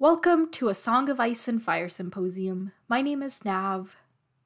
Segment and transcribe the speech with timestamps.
[0.00, 2.72] Welcome to a Song of Ice and Fire Symposium.
[2.88, 3.96] My name is Nav,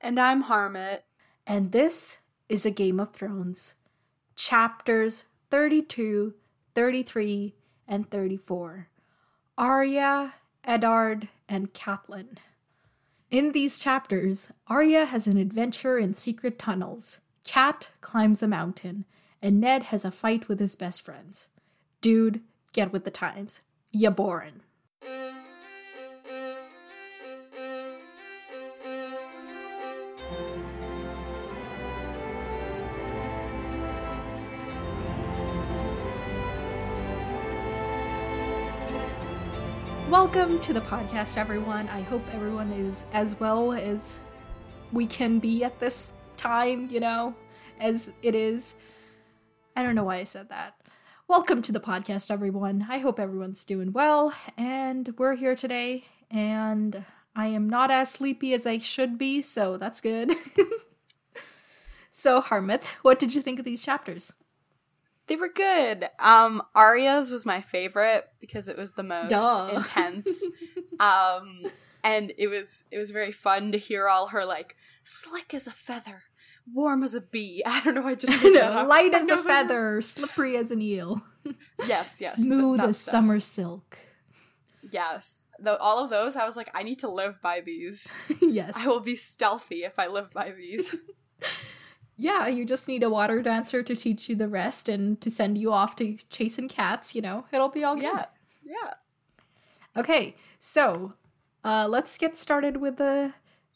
[0.01, 1.01] And I'm Harmit.
[1.47, 3.75] and this is a Game of Thrones.
[4.35, 6.35] Chapters 32,
[6.75, 7.55] 33,
[7.87, 8.89] and 34.
[9.59, 10.35] Arya,
[10.65, 12.39] Eddard, and Catelyn.
[13.31, 17.21] In these chapters, Arya has an adventure in secret tunnels.
[17.45, 19.05] Cat climbs a mountain,
[19.43, 21.49] and Ned has a fight with his best friends.
[22.01, 22.41] Dude,
[22.73, 23.61] get with the times.
[23.91, 24.61] Ya boring.
[40.23, 41.89] Welcome to the podcast, everyone.
[41.89, 44.21] I hope everyone is as well as
[44.93, 47.35] we can be at this time, you know,
[47.81, 48.77] as it is.
[49.75, 50.77] I don't know why I said that.
[51.27, 52.87] Welcome to the podcast, everyone.
[52.89, 57.05] I hope everyone's doing well, and we're here today, and
[57.35, 60.37] I am not as sleepy as I should be, so that's good.
[62.13, 64.33] so, Harmith, what did you think of these chapters?
[65.33, 66.11] They were good.
[66.19, 69.71] Um, Arya's was my favorite because it was the most Duh.
[69.77, 70.45] intense.
[71.01, 71.63] um,
[72.05, 75.71] and it was it was very fun to hear all her like slick as a
[75.71, 76.25] feather,
[76.71, 77.63] warm as a bee.
[77.67, 78.07] I don't know.
[78.07, 78.87] I just that.
[78.87, 81.23] Light as a feather, slippery as an eel,
[81.87, 82.37] Yes, yes.
[82.37, 83.13] smooth as stuff.
[83.13, 83.97] summer silk.
[84.91, 88.13] Yes, Though all of those, I was like, I need to live by these.
[88.43, 88.77] yes.
[88.77, 90.95] I will be stealthy if I live by these.
[92.23, 95.59] Yeah, you just need a water dancer to teach you the rest and to send
[95.59, 98.05] you off to chasing cats, you know, it'll be all good.
[98.05, 98.27] yeah,
[98.63, 98.95] yeah.
[99.97, 101.15] Okay, so
[101.65, 103.33] uh, let's get started with the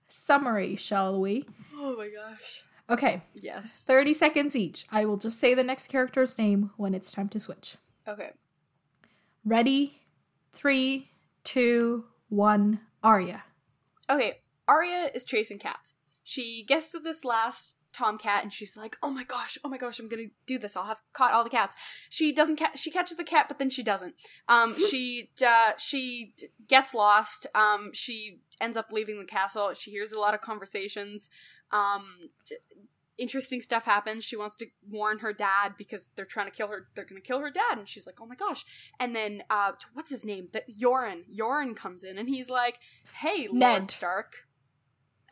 [0.06, 1.44] summary, shall we?
[1.74, 2.62] Oh my gosh.
[2.88, 3.84] Okay, Yes.
[3.84, 4.86] 30 seconds each.
[4.92, 7.76] I will just say the next character's name when it's time to switch.
[8.06, 8.30] Okay.
[9.44, 10.00] Ready?
[10.52, 11.10] Three,
[11.42, 13.42] two, one, Arya.
[14.08, 14.34] Okay,
[14.68, 15.94] Arya is chasing cats.
[16.22, 19.98] She gets to this last tomcat and she's like, "Oh my gosh, oh my gosh,
[19.98, 20.76] I'm gonna do this.
[20.76, 21.76] I'll have caught all the cats."
[22.10, 22.78] She doesn't catch.
[22.78, 24.14] She catches the cat, but then she doesn't.
[24.48, 26.34] Um, she uh, she
[26.68, 27.46] gets lost.
[27.54, 29.72] Um, she ends up leaving the castle.
[29.74, 31.30] She hears a lot of conversations.
[31.72, 32.56] Um, d-
[33.18, 34.24] interesting stuff happens.
[34.24, 36.88] She wants to warn her dad because they're trying to kill her.
[36.94, 38.64] They're gonna kill her dad, and she's like, "Oh my gosh!"
[39.00, 40.48] And then, uh, what's his name?
[40.52, 41.22] That Yoren.
[41.34, 42.78] Yoren comes in, and he's like,
[43.20, 43.90] "Hey, Lord Ned.
[43.90, 44.45] Stark."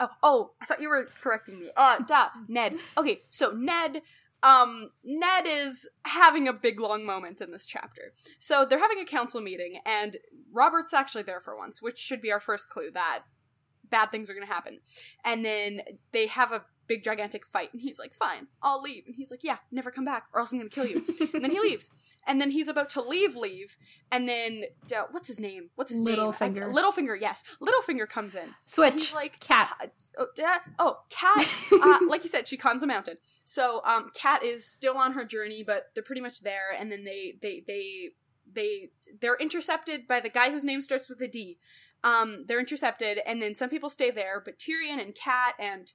[0.01, 1.71] Oh, oh, I thought you were correcting me.
[1.77, 2.77] Uh, duh, Ned.
[2.99, 4.03] Okay, so Ned,
[4.43, 8.13] um, Ned is having a big long moment in this chapter.
[8.39, 10.17] So they're having a council meeting, and
[10.53, 13.25] Robert's actually there for once, which should be our first clue that
[13.89, 14.81] bad things are gonna happen.
[15.25, 15.83] And then
[16.13, 19.43] they have a big gigantic fight, and he's like, "Fine, I'll leave." And he's like,
[19.45, 21.91] "Yeah, never come back, or else I'm gonna kill you." and then he leaves,
[22.27, 23.77] and then he's about to leave, leave,
[24.11, 25.71] and then uh, what's his name?
[25.75, 26.17] What's his name?
[26.17, 26.65] Littlefinger.
[26.69, 27.43] I- Littlefinger, yes.
[27.61, 28.55] Littlefinger comes in.
[28.67, 29.13] Switch.
[29.15, 29.93] Like Cat.
[30.19, 30.61] Oh, Dad.
[30.79, 31.47] Oh, Cat.
[31.73, 33.17] uh, like you said, she climbs a mountain.
[33.45, 36.73] So, um, Cat is still on her journey, but they're pretty much there.
[36.79, 38.11] And then they, they, they,
[38.53, 38.91] they,
[39.21, 41.59] they're intercepted by the guy whose name starts with a D.
[42.03, 45.91] Um, they're intercepted, and then some people stay there, but Tyrion and Cat and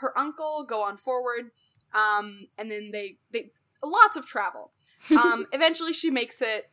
[0.00, 1.50] her uncle go on forward.
[1.94, 3.50] Um, and then they, they,
[3.82, 4.72] lots of travel.
[5.10, 6.70] Um, eventually she makes it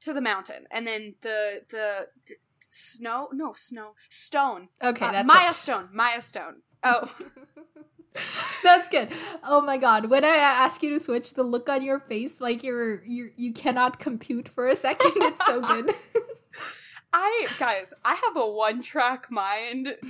[0.00, 2.34] to the mountain, and then the, the, the
[2.68, 4.68] snow, no, snow, stone.
[4.82, 5.52] Okay, Uh, that's Mya it.
[5.54, 5.88] Stone.
[5.92, 6.62] Mya Stone.
[6.84, 7.12] Oh,
[8.62, 9.08] That's good.
[9.44, 10.08] Oh my god.
[10.08, 13.52] When I ask you to switch, the look on your face like you're you you
[13.52, 15.12] cannot compute for a second.
[15.16, 15.94] It's so good.
[17.12, 19.96] I guys, I have a one-track mind.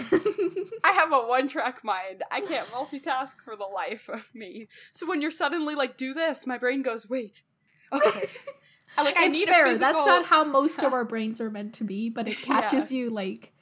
[0.84, 2.22] I have a one-track mind.
[2.32, 4.68] I can't multitask for the life of me.
[4.92, 7.42] So when you're suddenly like, "Do this," my brain goes, "Wait,
[7.92, 8.28] okay."
[8.98, 9.66] I, like I it's need fair.
[9.66, 9.92] a physical.
[9.94, 13.10] That's not how most of our brains are meant to be, but it catches you
[13.10, 13.52] like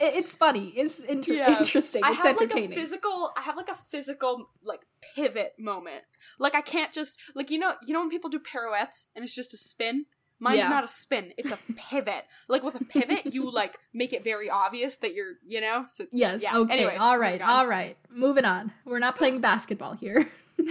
[0.00, 0.68] it's funny.
[0.76, 1.58] It's inter- Yeah.
[1.58, 2.02] interesting.
[2.04, 3.30] I It's have like a physical.
[3.36, 4.80] I have like a physical like
[5.14, 6.02] pivot moment.
[6.38, 9.34] Like I can't just like you know you know when people do pirouettes and it's
[9.34, 10.06] just a spin.
[10.40, 10.68] Mine's Yeah.
[10.68, 11.32] not a spin.
[11.36, 12.24] It's a pivot.
[12.48, 15.86] like with a pivot, you like make it very obvious that you're you know.
[15.90, 16.42] So yes.
[16.42, 16.74] yeah, Okay.
[16.74, 17.40] anyway, all right.
[17.42, 17.96] All right.
[18.10, 18.72] Moving on.
[18.84, 20.28] We're not playing basketball here.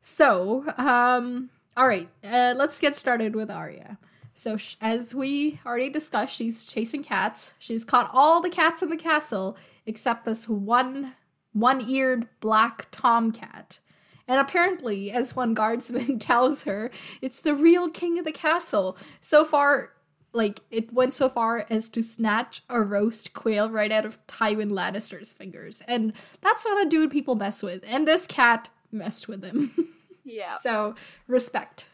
[0.00, 3.96] So, um, all right, uh, let's get started with Arya.
[4.34, 7.54] So, sh- as we already discussed, she's chasing cats.
[7.58, 11.14] She's caught all the cats in the castle except this one
[11.52, 13.78] one-eared black tomcat.
[14.26, 16.90] And apparently, as one guardsman tells her,
[17.20, 18.96] it's the real king of the castle.
[19.20, 19.90] So far,
[20.32, 24.70] like it went so far as to snatch a roast quail right out of Tywin
[24.70, 25.82] Lannister's fingers.
[25.86, 27.84] And that's not a dude people mess with.
[27.86, 29.72] And this cat messed with him.
[30.24, 30.52] yeah.
[30.52, 30.94] so,
[31.28, 31.86] respect.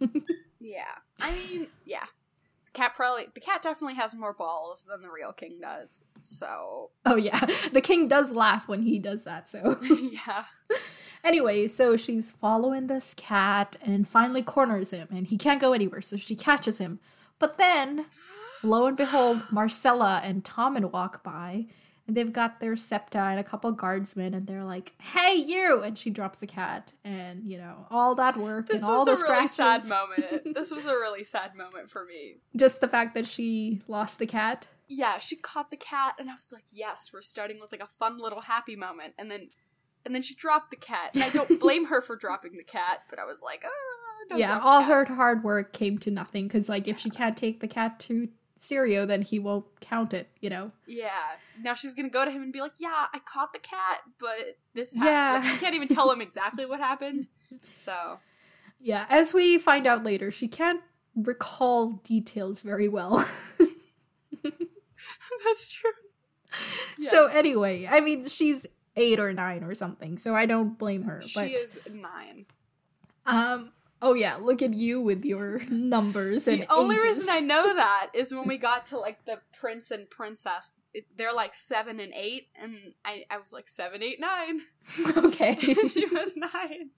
[0.60, 0.94] Yeah.
[1.20, 2.04] I mean, yeah.
[2.72, 6.04] The cat probably the cat definitely has more balls than the real king does.
[6.20, 7.40] So Oh yeah,
[7.72, 9.48] the king does laugh when he does that.
[9.48, 10.44] So yeah.
[11.24, 16.02] anyway, so she's following this cat and finally corners him, and he can't go anywhere.
[16.02, 17.00] So she catches him,
[17.38, 18.06] but then,
[18.62, 21.66] lo and behold, Myrcella and Tommen walk by.
[22.08, 25.96] And they've got their septa and a couple guardsmen, and they're like, "Hey, you!" And
[25.96, 29.28] she drops the cat, and you know all that work This and all this was
[29.28, 30.54] a really sad moment.
[30.54, 32.36] this was a really sad moment for me.
[32.56, 34.66] Just the fact that she lost the cat.
[34.88, 37.88] Yeah, she caught the cat and I was like, "Yes, we're starting with like a
[37.98, 39.50] fun little happy moment." And then
[40.04, 41.10] and then she dropped the cat.
[41.14, 44.38] And I don't blame her for dropping the cat, but I was like, "Ah, don't
[44.38, 47.60] yeah, all cat." her hard work came to nothing because, like, if she can't take
[47.60, 48.28] the cat to
[48.58, 50.28] Syrio, then he won't count it.
[50.40, 50.72] You know.
[50.86, 51.10] Yeah.
[51.62, 54.58] Now she's gonna go to him and be like, "Yeah, I caught the cat, but
[54.74, 55.32] this happened." Yeah.
[55.42, 57.26] Like, she can't even tell him exactly what happened.
[57.76, 58.18] So
[58.80, 60.80] Yeah, as we find out later, she can't
[61.16, 63.26] recall details very well.
[65.44, 65.90] that's true.
[67.00, 68.66] So anyway, I mean, she's
[68.96, 71.22] eight or nine or something, so I don't blame her.
[71.22, 72.46] she But is nine.
[73.26, 77.18] um, oh yeah, look at you with your numbers and The only ages.
[77.18, 80.72] reason I know that is when we got to like the prince and princess.
[80.94, 84.62] It, they're like seven and eight, and I, I was like seven, eight, nine.
[85.16, 85.56] okay.
[85.56, 86.90] she was nine.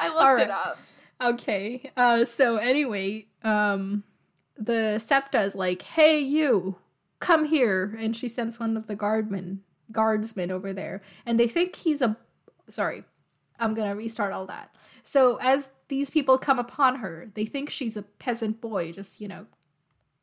[0.00, 0.78] I looked All it up.
[1.22, 1.90] Okay.
[1.96, 4.04] Uh so anyway, um
[4.56, 6.76] the septa is like, "Hey you,
[7.18, 9.60] come here." And she sends one of the guardmen
[9.92, 11.02] guardsmen over there.
[11.26, 12.16] And they think he's a
[12.68, 13.04] sorry.
[13.58, 14.74] I'm going to restart all that.
[15.02, 19.28] So as these people come upon her, they think she's a peasant boy just, you
[19.28, 19.46] know,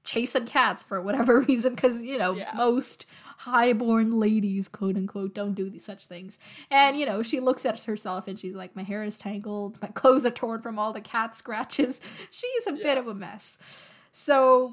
[0.03, 2.51] chasing cats for whatever reason cuz you know, Yeah.
[2.56, 3.06] most
[3.39, 6.39] highborn ladies, quote unquote, don't do these such things.
[6.71, 9.88] And you know, she looks at herself and she's like, "My hair is tangled, my
[10.00, 12.00] clothes are torn from all the cat scratches."
[12.31, 13.57] She's a bit of a mess.
[14.12, 14.71] So,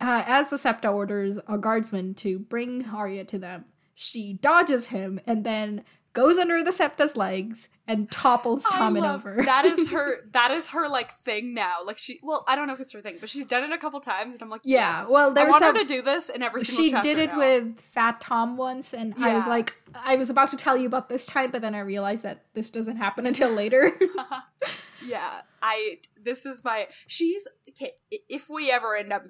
[0.00, 5.20] uh, as the Septa orders a guardsman to bring Arya to them, she dodges him
[5.26, 9.42] and then goes under the Septa's legs and topples I Tommen over.
[9.44, 10.18] That is her.
[10.32, 11.78] That is her like thing now.
[11.84, 12.18] Like she.
[12.22, 14.34] Well, I don't know if it's her thing, but she's done it a couple times,
[14.34, 15.08] and I'm like, Yeah, yes.
[15.10, 17.38] well, I there's want her to do this in every single she did it now.
[17.38, 21.08] with Fat Tom once, and I was like, I was about to tell you about
[21.08, 23.92] this time, but then I realized that this doesn't happen until later.
[25.06, 25.98] yeah, I.
[26.22, 26.86] This is my.
[27.06, 27.92] She's okay.
[28.10, 29.24] If we ever end up,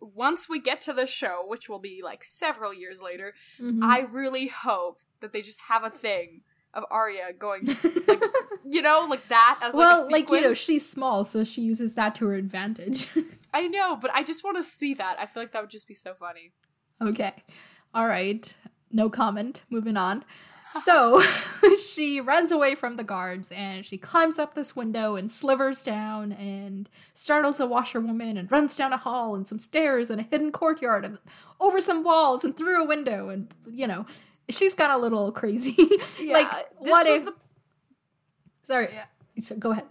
[0.00, 3.82] once we get to the show, which will be like several years later, Mhm.
[3.82, 6.42] I really hope that they just have a thing
[6.74, 8.22] of Arya going, like,
[8.64, 11.62] you know, like that as like well, a like you know, she's small, so she
[11.62, 13.08] uses that to her advantage.
[13.54, 15.16] I know, but I just want to see that.
[15.18, 16.52] I feel like that would just be so funny.
[17.00, 17.32] okay,
[17.94, 18.54] all right,
[18.92, 19.62] no comment.
[19.70, 20.24] Moving on.
[20.84, 21.22] So
[21.82, 26.32] she runs away from the guards and she climbs up this window and slivers down
[26.32, 30.52] and startles a washerwoman and runs down a hall and some stairs and a hidden
[30.52, 31.18] courtyard and
[31.58, 34.06] over some walls and through a window and you know
[34.50, 35.76] she's got a little crazy.
[36.26, 36.50] like
[36.82, 37.26] this what was if?
[37.26, 37.34] the
[38.62, 39.86] Sorry, yeah, so go ahead.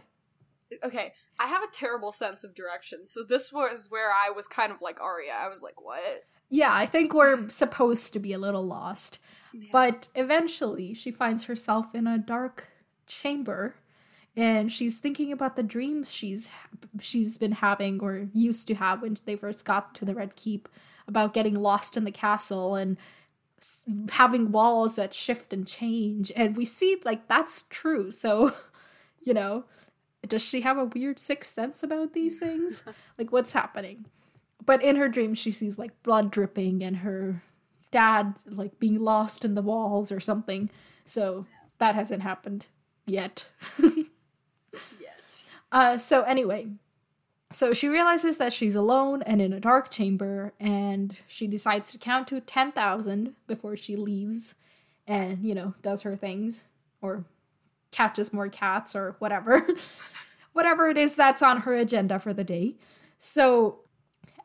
[0.84, 3.08] okay, I have a terrible sense of direction.
[3.08, 5.32] So this was where I was kind of like Arya.
[5.34, 6.26] I was like, what?
[6.50, 9.20] Yeah, I think we're supposed to be a little lost.
[9.72, 12.68] But eventually she finds herself in a dark
[13.06, 13.76] chamber
[14.36, 16.52] and she's thinking about the dreams she's
[17.00, 20.70] she's been having or used to have when they first got to the Red Keep
[21.08, 22.98] about getting lost in the castle and
[24.12, 28.12] having walls that shift and change and we see like that's true.
[28.12, 28.54] So,
[29.26, 29.66] you know,
[30.28, 32.84] does she have a weird sixth sense about these things?
[33.18, 34.06] like what's happening?
[34.64, 37.42] But in her dreams, she sees like blood dripping and her
[37.92, 40.70] dad like being lost in the walls or something.
[41.06, 41.46] So
[41.80, 42.68] that hasn't happened
[43.06, 43.48] yet.
[45.00, 45.44] Yet.
[45.72, 46.68] Uh, so anyway,
[47.52, 51.98] so she realizes that she's alone and in a dark chamber, and she decides to
[51.98, 54.56] count to ten thousand before she leaves,
[55.08, 56.66] and you know does her things
[57.02, 57.26] or
[57.92, 59.66] catches more cats or whatever,
[60.54, 62.76] whatever it is that's on her agenda for the day.
[63.18, 63.80] So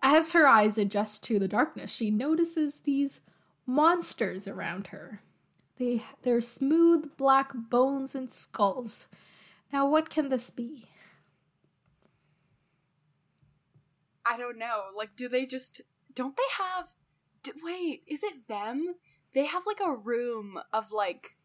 [0.02, 3.20] as her eyes adjust to the darkness, she notices these
[3.66, 5.20] monsters around her.
[5.78, 9.08] They they're smooth black bones and skulls.
[9.72, 10.86] Now what can this be?
[14.24, 14.82] I don't know.
[14.96, 15.80] Like, do they just
[16.14, 16.88] don't they have?
[17.42, 18.94] D- wait, is it them?
[19.34, 21.36] They have like a room of like.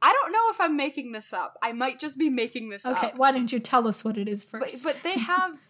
[0.00, 1.56] I don't know if I'm making this up.
[1.60, 3.04] I might just be making this Okay, up.
[3.04, 4.84] Okay, why don't you tell us what it is But, first?
[4.84, 5.66] but they have,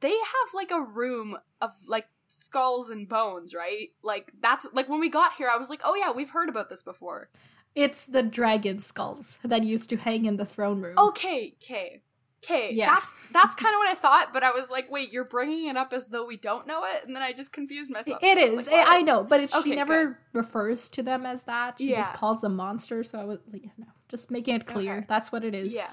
[0.00, 3.88] they have like a room of like skulls and bones, right?
[4.02, 6.68] Like that's like when we got here, I was like, oh yeah, we've heard about
[6.68, 7.28] this before.
[7.74, 10.98] it's the dragon skulls that used to hang in the throne room.
[10.98, 12.02] Okay, okay.
[12.44, 12.94] Okay, Yeah.
[12.94, 15.76] that's that's kind of what I thought, but I was like, wait, you're bringing it
[15.76, 18.20] up as though we don't know it, and then I just confused myself.
[18.22, 21.26] It So I like, I I know, but it, Okay, she never refers to them
[21.26, 21.74] as that.
[21.78, 23.10] She just calls them monsters.
[23.10, 24.98] So I was, you know, just making it clear.
[24.98, 25.06] Okay.
[25.08, 25.74] That's what it is.
[25.74, 25.90] Yeah.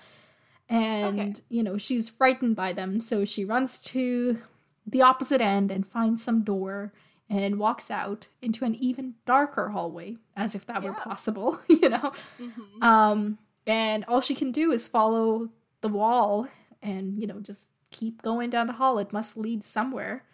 [0.70, 1.34] And, Okay.
[1.50, 3.00] you know, she's frightened by them.
[3.00, 4.40] So she runs to
[4.86, 6.94] the opposite end and finds some door
[7.30, 12.12] and walks out into an even darker hallway, as if that were possible, you know?
[12.40, 12.84] Mhm.
[12.84, 15.50] Um, and all she can do is follow
[15.82, 16.48] the wall
[16.82, 19.00] and, you know, just keep going down the hall.
[19.00, 20.26] It must lead somewhere.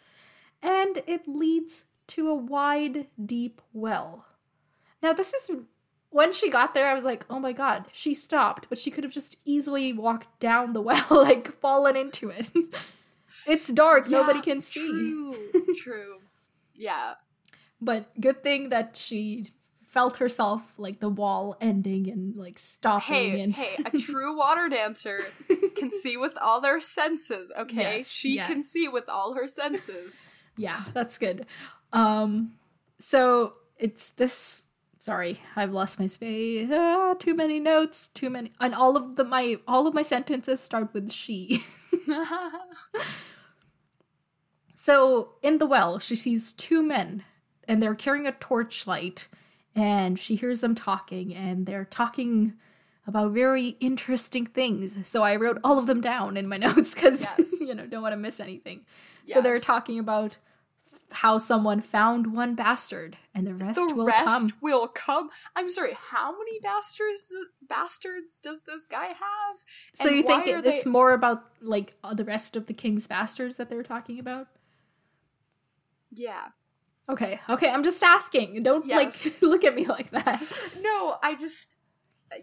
[0.62, 4.25] And it leads to a wide, deep well.
[5.01, 5.51] Now, this is
[6.10, 9.03] when she got there, I was like, oh my god, she stopped, but she could
[9.03, 12.50] have just easily walked down the well, like fallen into it.
[13.46, 14.89] it's dark, nobody can see.
[14.89, 15.75] True.
[15.77, 16.19] True.
[16.75, 17.13] Yeah.
[17.81, 19.51] But good thing that she
[19.89, 24.69] felt herself like the wall ending and like stopping Hey, and hey, a true water
[24.69, 25.19] dancer
[25.75, 27.98] can see with all their senses, okay?
[27.98, 28.46] Yes, she yeah.
[28.46, 30.24] can see with all her senses.
[30.58, 31.46] Yeah, that's good.
[31.91, 32.53] Um,
[33.00, 34.63] so it's this.
[35.01, 36.70] Sorry, I've lost my space.
[36.72, 38.10] Ah, too many notes.
[38.10, 41.63] Too many, and all of the my all of my sentences start with she.
[44.75, 47.24] so in the well, she sees two men,
[47.68, 49.27] and they're carrying a torchlight,
[49.75, 52.53] and she hears them talking, and they're talking
[53.08, 54.96] about very interesting things.
[55.08, 57.62] So I wrote all of them down in my notes because Yes.
[57.62, 58.82] you know don't want to miss anything.
[59.25, 60.38] So they're talking about
[61.11, 64.51] how someone found one bastard and the rest the will rest come.
[64.61, 65.29] will come.
[65.55, 67.27] I'm sorry, how many bastards
[67.61, 69.57] bastards does this guy have?
[69.95, 73.07] So And you think it, it's more about like uh, the rest of the king's
[73.07, 74.47] bastards that they're talking about?
[76.11, 76.47] Yeah.
[77.09, 78.61] Okay, okay, I'm just asking.
[78.63, 79.41] Don't Yes.
[79.41, 80.41] like look at me like that.
[80.81, 81.79] No, I just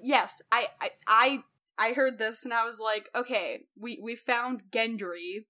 [0.02, 1.42] yes, I I I
[1.78, 5.44] I heard this and I was like, okay, we we found Gendry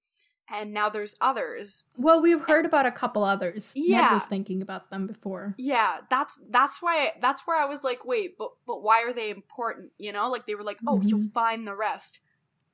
[0.53, 1.85] and now there's others.
[1.97, 3.73] Well, we've heard about a couple others.
[3.76, 4.15] Ned Yeah.
[4.15, 5.55] was thinking about them before.
[5.59, 9.31] Yeah, that's that's why that's where I was like, wait, but but why are they
[9.31, 9.93] important?
[9.99, 11.33] You know, like they were like, oh, you'll Mhm.
[11.33, 12.21] find the rest.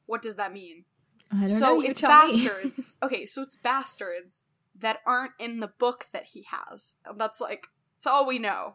[0.07, 0.85] What does that mean?
[1.31, 1.81] I don't so know.
[1.81, 2.97] It's bastards.
[3.03, 4.43] okay, so it's bastards
[4.79, 6.95] that aren't in the book that he has.
[7.07, 8.75] And that's like that's all we know.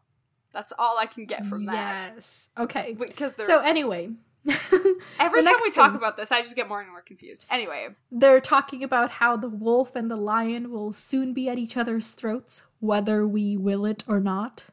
[0.54, 2.14] That's all I can get from that.
[2.16, 2.50] Yes.
[2.58, 2.96] Okay.
[2.98, 4.10] Because So anyway,
[5.20, 7.46] every time we talk thing- about this, I just get more and more confused.
[7.50, 11.78] Anyway, they're talking about how the wolf and the lion will soon be at each
[11.78, 14.66] other's throats, whether we will it or not.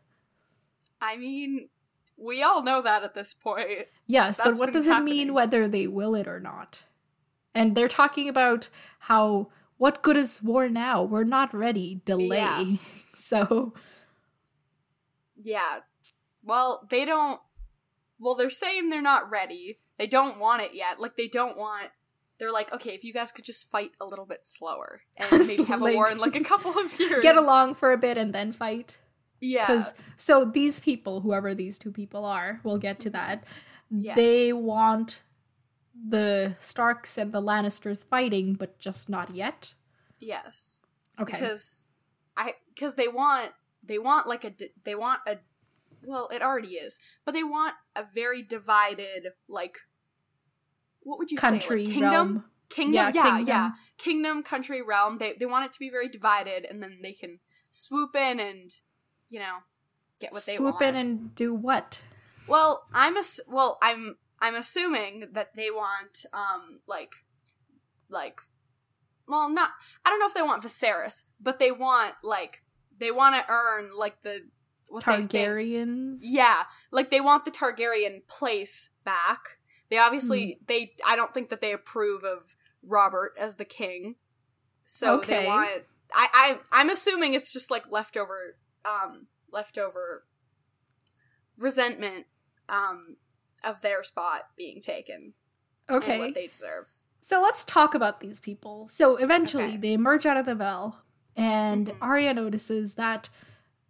[1.01, 1.69] I mean,
[2.17, 3.89] we all know that at this point.
[4.07, 6.85] Yes, That's but what does it mean whether they will it or not?
[7.55, 8.69] And they're talking about
[9.01, 11.03] how what good is war now?
[11.03, 12.01] We're not ready.
[12.05, 12.37] Delay.
[12.37, 12.65] Yeah.
[13.17, 13.75] So
[15.41, 15.81] Yeah.
[16.43, 17.41] Well, they don't.
[18.19, 19.79] Well, they're saying they're not ready.
[19.99, 21.01] They don't want it yet.
[21.01, 21.91] Like, they don't want.
[22.39, 25.63] They're like, okay, if you guys could just fight a little bit slower and maybe
[25.65, 27.23] have a war in like a couple of years.
[27.23, 28.99] get along for a bit and then fight.
[29.41, 29.67] Yeah.
[29.67, 33.29] Because so these people, whoever these two people are, we'll get to mm-hmm.
[33.29, 33.45] that.
[33.91, 34.15] Yeah.
[34.15, 35.23] They want
[35.95, 39.75] the Starks and the Lannisters fighting, but just not yet.
[40.19, 40.83] Yes.
[41.21, 41.33] Okay.
[41.33, 41.87] Because
[42.37, 43.53] I because they want
[43.83, 44.53] they want like a
[44.85, 45.39] they want a
[46.07, 49.79] well it already is but they want a very divided like
[51.01, 52.45] what would you Country say like, kingdom realm.
[52.71, 53.73] kingdom Yeah, yeah yeah, kingdom.
[53.99, 57.41] kingdom country realm they they want it to be very divided and then they can
[57.71, 58.71] swoop in and
[59.29, 59.59] you know
[60.21, 60.77] get what they want.
[60.79, 62.01] Swoop in and do what?
[62.47, 67.13] well i'm ass- well i'm i'm assuming that they want um like
[68.11, 68.41] like
[69.27, 69.71] well not
[70.05, 72.63] i don't know if they want Viserys but they want like
[72.99, 74.43] they want to earn like the
[74.89, 76.19] what Targaryens.
[76.21, 79.59] yeah like they want the targaryen place back
[79.91, 80.65] they obviously Hmm.
[80.67, 84.17] they i don't think that they approve of robert as the king
[84.85, 85.41] so Okay.
[85.41, 85.83] they want
[86.15, 90.25] I, I i'm assuming it's just like leftover um leftover
[91.57, 92.27] resentment
[92.69, 93.17] um
[93.63, 95.35] of their spot being taken
[95.91, 96.19] Okay.
[96.19, 96.87] what they deserve
[97.21, 98.87] So let's talk about these people.
[98.89, 99.77] So eventually Okay.
[99.79, 101.03] they emerge out of the well,
[101.37, 101.97] and Mhm.
[102.03, 103.29] Arya notices that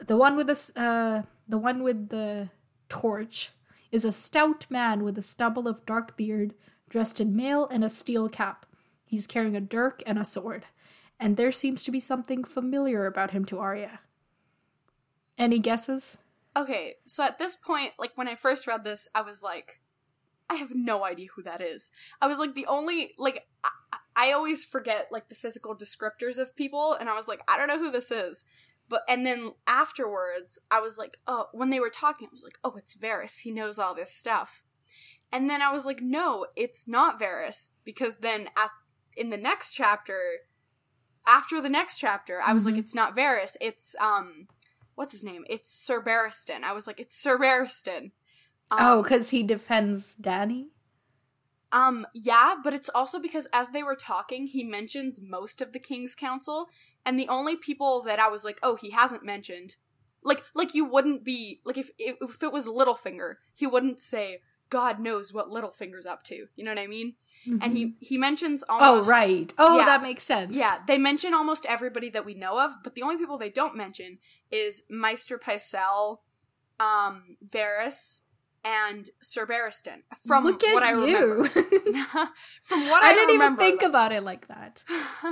[0.06, 2.50] the one with the uh, the one with the
[2.88, 3.50] torch
[3.90, 6.54] is a stout man with a stubble of dark beard,
[6.88, 8.66] dressed in mail and a steel cap.
[9.04, 10.64] He's carrying a dirk and a sword,
[11.20, 14.00] and there seems to be something familiar about him to Arya.
[15.38, 16.18] Any guesses?
[16.56, 19.80] Okay, so at this point, like when I first read this, I was like,
[20.49, 21.90] I have no idea who that is.
[22.20, 23.70] I was like, the only, like, I,
[24.14, 27.68] I always forget, like, the physical descriptors of people, and I was like, I don't
[27.68, 28.44] know who this is.
[28.88, 32.59] But, and then afterwards, I was like, oh, when they were talking, I was like,
[32.62, 33.41] oh, it's Varys.
[33.41, 34.62] He knows all this stuff.
[35.33, 38.71] And then I was like, no, it's not Varys because then at
[39.17, 40.21] in the next chapter,
[41.26, 42.79] after the next chapter, I was like, Mhm.
[42.79, 44.49] it's not Varys, it's um,
[44.95, 45.45] what's his name?
[45.49, 46.62] It's Sir Barristan.
[46.62, 48.11] I was like, it's Sir Barristan.
[48.71, 50.67] Um, oh, because he defends Dany.
[51.73, 55.81] Um, yeah, but it's also because as they were talking, he mentions most of the
[55.81, 56.69] King's Council,
[57.06, 59.76] and the only people that I was like, oh, he hasn't mentioned,
[60.23, 64.40] like, like you wouldn't be like if if, if it was Littlefinger, he wouldn't say,
[64.70, 66.46] God knows what Littlefinger's up to.
[66.56, 67.14] You know what I mean?
[67.46, 69.52] And he he mentions almost Oh right.
[69.58, 69.84] Oh, Yeah.
[69.84, 70.56] that makes sense.
[70.56, 73.76] Yeah, they mention almost everybody that we know of, but the only people they don't
[73.76, 74.18] mention
[74.50, 76.18] is Maester Pycelle,
[76.80, 78.23] um, Varys,
[78.64, 79.99] and Sir Barristan.
[80.26, 81.44] From Look at what I remember.
[81.44, 81.44] you.
[82.62, 84.83] From what I, I didn't even think about it like that.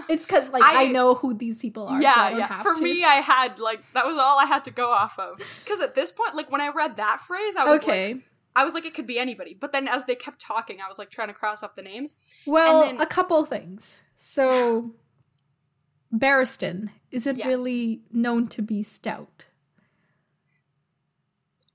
[0.08, 2.00] It's because like I, I- know who these people are.
[2.02, 2.62] yeah, so I don't yeah.
[2.62, 2.82] For to.
[2.82, 5.38] me, I had like that was all I had to go off of.
[5.64, 8.14] Because at this point, like when I read that phrase, I was okay.
[8.14, 8.22] like,
[8.54, 9.56] I was like, it could be anybody.
[9.58, 12.16] But then as they kept talking, I was like trying to cross off the names.
[12.46, 14.02] well, then- a couple things.
[14.16, 14.92] So,
[16.14, 17.46] Barristan is it Yes.
[17.46, 19.46] really known to be stout.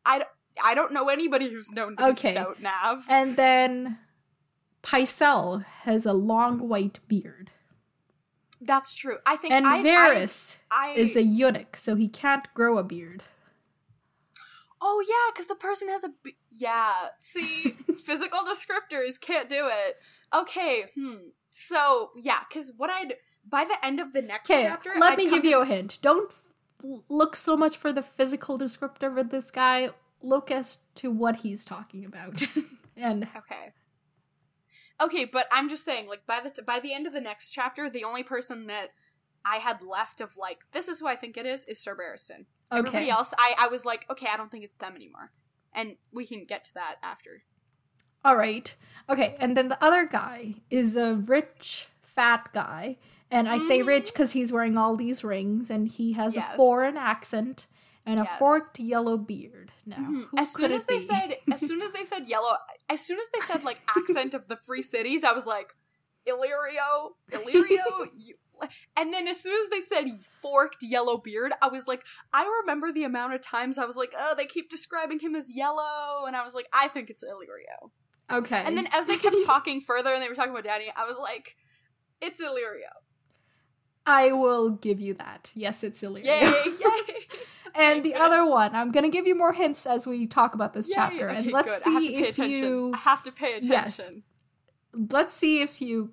[0.05, 0.25] I, d-
[0.63, 2.29] I don't know anybody who's known to Okay.
[2.29, 3.05] be stout Nav.
[3.09, 3.97] And then
[4.83, 7.51] Pycelle has a long white beard.
[8.59, 9.17] That's true.
[9.25, 12.83] I think And I, Varys I, I, is a eunuch, so he can't grow a
[12.83, 13.23] beard.
[14.81, 16.91] Oh yeah, because the person has a be- yeah.
[17.19, 19.97] See, physical descriptors can't do it.
[20.33, 21.15] Okay, hmm.
[21.51, 23.15] So yeah, because what I'd
[23.49, 25.99] by the end of the next chapter, let I'd me give you a hint.
[26.01, 29.89] Don't f- look so much for the physical descriptor of this guy.
[30.21, 32.41] Look as to what he's talking about.
[32.97, 33.73] and Okay.
[34.99, 37.51] Okay, but I'm just saying, like by the t- by the end of the next
[37.51, 38.89] chapter, the only person that
[39.45, 42.45] I had left of like this is who I think it is is Sir Barristan.
[42.71, 45.31] Everybody else, I I was like, okay, I don't think it's them anymore,
[45.71, 47.43] and we can get to that after.
[48.25, 48.75] All right.
[49.07, 52.97] Okay, and then the other guy is a rich, fat guy.
[53.29, 53.87] And I say Mhm.
[53.87, 56.53] rich because he's wearing all these rings and he has Yes.
[56.53, 57.67] a foreign accent
[58.05, 58.39] and a Yes.
[58.39, 59.66] forked yellow beard.
[59.87, 60.25] Now, Mhm.
[60.37, 62.57] As soon as they said, as soon as they said yellow,
[62.89, 65.73] as soon as they said like accent of the free cities, I was like,
[66.27, 68.09] Illyrio, Illyrio.
[68.17, 68.35] you...
[68.97, 70.07] And then as soon as they said
[70.41, 74.13] forked yellow beard, I was like, I remember the amount of times I was like,
[74.17, 77.91] oh, they keep describing him as yellow, and I was like, I think it's Illyrio.
[78.29, 78.63] okay.
[78.65, 81.17] And then as they kept talking further and they were talking about Dany, I was
[81.17, 81.55] like,
[82.19, 82.91] it's Illyrio.
[84.05, 85.51] I will give you that.
[85.53, 86.25] Yes, it's Illyrio.
[86.25, 87.16] Yay, yay.
[87.77, 90.73] And the other one, I'm going to give you more hints as we talk about
[90.73, 90.95] this Yay.
[90.95, 91.29] chapter.
[91.29, 91.87] Okay, and let's good.
[91.87, 92.51] I have to see if attention.
[92.51, 93.69] you I have to pay attention.
[93.71, 95.09] Yes.
[95.11, 96.11] let's see if you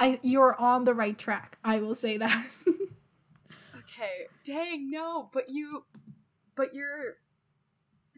[0.00, 1.58] I, you're on the right track.
[1.64, 2.46] I will say that.
[3.96, 4.26] Okay.
[4.44, 5.84] Dang, no, but you
[6.56, 7.16] but you're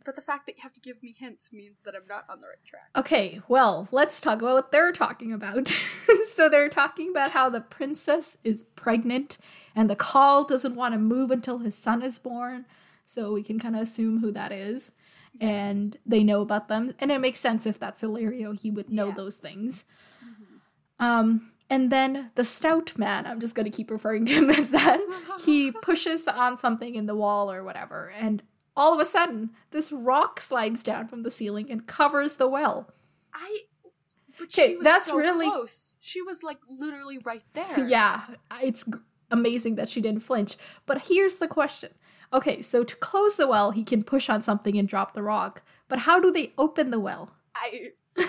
[0.06, 2.40] but the fact that you have to give me hints means that I'm not on
[2.40, 2.88] the right track.
[2.96, 5.68] Okay, well, let's talk about what they're talking about.
[6.32, 9.36] so they're talking about how the princess is pregnant
[9.74, 12.64] and the khal doesn't want to move until his son is born.
[13.04, 14.92] So we can kind of assume who that is.
[15.40, 16.94] And they know about them.
[16.98, 19.14] And it makes sense if that's Illyrio, he would know Yeah.
[19.14, 19.84] those things.
[20.98, 24.70] Um, and then the stout man, I'm just going to keep referring to him as
[24.70, 25.00] that,
[25.44, 28.12] he pushes on something in the wall or whatever.
[28.18, 28.42] And
[28.76, 32.92] all of a sudden, this rock slides down from the ceiling and covers the well.
[33.32, 33.60] I
[34.38, 35.96] but she was that's so really- close.
[36.00, 37.86] She was like literally right there.
[37.88, 38.22] Yeah,
[38.62, 38.88] it's
[39.30, 40.56] amazing that she didn't flinch.
[40.84, 41.90] But here's the question.
[42.32, 45.62] Okay, so to close the well, he can push on something and drop the rock.
[45.88, 47.30] But how do they open the well?
[47.54, 47.92] I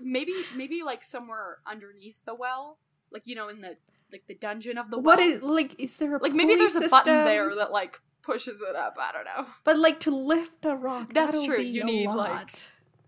[0.00, 2.78] maybe maybe like somewhere underneath the well,
[3.10, 3.76] like you know in the
[4.12, 5.16] like the dungeon of the well.
[5.16, 5.78] What is like?
[5.80, 8.96] Is there a like maybe there's a button there that like pushes it up.
[9.00, 9.46] I don't know.
[9.64, 12.16] But like to lift a rock, That's true, you need, lot.
[12.16, 12.48] like,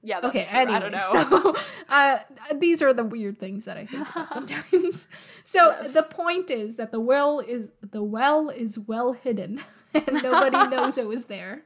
[0.02, 0.58] Yeah, that's okay, true.
[0.58, 0.98] anyway, I don't know.
[0.98, 1.56] so
[1.88, 2.18] uh,
[2.54, 5.08] these are the weird things that I think about sometimes.
[5.44, 5.94] So Yes.
[5.94, 9.62] the point is that the well is the well is well hidden,
[9.94, 11.62] and nobody knows it was there.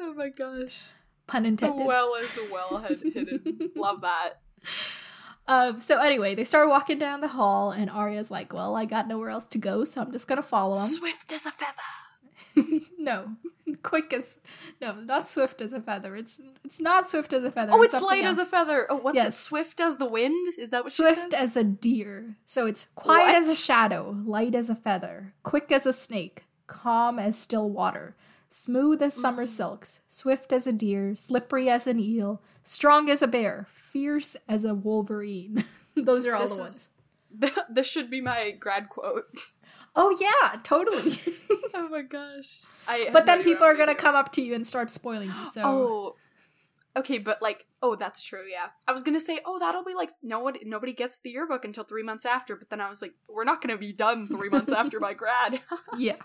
[0.00, 0.90] oh my gosh.
[1.28, 1.86] Pun The intended.
[1.86, 3.70] well is well hidden.
[3.76, 4.40] Love that.
[5.48, 9.08] Um, so anyway, they start walking down the hall, and Arya's like, "Well, I got
[9.08, 11.72] nowhere else to go, so I'm just gonna follow them." Swift as a feather.
[12.98, 13.36] no,
[13.82, 14.38] quick as
[14.80, 16.14] no, not swift as a feather.
[16.16, 17.72] It's it's not swift as a feather.
[17.74, 18.86] Oh, it's something light as a feather.
[18.90, 19.34] Oh, what's it?
[19.34, 20.48] Swift as the wind?
[20.58, 21.14] Is that what she said?
[21.14, 22.36] swift as a deer.
[22.44, 27.18] So it's quiet as a shadow, light as a feather, quick as a snake, calm
[27.18, 28.16] as still water,
[28.50, 29.48] smooth as summer Mm.
[29.48, 34.64] silks, swift as a deer, slippery as an eel, strong as a bear, fierce as
[34.64, 35.64] a wolverine.
[35.96, 37.56] Those are all this the ones.
[37.56, 39.26] is this should be my grad quote.
[39.94, 41.18] Oh yeah, totally.
[41.74, 42.64] oh my gosh.
[42.88, 45.46] I but then people are gonna come up to you and start spoiling you.
[45.46, 46.16] So Oh.
[46.94, 48.44] Okay, but like, oh, that's true.
[48.50, 51.64] Yeah, I was gonna say, oh, that'll be like no one, nobody gets the yearbook
[51.64, 52.54] until three months after.
[52.54, 55.60] But then I was like, we're not gonna be done three months after my grad.
[55.96, 56.16] yeah.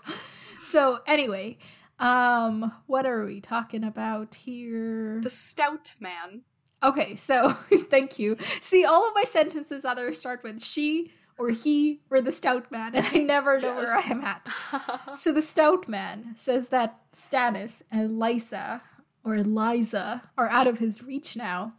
[0.62, 1.56] So anyway,
[1.98, 5.20] um, what are we talking about here?
[5.22, 6.42] the stout man.
[6.82, 7.50] Okay, so
[7.90, 8.36] thank you.
[8.60, 12.94] See, all of my sentences either start with she or he or the stout man,
[12.94, 14.48] and I never know where I'm at.
[15.16, 18.82] So the stout man says that Stannis and Lysa
[19.24, 21.74] or Liza are out of his reach now,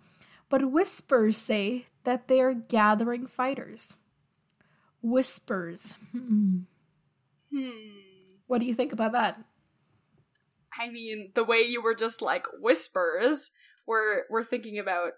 [0.49, 3.95] but whispers say that they are gathering fighters.
[5.01, 5.95] Whispers.
[6.11, 6.59] Hmm.
[7.53, 7.69] hmm.
[8.47, 9.39] What do you think about that?
[10.77, 13.51] I mean, the way you were just like whispers,
[13.85, 15.13] we're we're thinking about.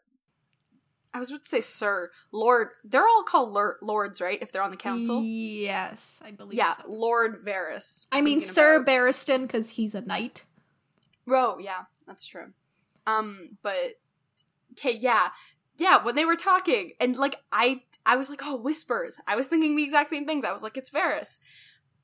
[1.14, 2.70] I was about to say Sir Lord.
[2.84, 4.40] They're all called lor- lords, right?
[4.42, 5.22] If they're on the council.
[5.24, 6.84] Yes, I believe Yeah, so.
[6.88, 8.06] Lord Varys.
[8.12, 10.46] I mean, Sir about- Barristan, because he's a knight.
[11.30, 12.54] Oh, yeah, that's true.
[13.06, 14.00] Um, but
[14.74, 15.30] okay, yeah,
[15.78, 16.04] yeah.
[16.04, 19.18] When they were talking, and like I, I was like, oh, whispers.
[19.28, 20.46] I was thinking the exact same things.
[20.46, 21.40] I was like, it's Varys.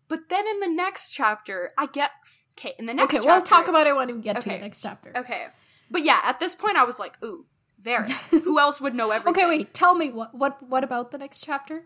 [0.07, 2.11] But then in the next chapter, I get
[2.57, 2.73] okay.
[2.79, 5.11] In the next, okay, we'll talk about it when we get to the next chapter.
[5.15, 5.47] Okay,
[5.91, 7.45] but yeah, at this point, I was like, ooh,
[7.87, 8.23] Varys.
[8.43, 9.43] Who else would know everything?
[9.43, 9.73] Okay, wait.
[9.73, 11.85] Tell me what what what about the next chapter?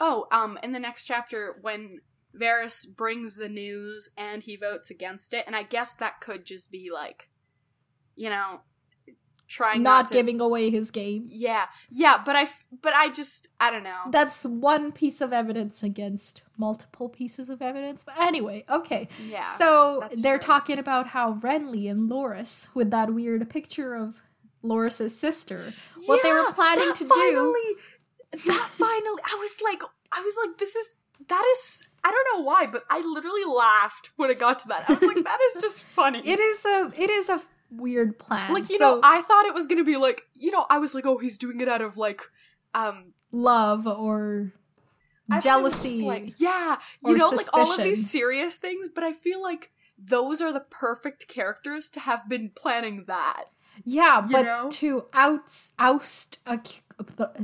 [0.00, 2.00] Oh, um, in the next chapter, when
[2.38, 6.72] Varys brings the news and he votes against it, and I guess that could just
[6.72, 7.28] be like,
[8.16, 8.62] you know,
[9.50, 11.24] trying Not not, to, giving away his game.
[11.26, 14.02] Yeah, yeah, but I, f- but I just, I don't know.
[14.10, 18.04] That's one piece of evidence against multiple pieces of evidence.
[18.04, 19.08] But anyway, okay.
[19.28, 20.46] yeah, so they're true.
[20.46, 24.22] talking about how Renly and Loris, with that weird picture of
[24.62, 25.72] Loris's sister,
[26.06, 27.76] what they were planning to do.
[28.46, 30.94] That finally, I was like, I was like, this is
[31.28, 31.82] that is.
[32.02, 34.88] I don't know why, but I literally laughed when it got to that.
[34.88, 36.20] I was like, that is just funny.
[36.24, 38.52] It is a it is a weird plan.
[38.52, 40.94] like you so, know, I thought it was gonna be like, you know, I was
[40.94, 42.22] like, oh, he's doing it out of like,
[42.74, 44.52] um, love or
[45.30, 46.02] I thought it was just, jealousy.
[46.06, 48.88] like, yeah, you know, like all of these serious things.
[48.88, 53.44] But I feel like those are the perfect characters to have been planning that.
[53.84, 54.68] Yeah, You but know?
[54.70, 56.60] to out oust a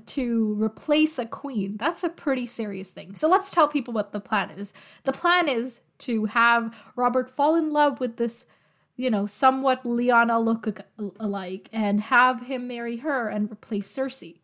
[0.04, 3.14] to replace a queen, that's a pretty serious thing.
[3.14, 4.72] So let's tell people what the plan is.
[5.04, 8.46] The plan is to have Robert fall in love with this,
[8.96, 10.80] you know, somewhat Lyanna look
[11.18, 14.36] alike and have him marry her and replace Cersei.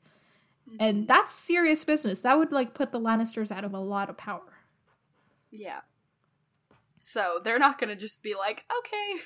[0.80, 1.06] And mm-hmm.
[1.06, 2.20] that's serious business.
[2.20, 4.64] That would like put the Lannisters out of a lot of power.
[5.50, 5.80] Yeah.
[7.00, 9.20] So they're not gonna just be like, okay,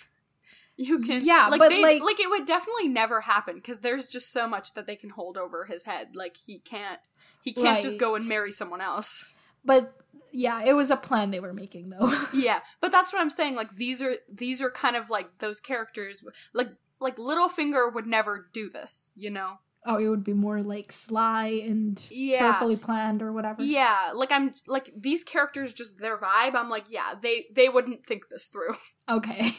[0.77, 1.25] you can.
[1.25, 4.47] Yeah, like but, they, like- like it would definitely never happen because there's just so
[4.47, 6.15] much that they can hold over his head.
[6.15, 7.01] Like he can't,
[7.43, 9.25] he can't just go and marry someone else.
[9.65, 9.95] But
[10.33, 12.12] yeah, it was a plan they were making though.
[12.33, 13.57] Yeah, but that's what I'm saying.
[13.57, 16.23] Like these are these are kind of like those characters.
[16.53, 16.69] Like
[17.01, 19.09] like Littlefinger would never do this.
[19.17, 19.59] You know.
[19.87, 22.38] Oh, it would be more like sly and Yeah.
[22.38, 23.62] carefully planned or whatever.
[23.62, 26.55] Yeah, like I'm like these characters just their vibe.
[26.55, 28.75] I'm like, yeah, they they wouldn't think this through.
[29.09, 29.53] Okay.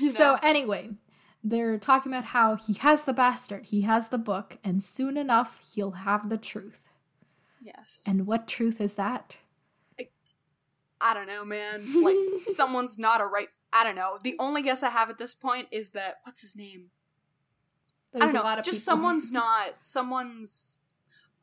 [0.00, 0.90] You so anyway,
[1.44, 5.60] they're talking about how he has the bastard, he has the book, and soon enough
[5.72, 6.88] he'll have the truth.
[7.60, 8.02] yes.
[8.08, 9.36] And what truth is that?
[11.00, 12.02] I don't know, man.
[12.02, 13.48] Like someone's not a right.
[13.72, 14.18] I don't know.
[14.22, 16.90] The only guess I have at this point is that what's his name?
[18.12, 18.42] There's I don't know.
[18.42, 19.74] a lot of just people- someone's not.
[19.80, 20.78] Someone's.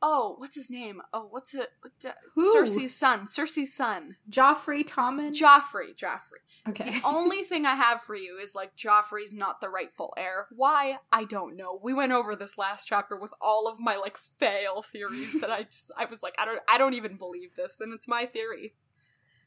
[0.02, 1.02] Oh, what's his name?
[1.12, 1.68] Oh, what's it?
[1.82, 2.54] What, uh, Who?
[2.56, 3.26] Cersei's son.
[3.26, 4.16] Cersei's son.
[4.30, 5.32] Joffrey Tommen.
[5.38, 5.94] Joffrey.
[5.94, 6.40] Joffrey.
[6.66, 7.00] okay.
[7.00, 10.46] The only thing I have for you is like Joffrey's not the rightful heir.
[10.56, 11.00] Why?
[11.12, 11.78] I don't know.
[11.82, 15.64] We went over this last chapter with all of my like fail theories that I
[15.64, 18.72] just I was like I don't I don't even believe this and it's my theory.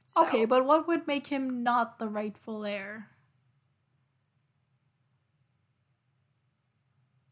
[0.06, 3.08] So, Okay, but what would make him not the rightful heir?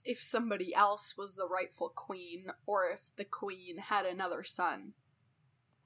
[0.04, 4.94] If somebody else was the rightful queen or if the queen had another son.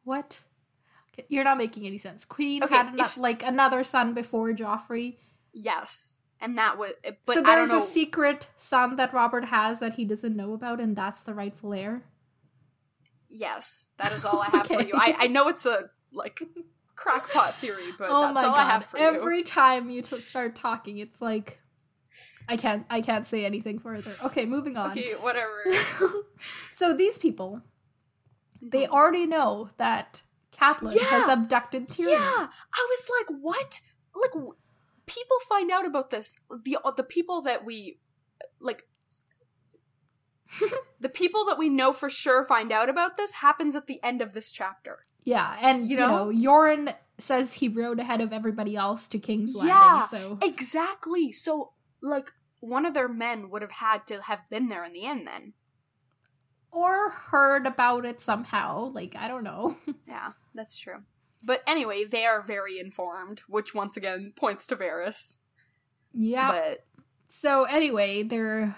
[0.04, 0.42] What?
[1.14, 2.26] Okay, You're not making any sense.
[2.26, 5.18] Queen Okay, had ano- if- like another son before Joffrey.
[5.54, 6.20] Yes.
[6.42, 9.94] And that was but so I don't there's a secret son that Robert has that
[9.94, 12.04] he doesn't know about, and that's the rightful heir.
[13.30, 14.94] Yes, that is all I have for you.
[14.96, 16.42] I, I know it's a like
[16.96, 18.60] crackpot theory, but oh that's my all god!
[18.60, 19.04] I have for you.
[19.04, 21.60] Every time you t- start talking, it's like
[22.48, 22.86] I can't.
[22.90, 24.12] I can't say anything further.
[24.26, 24.92] Okay, moving on.
[24.92, 25.64] Okay, whatever.
[26.72, 27.62] so these people,
[28.62, 31.04] they already know that Catelyn Yeah.
[31.06, 32.12] has abducted Tyrion.
[32.12, 33.82] Yeah, I was like, what?
[34.16, 34.34] Like,
[35.06, 36.36] people find out about this.
[36.64, 38.00] The uh, the people that we
[38.60, 38.84] like.
[41.02, 44.22] the people that we know for sure find out about this happens at the end
[44.22, 45.00] of this chapter.
[45.24, 46.38] Yeah, and you You know, know?
[46.38, 49.74] Yoren says he rode ahead of everybody else to King's Landing.
[49.76, 50.08] Yeah.
[50.12, 50.38] Landing.
[50.40, 51.32] So Exactly.
[51.32, 51.72] So,
[52.06, 55.28] like, one of their men would have had to have been there in the end
[55.28, 55.54] then.
[56.72, 58.90] Or heard about it somehow.
[58.92, 59.78] Like, I don't know.
[60.08, 61.04] Yeah, that's true.
[61.44, 65.36] But anyway, they are very informed, which once again points to Varys.
[66.14, 66.52] yeah.
[66.52, 66.86] But
[67.28, 68.76] So anyway, they're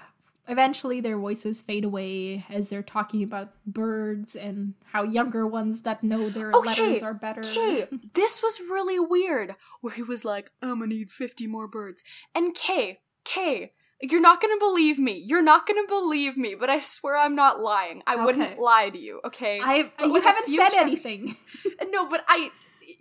[0.49, 6.03] eventually their voices fade away as they're talking about birds and how younger ones that
[6.03, 7.41] know their Okay, letters are better.
[7.41, 9.55] Kay, this was really weird.
[9.81, 12.03] Where he was like, I'm gonna need 50 more birds.
[12.33, 15.21] And Kay, Kay, you're not gonna believe me.
[15.25, 18.01] You're not gonna believe me, but I swear I'm not lying.
[18.07, 18.23] I Okay.
[18.23, 19.59] wouldn't lie to you, okay?
[19.61, 21.35] I you like haven't said anything.
[21.89, 22.51] no, but I.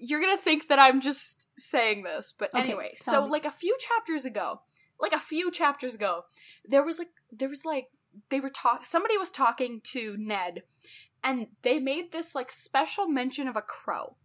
[0.01, 2.95] You're gonna think that I'm just saying this, but Okay, anyway.
[2.97, 3.31] So, me.
[3.31, 4.63] like a few chapters ago,
[4.99, 6.23] like a few chapters ago,
[6.65, 7.87] there was like there was like
[8.31, 8.85] they were talk.
[8.85, 10.63] Somebody was talking to Ned,
[11.23, 14.17] and they made this like special mention of a crow,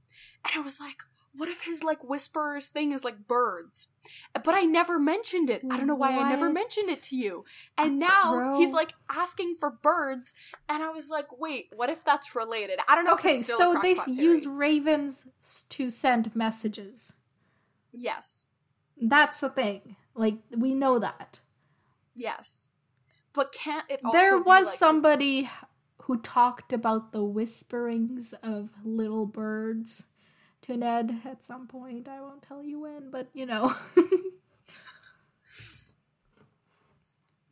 [0.44, 1.04] and I was like,
[1.34, 3.88] what if his like whisperers thing is like birds?
[4.34, 5.62] But I never mentioned it.
[5.70, 7.46] I don't know why I never mentioned it to you.
[7.78, 8.58] And now crow?
[8.58, 10.34] he's like asking for birds,
[10.68, 12.80] and I was like, wait, what if that's related?
[12.90, 13.14] I don't know.
[13.14, 15.26] if Okay, it's still a so they use ravens
[15.70, 17.14] to send messages.
[17.94, 18.46] Yes.
[19.02, 19.96] That's a thing.
[20.16, 21.40] Like we know that.
[22.16, 22.72] Yes.
[23.34, 25.50] But can't it also there was like, this- somebody
[26.04, 30.06] who talked about the whisperings of little birds
[30.64, 32.08] to Ned at some point.
[32.08, 33.76] I won't tell you when, but you know.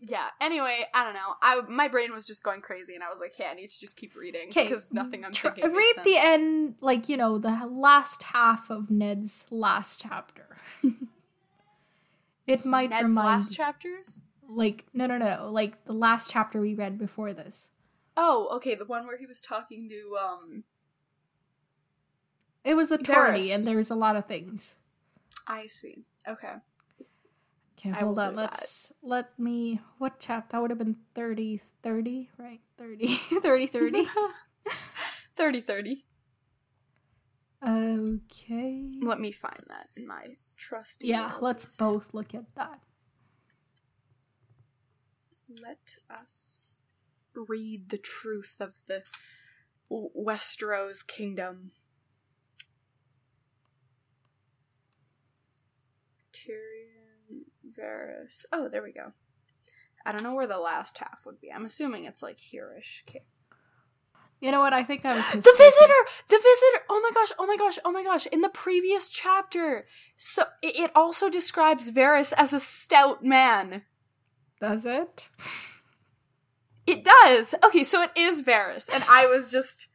[0.02, 0.28] Yeah.
[0.40, 1.36] Anyway, I don't know.
[1.42, 3.80] I my brain was just going crazy, and I was like, "Hey, I need to
[3.80, 7.68] just keep reading because nothing I'm tr- thinking." read the end, like you know, the
[7.70, 10.58] last half of Ned's last chapter.
[12.48, 14.22] it might Ned's remind, last chapters.
[14.48, 17.72] like no, no, no, like the last chapter we read before this.
[18.16, 20.64] Oh, okay, the one where he was talking to um.
[22.64, 23.56] It was a tourney, Varys.
[23.56, 24.76] and there was a lot of things.
[25.48, 26.06] I see.
[26.28, 26.54] Okay.
[27.80, 28.36] Okay, I hold will on.
[28.36, 29.80] Let's let me.
[29.98, 30.58] What chapter?
[30.58, 32.60] That would have been 30, 30, right?
[32.78, 33.08] 30,
[33.42, 34.04] 30, 30.
[35.36, 36.06] 30 30.
[37.66, 38.90] okay.
[39.02, 41.08] Let me find that in my trusty.
[41.08, 41.42] Yeah, book.
[41.42, 42.80] let's both look at that.
[45.64, 46.60] Let us
[47.34, 49.04] read the truth of the
[49.90, 51.72] Westeros kingdom.
[57.78, 58.46] Varys.
[58.52, 59.14] Oh, there we go.
[60.06, 61.52] I don't know where the last half would be.
[61.52, 63.04] I'm assuming it's like here-ish.
[63.08, 63.24] Okay.
[64.42, 64.74] You know what?
[64.74, 65.94] I think I was The visitor!
[66.30, 66.86] The visitor!
[66.90, 68.26] Oh my gosh, oh my gosh, oh my gosh.
[68.28, 73.84] In the previous chapter, so it also describes Varys as a stout man.
[74.62, 75.30] Does it?
[76.88, 77.54] It does.
[77.66, 79.88] Okay, so it is Varys, and I was just,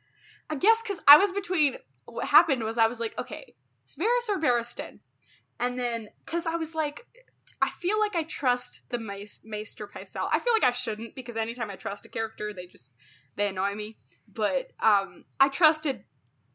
[0.48, 1.76] I guess, because I was between.
[2.06, 4.98] What happened was I was like, okay, it's Varys or Barristan,
[5.58, 7.06] and then because I was like,
[7.64, 10.29] I feel like I trust the Mace, Maester Pycelle.
[10.31, 12.94] I feel like I shouldn't because anytime I trust a character, they just
[13.37, 13.96] they annoy me.
[14.33, 16.05] But um, I trusted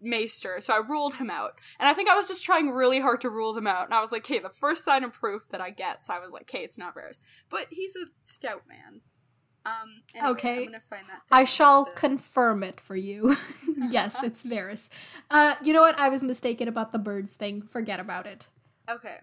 [0.02, 3.22] Maester, so I ruled him out, and I think I was just trying really hard
[3.22, 3.86] to rule them out.
[3.86, 6.19] And I was like, hey, the first sign of proof that I get, so I
[6.19, 7.19] was like, hey, it's not Varys,
[7.50, 9.02] but he's a stout man.
[9.65, 10.58] Um, anyway, Okay.
[10.60, 11.22] I'm gonna find that.
[11.32, 13.36] I shall the- confirm it for you.
[13.78, 14.89] yes, it's Varys.
[15.30, 16.00] Uh, you know what?
[16.00, 17.62] I was mistaken about the birds thing.
[17.63, 18.48] Forget about it.
[18.89, 19.17] okay,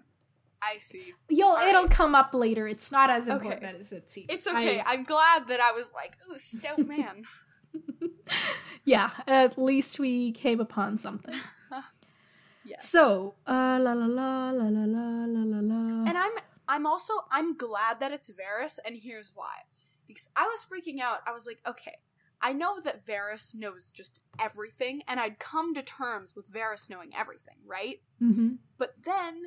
[0.75, 1.13] I see.
[1.29, 1.49] You'll.
[1.49, 1.91] All it'll right.
[1.91, 2.67] come up later.
[2.67, 3.35] It's not as Okay.
[3.35, 4.27] important as it seems.
[4.31, 4.81] It's okay.
[4.81, 7.25] I- am glad that I was like, ooh, stout man.
[8.85, 9.11] yeah.
[9.27, 11.35] At least we came upon something.
[12.65, 12.89] yes.
[12.89, 16.05] So, uh, la la la la la la la la la.
[16.09, 16.33] and I'm
[16.69, 19.65] I'm also I'm glad that it's Varys, and here's why.
[20.07, 21.19] Because I was freaking out.
[21.27, 21.97] I was like, okay,
[22.41, 27.11] I know that Varys knows just everything, and I'd come to terms with Varys knowing
[27.17, 28.01] everything, right?
[28.19, 29.47] hmm But then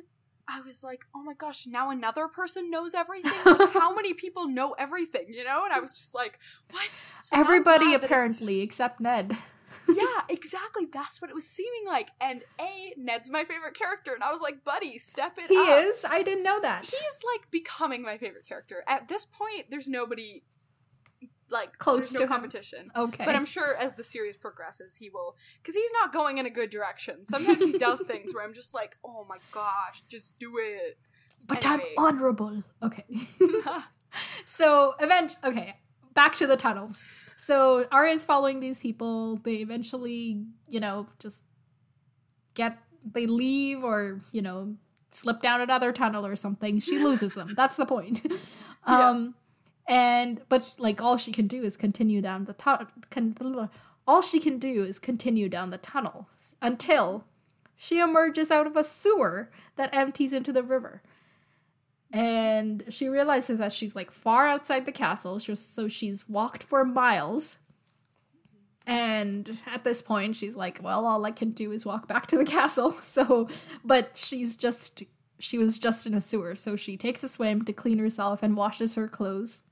[0.50, 3.32] I was like, oh my gosh, now another person knows everything?
[3.44, 5.64] Like, how many people know everything, you know?
[5.64, 6.38] And I was just like,
[6.70, 7.06] what?
[7.22, 9.36] So Everybody glad that it's- apparently, except Ned.
[9.88, 10.86] yeah, exactly.
[10.92, 12.10] That's what it was seeming like.
[12.20, 15.64] And A, Ned's my favorite character, and I was like, buddy, step it He up.
[15.66, 16.04] He is.
[16.04, 16.84] I didn't know that.
[16.84, 18.82] He's like becoming my favorite character.
[18.88, 20.42] At this point, there's nobody
[21.50, 22.28] like Close no to him.
[22.28, 22.90] competition.
[22.96, 23.24] Okay.
[23.24, 26.50] But I'm sure as the series progresses, he will, because he's not going in a
[26.50, 27.24] good direction.
[27.24, 30.98] Sometimes he does things where I'm just like, oh my gosh, just do it.
[31.46, 31.90] but Anyway.
[31.98, 32.62] I'm honorable.
[32.82, 33.04] Okay.
[34.46, 35.36] so event.
[35.44, 35.76] Okay,
[36.14, 37.02] back to the tunnels.
[37.36, 39.36] So Arya is following these people.
[39.38, 41.42] They eventually, you know, just
[42.54, 42.78] get
[43.14, 44.74] they leave or you know
[45.12, 46.80] slip down another tunnel or something.
[46.80, 47.54] She loses them.
[47.56, 48.26] That's the point.
[48.88, 49.10] Yeah.
[49.10, 49.34] Um,
[49.90, 53.70] And but like all she can do is continue down the tunnel.
[54.06, 56.28] All she can do is continue down the tunnel
[56.62, 57.24] until
[57.76, 61.02] she emerges out of a sewer that empties into the river.
[62.12, 65.38] and she realizes that she's like far outside the castle.
[65.38, 67.58] She's, so she's walked for miles.
[68.86, 72.38] And at this point, she's like, well, all I can do is walk back to
[72.38, 72.96] the castle.
[73.02, 73.48] So,
[73.84, 75.04] but she's just,
[75.38, 76.56] she was just in a sewer.
[76.56, 79.62] So she takes a swim to clean herself and washes her clothes.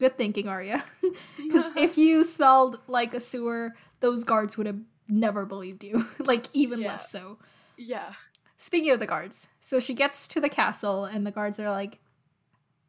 [0.00, 0.84] Good thinking, Arya.
[1.36, 6.08] Because if you smelled like a sewer, those guards would have never believed you.
[6.18, 6.88] like, even Yeah.
[6.88, 7.38] less so.
[7.76, 8.12] Yeah.
[8.56, 11.98] Speaking of the guards, so she gets to the castle, and the guards are like,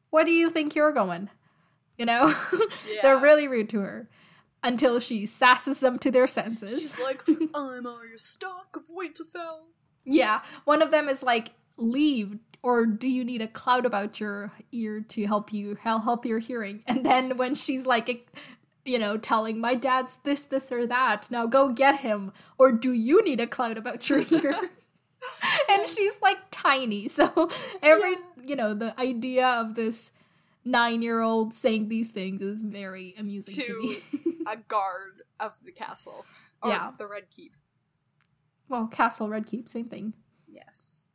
[0.10, 1.30] Where do you think you're going?
[1.98, 2.36] You know?
[3.02, 4.10] They're really rude to her
[4.64, 6.80] until she sasses them to their senses.
[6.96, 7.22] She's like,
[7.56, 9.62] I'm Arya Stark of Winterfell.
[10.06, 14.52] Yeah, one of them is like, Leave, or do you need a cloud about your
[14.72, 16.84] ear to help you help your hearing?
[16.88, 18.28] And then when she's like,
[18.86, 22.92] you know, telling my dad's this, this, or that, now go get him, or do
[22.94, 24.70] you need a cloud about your ear?
[25.70, 27.50] and she's like tiny, so
[27.82, 30.12] every, you know, the idea of this
[30.66, 34.36] nine year old saying these things is very amusing to, To- me.
[34.48, 36.26] A guard of the castle.
[36.64, 36.92] Or Yeah.
[36.98, 37.54] The Red Keep.
[38.70, 40.14] well, Castle Red Keep, same thing.
[40.48, 41.06] Yes.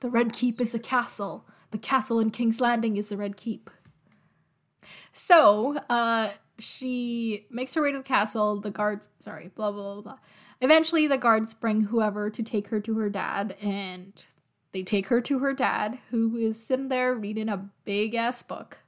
[0.00, 1.46] The Red Keep is a castle.
[1.70, 3.70] The castle in King's Landing is the Red Keep.
[5.12, 8.60] So, uh, she makes her way to the castle.
[8.60, 10.18] The guards, sorry, blah, blah, blah, blah.
[10.60, 14.24] Eventually, the guards bring whoever to take her to her dad, and
[14.72, 18.78] they take her to her dad, who is sitting there reading a big ass book.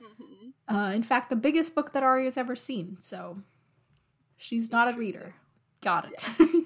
[0.00, 2.96] hmm Uh, in fact, the biggest book that Arya's ever seen.
[3.00, 3.42] So,
[4.36, 5.34] she's not a reader.
[5.80, 6.24] Got it.
[6.38, 6.54] Yes.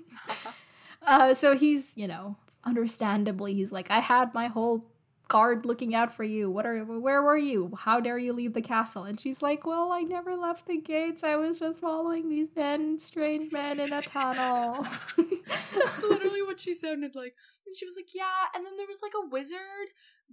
[1.09, 4.85] Uh, so he's, you know, understandably, he's like, I had my whole
[5.29, 6.51] guard looking out for you.
[6.51, 7.73] What are, where were you?
[7.79, 9.05] How dare you leave the castle?
[9.05, 11.25] And she's like, Well, I never left the gates.
[11.25, 14.87] I was just following these men, strange men in a tunnel.
[15.17, 17.35] That's literally what she sounded like.
[17.67, 18.25] And she was like, yeah,
[18.55, 19.89] and then there was like a wizard,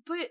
[0.05, 0.29] but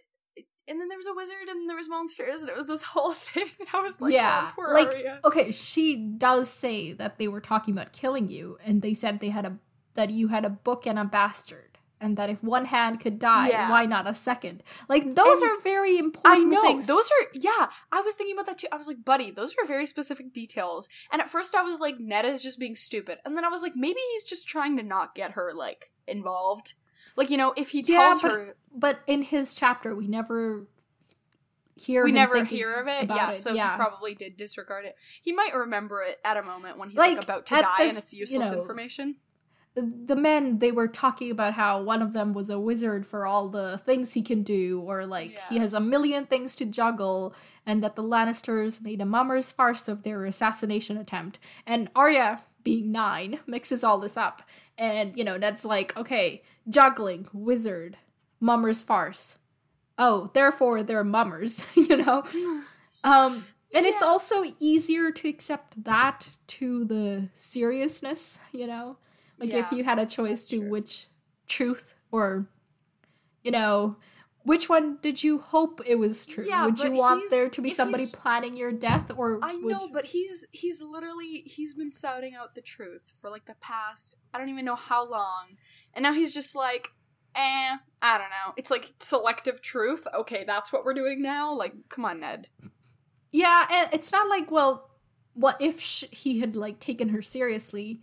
[0.68, 3.12] and then there was a wizard and there was monsters and it was this whole
[3.14, 3.48] thing.
[3.58, 5.20] And I was like, Yeah, oh, poor like- Arya.
[5.24, 9.30] okay, she does say that they were talking about killing you, and they said they
[9.30, 9.58] had a
[9.94, 11.71] that you had a book and a bastard.
[12.02, 13.70] And that if one hand could die, Yeah.
[13.70, 14.62] why not a second?
[14.88, 16.60] Like those And are very important I know.
[16.62, 16.86] things.
[16.88, 18.66] Those are yeah, I was thinking about that too.
[18.72, 20.88] I was like, buddy, those are very specific details.
[21.12, 23.18] And at first I was like, Ned is just being stupid.
[23.24, 26.74] And then I was like, maybe he's just trying to not get her like involved.
[27.14, 30.66] Like, you know, if he Yeah, but- her but in his chapter, we never
[31.76, 32.04] hear.
[32.04, 33.08] we never hear of it.
[33.08, 33.36] Yeah, it.
[33.38, 33.70] so yeah.
[33.72, 34.96] he probably did disregard it.
[35.22, 37.88] He might remember it at a moment when he's like, Like, about to die this,
[37.94, 39.16] and it's you useless know, information.
[39.74, 43.48] The, men they were talking about how one of them was a wizard for all
[43.48, 47.82] the things he can do, or like he has a million things to juggle, and
[47.82, 51.38] that the Lannisters made a mummer's farce of their assassination attempt.
[51.66, 54.42] And Arya, being nine, mixes all this up,
[54.76, 57.96] and you know Ned's like, okay, juggling, wizard,
[58.40, 59.36] mummer's farce.
[59.98, 62.24] Oh, therefore they're mummers, you know.
[63.04, 68.96] Um, and it's also easier to accept that to the seriousness, you know?
[69.38, 71.08] Like if you had a choice to which
[71.48, 72.46] truth or,
[73.42, 73.96] you know,
[74.44, 76.44] which one did you hope it was true?
[76.48, 80.06] Yeah, would you want there to be somebody planning your death or I know, but
[80.06, 84.48] he's he's literally he's been shouting out the truth for like the past I don't
[84.48, 85.56] even know how long.
[85.94, 86.88] And now he's just like,
[87.34, 88.54] eh, I don't know.
[88.56, 90.06] It's like selective truth.
[90.12, 91.54] Okay, that's what we're doing now.
[91.54, 92.48] Like, come on, Ned.
[93.30, 94.90] Yeah, it's not like, well,
[95.34, 98.00] what if sh- he had like taken her seriously?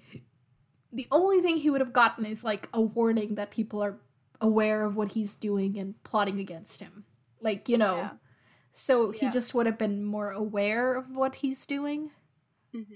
[0.92, 4.00] The only thing he would have gotten is like a warning that people are
[4.42, 7.06] aware of what he's doing and plotting against him.
[7.42, 7.98] Like, you know.
[7.98, 8.10] Yeah.
[8.74, 12.12] So he just would have been more aware of what he's doing.
[12.74, 12.94] Mm-hmm.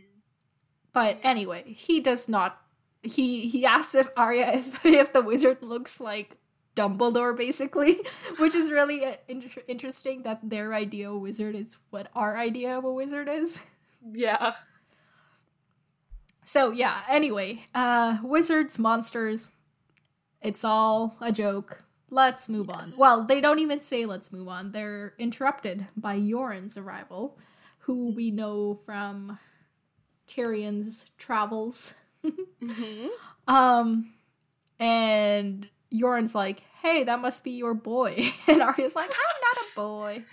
[0.93, 2.63] But anyway, he does not
[3.03, 6.38] he he asks if Arya if if the wizard looks like
[6.75, 7.99] Dumbledore basically,
[8.39, 12.38] which is really uh, inter- interesting that their idea of a wizard is what our
[12.38, 13.62] idea of a wizard is.
[14.12, 14.53] Yeah.
[16.45, 19.49] So yeah, anyway, uh wizards, monsters,
[20.41, 21.84] it's all a joke.
[22.10, 22.88] Let's move on.
[22.99, 24.71] Well, they don't even say let's move on.
[24.71, 27.38] They're interrupted by Yoren's arrival,
[27.79, 29.39] who we know from
[30.27, 31.94] Tyrion's travels.
[32.63, 33.08] Mm-hmm.
[33.54, 34.13] Um
[34.79, 38.17] and Yoren's like, "Hey, that must be your boy."
[38.48, 40.23] And Arya's like, "I'm not a boy."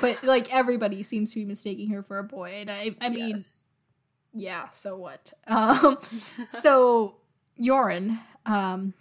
[0.00, 2.54] But like everybody seems to be mistaking her for a boy.
[2.58, 3.40] And I I mean,
[4.34, 5.32] yeah, so what?
[5.46, 5.98] Um,
[6.50, 7.16] so
[7.60, 8.94] Yoren um,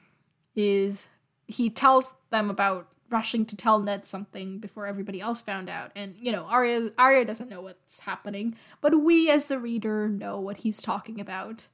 [0.55, 1.07] is
[1.47, 6.15] he tells them about rushing to tell Ned something before everybody else found out, and
[6.19, 10.57] you know Arya Arya doesn't know what's happening, but we as the reader know what
[10.57, 11.67] he's talking about,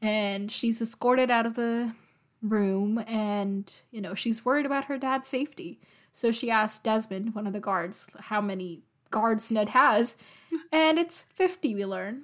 [0.00, 1.94] and she's escorted out of the
[2.42, 5.80] room, and you know she's worried about her dad's safety.
[6.12, 10.16] So she asked Desmond, one of the guards, how many guards Ned has,
[10.72, 12.22] and it's 50, we learn,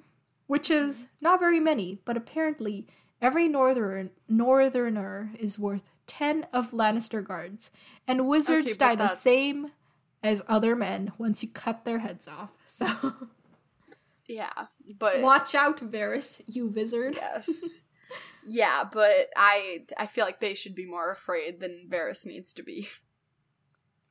[0.51, 2.85] which is not very many, but apparently
[3.21, 7.71] every northern northerner is worth 10 of Lannister guards,
[8.05, 9.71] and wizards Okay, die the same
[10.21, 12.51] as other men once you cut their heads off.
[12.65, 12.85] So
[14.27, 14.65] Yeah,
[14.99, 17.15] but watch out, Varys, you wizard.
[17.15, 17.83] yes.
[18.45, 22.61] yeah, but I I feel like they should be more afraid than Varys needs to
[22.63, 22.89] be.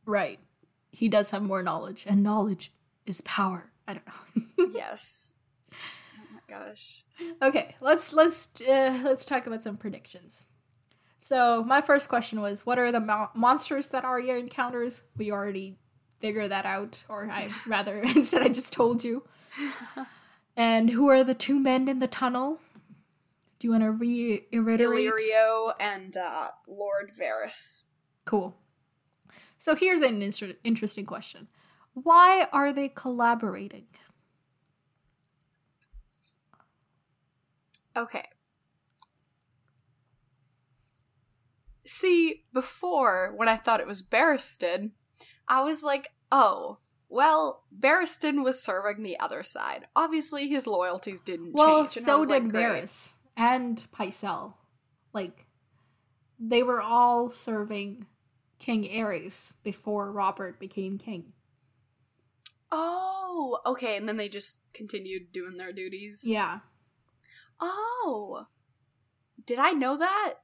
[0.07, 0.41] Right.
[0.91, 2.72] He does have more knowledge, and knowledge
[3.05, 3.72] is power.
[3.86, 4.70] I don't know.
[4.72, 5.34] yes.
[6.51, 7.05] Gosh.
[7.40, 10.46] okay, let's let's uh, let's talk about some predictions.
[11.18, 15.03] So my first question was, what are the mo- monsters that Arya encounters?
[15.16, 15.78] We already
[16.18, 19.24] figured that out, or I rather instead I just told you.
[20.57, 22.61] And who are the two men in the tunnel?
[23.59, 25.11] Do you want to re- reiterate?
[25.11, 27.84] Illyrio and uh, Lord Varys.
[28.26, 28.57] Cool.
[29.57, 31.48] So here's an inter- interesting question:
[31.94, 33.86] Why are they collaborating?
[37.97, 38.24] Okay.
[41.84, 44.93] See, before, when I thought it was Barristan,
[45.49, 46.78] I was like, oh,
[47.09, 49.86] well, Barristan was serving the other side.
[49.97, 51.99] Obviously, his loyalties didn't Well, change.
[51.99, 52.53] I so like, did.
[52.53, 54.55] Varys and Pycelle.
[55.12, 55.47] Like,
[56.38, 58.07] they were all serving
[58.61, 61.32] King Aerys before Robert became king.
[62.70, 66.22] Oh, okay, and then they just continued doing their duties.
[66.24, 66.61] Yeah.
[67.61, 68.47] Oh.
[69.47, 70.35] Did I know that?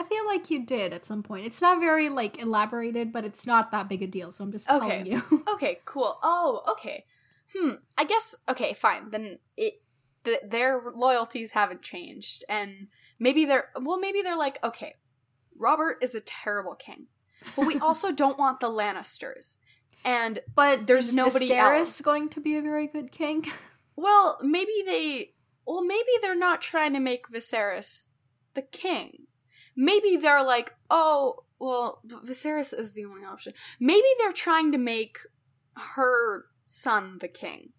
[0.00, 1.46] I feel like you did at some point.
[1.46, 4.70] It's not very, like, elaborated, but it's not that big a deal, so I'm just
[4.70, 4.78] Okay.
[5.02, 5.44] telling you.
[5.54, 6.18] Okay, cool.
[6.22, 7.04] Oh, okay.
[7.56, 7.70] Hmm.
[7.96, 9.10] I guess okay, fine.
[9.10, 9.82] Then it
[10.24, 12.88] th- their loyalties haven't changed, and
[13.18, 14.94] maybe they're well, maybe they're like, okay,
[15.56, 17.06] Robert is a terrible king,
[17.56, 19.56] but we also don't want the Lannisters,
[20.04, 22.00] and but There's nobody Viserys else.
[22.02, 23.46] going to be a very good king?
[23.96, 25.32] well, maybe they,
[25.68, 28.08] well, maybe they're not trying to make Viserys
[28.54, 29.26] the king.
[29.76, 33.52] Maybe they're like, oh, well, Viserys is the only option.
[33.78, 35.18] Maybe they're trying to make
[35.94, 37.70] her son the king.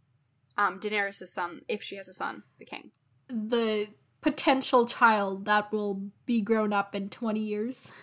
[0.58, 2.92] Um, Daenerys' son, if she has a son, the king.
[3.28, 3.88] the
[4.22, 7.92] potential child that will be grown up in 20 years.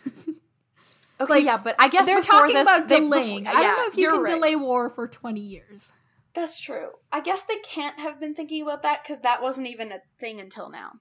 [1.19, 3.45] Okay, Like, yeah, but I guess They're before talking this, about they- delaying.
[3.45, 4.33] before- I don't know if you can right.
[4.35, 5.93] delay war for 20 years.
[6.37, 6.91] That's true.
[7.11, 10.39] I guess they can't have been thinking about that because that wasn't even a thing
[10.39, 10.93] until now.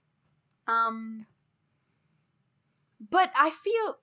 [0.66, 1.26] Um,
[3.12, 3.98] but I feel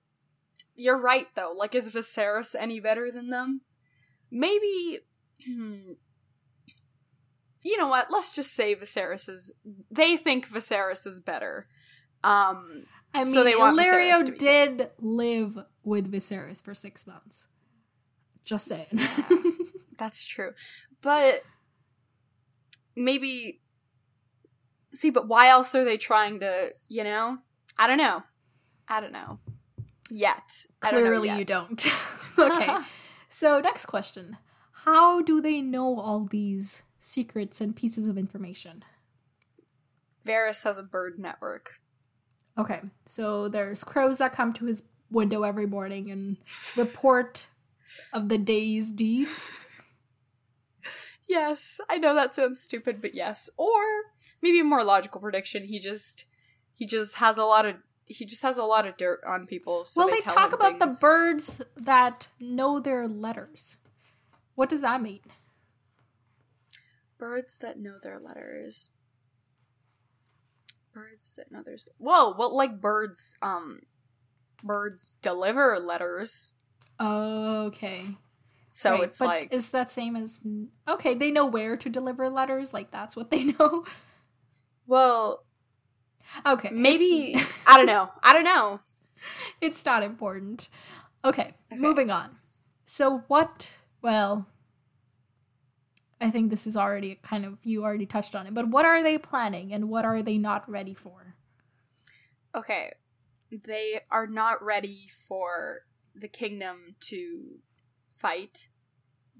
[0.75, 1.51] you're right though.
[1.57, 3.61] Like, is Viserys any better than them?
[4.29, 4.99] Maybe.
[5.43, 5.93] hmm,
[7.63, 8.11] You know what?
[8.11, 9.53] Let's just say Viserys is.
[9.89, 11.67] They think Viserys is better.
[12.23, 17.47] Um, I mean, So they want Illyrio did live with Viserys for six months.
[18.45, 18.99] Just saying.
[19.97, 20.51] That's true.
[21.03, 21.43] But
[22.95, 23.59] maybe
[24.93, 27.39] see, but why else are they trying to, you know?
[27.77, 28.23] I don't know.
[28.87, 29.39] I don't know.
[30.09, 30.65] Yet.
[30.81, 31.85] I don't know Clearly, you don't.
[32.39, 32.77] okay.
[33.29, 34.37] So, next question
[34.83, 38.85] How do they know all these secrets and pieces of information?
[40.23, 41.71] Varys has a bird network.
[42.59, 42.81] Okay.
[43.07, 46.37] So, there's crows that come to his window every morning and
[46.77, 47.47] report
[48.13, 49.49] of the day's deeds.
[51.27, 53.49] Yes, I know that sounds stupid, but yes.
[53.57, 53.81] Or
[54.41, 56.25] maybe a more logical prediction, he just
[56.73, 59.85] he just has a lot of he just has a lot of dirt on people.
[59.85, 60.99] So well, they, they, talk about things.
[60.99, 63.77] the birds that know their letters.
[64.55, 65.21] What does that mean?
[67.17, 68.89] Birds that know their letters.
[70.93, 73.81] Birds that know their Whoa, well like birds um
[74.63, 76.53] birds deliver letters.
[76.99, 78.15] Okay.
[78.75, 80.41] So Right, it's but like is that same as
[80.87, 81.13] okay?
[81.13, 82.73] They know where to deliver letters.
[82.73, 83.85] Like that's what they know.
[84.87, 85.45] well,
[86.43, 87.35] Okay, maybe
[87.67, 88.09] I don't know.
[88.23, 88.79] I don't know.
[89.61, 90.69] it's not important.
[91.23, 91.79] Okay, Okay.
[91.79, 92.35] moving on.
[92.87, 93.71] So what?
[94.01, 94.47] Well,
[96.19, 98.55] I think this is already kind of you already touched on it.
[98.55, 101.35] But what are they planning, and what are they not ready for?
[102.55, 102.91] Okay.
[103.51, 105.81] They are not ready for
[106.15, 107.59] the kingdom to
[108.13, 108.69] fight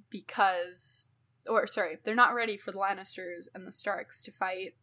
[0.10, 1.08] because
[1.48, 4.76] or sorry, they're not ready for the Lannisters and the Starks to fight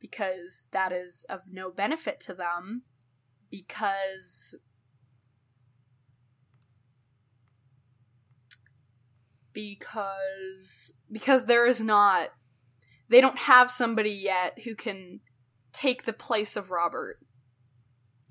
[0.00, 2.82] because that is of no benefit to them
[3.50, 4.56] because
[9.52, 12.28] because because there is not
[13.08, 15.20] they don't have somebody yet who can
[15.72, 17.18] take the place of Robert.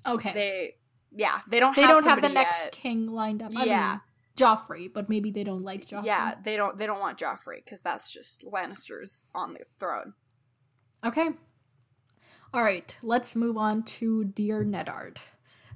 [0.06, 0.74] Okay, They
[1.12, 3.52] yeah, they don't they have don't have the somebody next king lined up.
[3.56, 3.90] I Yeah.
[3.90, 4.00] mean,
[4.38, 6.06] Joffrey, but maybe they don't like Joffrey.
[6.06, 10.14] Yeah, they don't they don't want Joffrey because that's just Lannisters on the throne.
[11.04, 11.30] Okay.
[12.54, 15.18] All right, let's move on to Dear Nedard.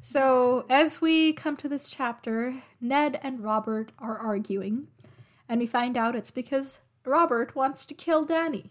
[0.00, 4.88] So, as we come to this chapter, Ned and Robert are arguing,
[5.48, 8.70] and we find out it's because Robert wants to kill Dany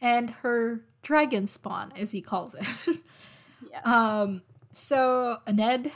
[0.00, 2.98] and her dragon spawn, as he calls it.
[3.70, 3.86] Yes.
[3.86, 4.42] um,
[4.72, 5.90] so, Ned,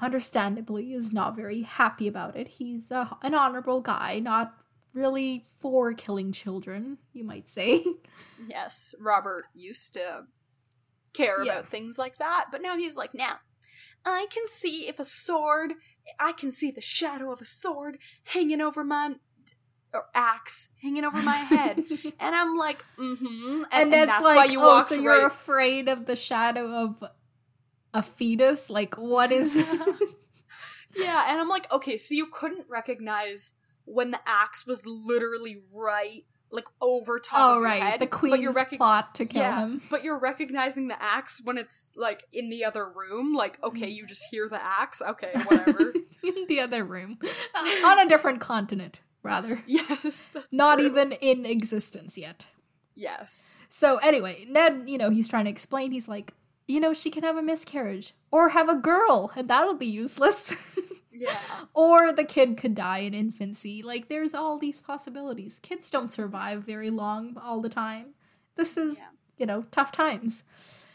[0.00, 2.48] understandably, is not very happy about it.
[2.48, 4.54] He's a, an honorable guy, not
[4.94, 7.84] really for killing children, you might say.
[8.46, 8.94] yes.
[9.00, 10.22] Robert used to
[11.12, 11.58] care Yeah.
[11.58, 13.38] about things like that, but now he's like, now
[14.04, 15.72] I can see if a sword,
[16.18, 19.16] I can see the shadow of a sword hanging over my
[19.92, 21.82] or axe hanging over my head,
[22.20, 24.94] and I'm like, mm-hmm, and, and, and that's, that's like, why you oh, walked so
[24.96, 25.26] you're right.
[25.26, 27.02] afraid of the shadow of
[27.98, 28.70] a fetus?
[28.70, 29.56] Like, what is?
[30.96, 33.52] yeah, and I'm like, okay, so you couldn't recognize
[33.84, 38.52] when the axe was literally right, like over top oh, right, head, the queen's you're
[38.52, 42.48] recog- plot to kill yeah, him but you're recognizing the axe when it's like in
[42.48, 43.34] the other room.
[43.34, 45.02] Like, okay, you just hear the axe.
[45.02, 45.92] Okay, whatever.
[46.22, 47.18] in the other room,
[47.84, 49.62] on a different continent, rather.
[49.66, 50.86] yes, that's Not true.
[50.86, 52.46] even in existence yet.
[52.94, 53.58] Yes.
[53.68, 55.92] So anyway, Ned, you know, he's trying to explain.
[55.92, 56.32] He's like,
[56.68, 60.54] you know, she can have a miscarriage or have a girl, and that'll be useless.
[61.20, 61.34] Yeah.
[61.74, 63.82] or the kid could die in infancy.
[63.82, 65.58] Like, there's all these possibilities.
[65.58, 68.14] Kids don't survive very long all the time.
[68.54, 69.08] This is, Yeah.
[69.36, 70.44] you know, tough times.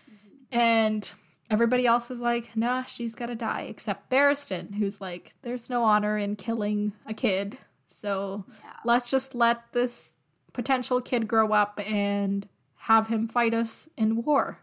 [0.10, 0.58] Mm-hmm.
[0.58, 1.14] And
[1.50, 6.18] everybody else is like, nah, she's gotta die, except Barristan, who's like, there's no honor
[6.18, 7.58] in killing a kid.
[7.90, 8.78] So Yeah.
[8.86, 10.14] let's just let this
[10.54, 12.48] potential kid grow up and
[12.78, 14.60] have him fight us in war.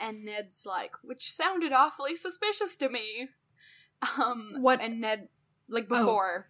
[0.00, 3.28] And Ned's like, which sounded awfully suspicious to me.
[4.18, 5.28] Um What- and Ned
[5.68, 5.98] like Oh.
[5.98, 6.48] before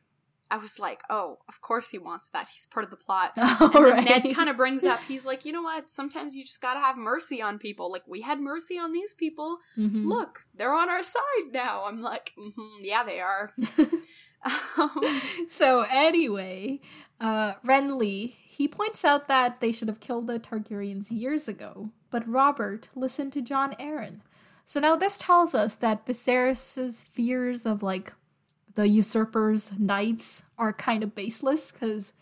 [0.52, 2.48] I was like, oh, of course he wants that.
[2.52, 3.32] He's part of the plot.
[3.36, 4.04] And right.
[4.04, 5.90] Ned kind of brings up, he's like, you know what?
[5.90, 7.90] Sometimes you just gotta have mercy on people.
[7.92, 9.58] Like, we had mercy on these people.
[9.78, 10.06] Mhm.
[10.06, 11.84] Look, they're on our side now.
[11.86, 13.52] I'm like, mm-hmm, yeah, they are.
[14.76, 15.00] um,
[15.48, 16.80] so anyway,
[17.20, 22.28] uh, Renly he points out that they should have killed the Targaryens years ago, but
[22.28, 24.20] Robert listened to Jon Arryn.
[24.64, 28.12] So now this tells us that Viserys's fears of like
[28.74, 32.12] the usurpers' knives are kind of baseless because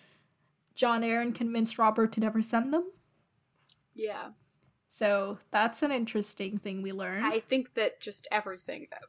[0.75, 2.91] Jon Arryn convinced Robert to never send them.
[3.95, 4.31] yeah.
[4.91, 7.23] So that's an interesting thing we learn.
[7.23, 8.89] I think that just everything.
[8.91, 9.03] Rob,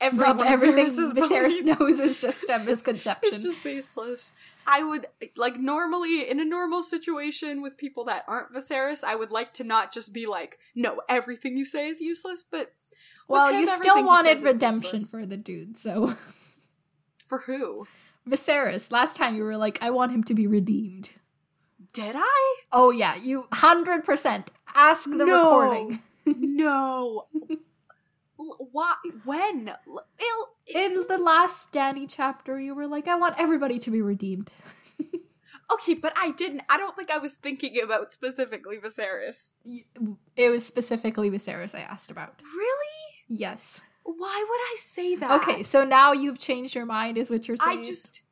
[0.00, 3.34] Everyone everything Viserys Viserys knows is just a misconception.
[3.34, 4.32] It's just baseless.
[4.66, 5.06] I would
[5.36, 9.64] like normally in a normal situation with people that aren't Viserys, I would like to
[9.64, 12.72] not just be like, no, everything you say is useless, but
[13.28, 16.16] well, him, you still wanted redemption for the dude, so
[17.26, 17.86] for who?
[18.28, 18.90] Viserys.
[18.90, 21.10] Last time you were like, I want him to be redeemed.
[21.92, 22.56] Did I?
[22.72, 24.50] Oh yeah, you hundred percent.
[24.74, 25.50] Ask the No.
[25.86, 26.02] recording.
[26.26, 27.26] no.
[28.72, 28.94] Why?
[29.24, 29.72] When?
[30.74, 34.50] In the last Dany chapter, you were like, I want everybody to be redeemed.
[35.72, 36.62] Okay, but I didn't.
[36.68, 39.54] I don't think I was thinking about specifically Viserys.
[40.36, 42.40] It was specifically Viserys I asked about.
[42.40, 43.40] Really?
[43.40, 43.80] Yes.
[44.04, 45.42] Why would I say that?
[45.42, 47.80] Okay, so now you've changed your mind, is what you're saying.
[47.80, 48.22] I just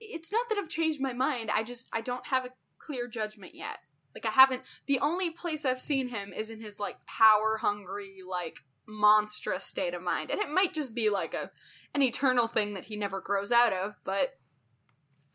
[0.00, 1.50] it's not that I've changed my mind.
[1.54, 3.78] I just I don't have a clear judgment yet.
[4.14, 8.18] Like I haven't the only place I've seen him is in his like power hungry
[8.28, 10.30] like monstrous state of mind.
[10.30, 11.50] And it might just be like a
[11.94, 14.34] an eternal thing that he never grows out of, but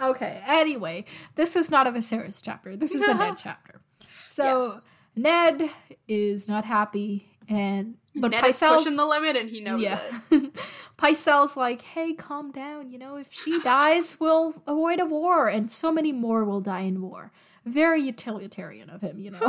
[0.02, 1.04] Okay, anyway,
[1.36, 2.78] this is not a Viserys chapter.
[2.78, 3.82] This is a Ned chapter.
[4.10, 4.86] So yes.
[5.16, 5.72] Ned
[6.08, 10.00] is not happy, and but Ned Pycelle's pushing the limit and he knows yeah.
[10.32, 10.54] it.
[10.98, 12.92] Pycelle's like, hey, calm down.
[12.92, 16.82] You know, if she dies, we'll avoid a war, and so many more will die
[16.82, 17.32] in war.
[17.66, 19.40] Very utilitarian of him, you know.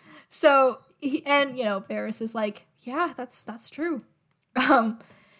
[0.28, 4.02] so, he, and you know, Varys is like, yeah, that's that's true.
[4.56, 4.98] Um,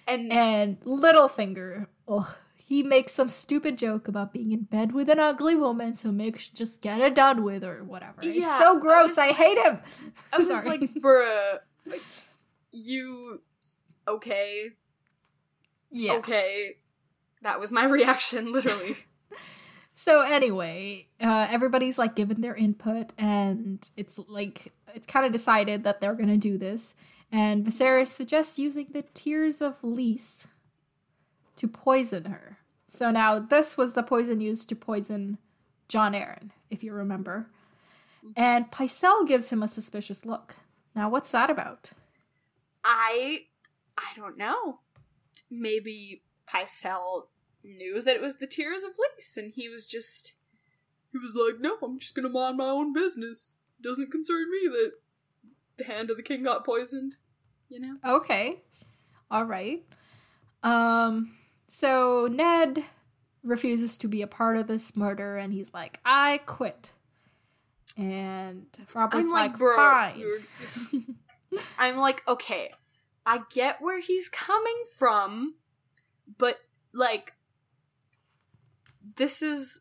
[0.09, 5.19] And and Littlefinger, ugh, he makes some stupid joke about being in bed with an
[5.19, 8.19] ugly woman, so make just get it done with or whatever.
[8.23, 9.09] it's Yeah, so I gross.
[9.11, 9.79] was- I, hate him.
[10.33, 10.79] I was just Sorry.
[10.79, 12.01] like, bruh, like,
[12.73, 13.43] you
[14.09, 14.71] okay?
[15.91, 16.15] yeah.
[16.15, 16.77] Okay.
[17.43, 18.97] That was my reaction, literally.
[20.01, 25.85] So anyway, uh, everybody's like given their input, and it's like it's kind of decided
[25.85, 26.95] that they're gonna do this.
[27.31, 30.49] And Viserys suggests using the tears of Lys
[31.57, 32.57] to poison her.
[32.89, 35.37] So now this was the poison used to poison
[35.87, 37.49] Jon Arryn, if you remember.
[38.35, 40.57] And Pycelle gives him a suspicious look.
[40.97, 41.91] Now, what's that about?
[42.83, 43.41] I
[43.99, 44.79] I don't know.
[45.51, 47.25] Maybe Pycelle
[47.65, 50.35] knew that it was the tears of Lys, and he was just
[51.13, 53.53] he was like, No, I'm just gonna mind my own business.
[53.81, 54.93] Doesn't concern me that
[55.77, 57.17] the hand of the king got poisoned.
[57.69, 57.97] You know?
[58.05, 58.63] Okay.
[59.31, 59.83] All right.
[60.63, 61.37] Um
[61.69, 62.85] so Ned
[63.43, 66.93] refuses to be a part of this murder and he's like, "I quit."
[67.97, 70.23] And Robert's I'm like, like, bro, "Fine."
[70.59, 70.95] just-
[71.79, 72.71] I'm like, okay,
[73.27, 75.55] I get where he's coming from,
[76.39, 76.59] but
[76.93, 77.35] like,
[79.17, 79.81] this is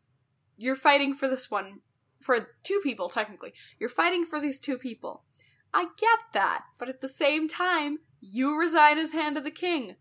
[0.56, 1.80] you're fighting for this one
[2.20, 3.52] for two people technically.
[3.78, 5.24] You're fighting for these two people.
[5.72, 9.96] I get that, but at the same time, you resign as Hand of the King.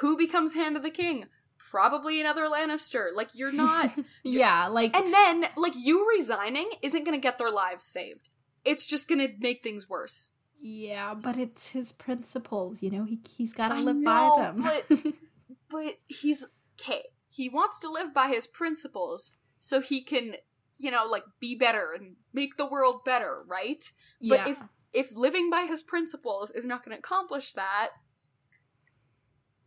[0.00, 1.26] Who becomes Hand of the King?
[1.58, 3.06] Probably another Lannister.
[3.14, 3.90] Like you're not
[4.22, 8.28] yeah, like and then, like, you resigning isn't gonna get their lives saved.
[8.64, 10.32] It's just gonna make things worse.
[10.60, 13.04] yeah, but it's his principles, you know.
[13.04, 14.56] He he's got to live know, by them.
[14.88, 15.14] but-
[15.68, 16.46] But he's
[16.80, 17.02] okay.
[17.36, 20.36] He wants to live by his principles so he can,
[20.78, 23.84] you know, like be better and make the world better, right?
[24.26, 24.58] But if
[24.92, 27.90] if living by his principles is not gonna accomplish that,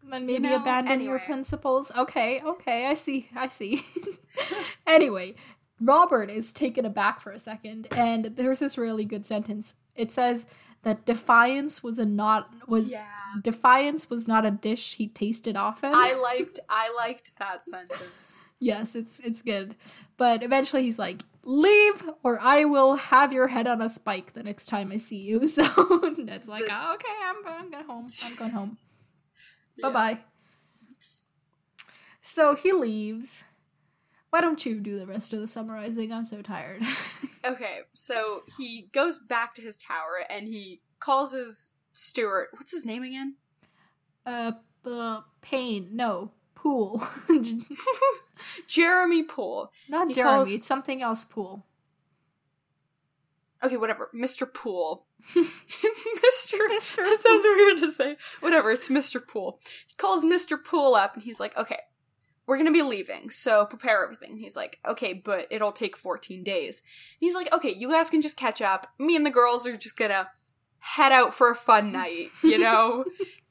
[0.04, 1.92] then you maybe know, abandon your principles.
[1.96, 3.86] Okay, okay, I see, I see.
[4.88, 5.36] anyway,
[5.80, 9.76] Robert is taken aback for a second, and there's this really good sentence.
[9.96, 10.48] It says
[10.84, 13.06] that defiance was a not was yeah.
[13.42, 15.92] defiance was not a dish he tasted often.
[15.94, 18.50] I liked I liked that sentence.
[18.60, 19.76] yes, it's it's good,
[20.18, 24.44] but eventually he's like, "Leave, or I will have your head on a spike the
[24.44, 25.64] next time I see you." So
[26.18, 28.08] it's like, The- oh, "Okay, I'm I'm going home.
[28.24, 28.78] I'm going home."
[29.76, 29.90] Yeah.
[29.92, 30.20] Bye bye.
[32.22, 33.44] So he leaves.
[34.32, 36.12] Why don't you do the rest of the summarizing?
[36.12, 36.82] I'm so tired.
[37.46, 42.48] Okay, so he goes back to his tower and he calls his steward.
[42.52, 43.36] What's his name again?
[44.26, 44.52] uh,
[44.86, 45.88] uh, Pain.
[45.94, 47.02] No, Pool.
[48.68, 49.72] Jeremy Poole.
[49.88, 50.34] Not He Jeremy.
[50.34, 51.24] calls- It's something else.
[51.24, 51.66] Pool.
[53.64, 54.10] Okay, whatever.
[54.14, 54.52] Mr.
[54.52, 55.06] Poole.
[55.34, 55.46] Mr.
[56.70, 56.96] Mr.
[56.98, 58.18] That sounds weird to say.
[58.42, 59.26] Whatever, it's Mr.
[59.26, 59.60] Poole.
[59.88, 60.62] He calls Mr.
[60.62, 61.80] Poole up and he's like, okay,
[62.50, 64.38] we're gonna be leaving, so prepare everything.
[64.38, 66.82] He's like, okay, but it'll take 14 days.
[67.20, 68.88] He's like, okay, you guys can just catch up.
[68.98, 70.30] Me and the girls are just gonna
[70.80, 73.06] head out for a fun night, you know?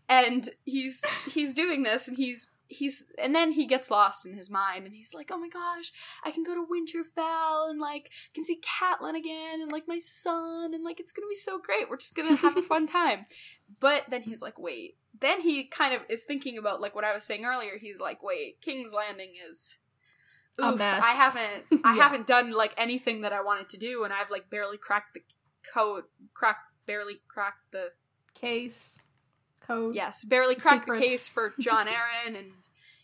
[0.08, 4.50] and he's he's doing this and he's he's and then he gets lost in his
[4.50, 5.92] mind and he's like, oh my gosh,
[6.24, 10.00] I can go to Winterfell and like I can see Catelyn again and like my
[10.00, 11.88] son and like it's gonna be so great.
[11.88, 13.26] We're just gonna have a fun time.
[13.80, 14.96] But then he's like, wait.
[15.20, 17.78] Then he kind of is thinking about like what I was saying earlier.
[17.78, 19.78] He's like, wait, King's Landing is
[20.58, 21.02] A mess.
[21.06, 24.48] I haven't I haven't done like anything that I wanted to do and I've like
[24.50, 25.20] barely cracked the
[25.72, 26.04] code
[26.34, 27.92] cracked barely cracked the
[28.34, 28.98] Case.
[29.60, 29.94] Code.
[29.94, 31.00] yes, barely cracked Secret.
[31.00, 32.52] the case for Jon Arryn, and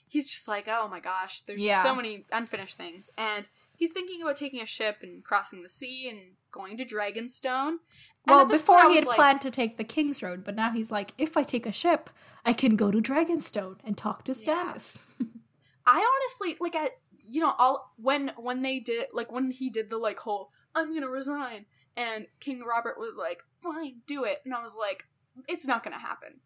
[0.08, 1.82] he's just like, oh my gosh, there's Yeah.
[1.82, 6.08] so many unfinished things, and he's thinking about taking a ship and crossing the sea
[6.08, 6.20] and
[6.52, 7.78] going to Dragonstone.
[8.26, 10.90] Well, before point, he had like, planned to take the King's Road, but now he's
[10.90, 12.08] like, if I take a ship,
[12.44, 14.76] I can go to Dragonstone and talk to Yeah.
[15.86, 16.90] I honestly like I
[17.26, 20.94] you know all when when they did like when he did the like whole I'm
[20.94, 21.66] gonna resign
[21.96, 25.04] and King Robert was like fine do it and I was like
[25.48, 26.40] it's not gonna happen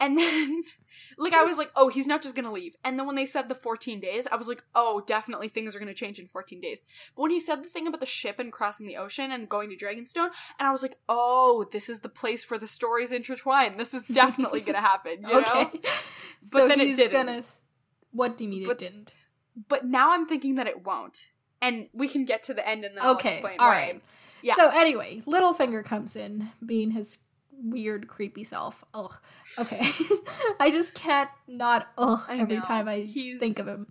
[0.00, 0.62] and then
[1.18, 3.48] like I was like oh he's not just gonna leave and then when they said
[3.48, 6.80] the 14 days I was like oh definitely things are gonna change in 14 days
[7.14, 9.70] but when he said the thing about the ship and crossing the ocean and going
[9.70, 13.76] to Dragonstone and I was like oh this is the place where the stories intertwine
[13.76, 15.80] this is definitely gonna happen you know okay.
[16.52, 17.12] But so then it didn't.
[17.12, 17.42] gonna.
[18.12, 19.14] What do you mean But- it didn't?
[19.68, 21.28] but now I'm thinking that it won't.
[21.62, 24.02] And we can get to the end and then I'll Okay, explain all right.
[24.42, 24.54] Yeah.
[24.56, 27.18] So anyway, Littlefinger comes in, being his
[27.62, 28.84] weird, creepy self.
[28.94, 29.14] Ugh.
[29.58, 29.80] Okay.
[30.60, 33.86] I just can't not ugh every time I He's- think of him.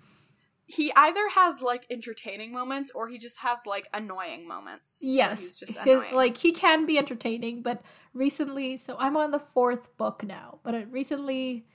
[0.65, 5.01] He either has like entertaining moments or he just has like annoying moments.
[5.03, 7.81] Yes, He's just his- like he can be entertaining, but
[8.13, 10.59] recently, so I'm on the fourth book now.
[10.63, 11.65] But it recently,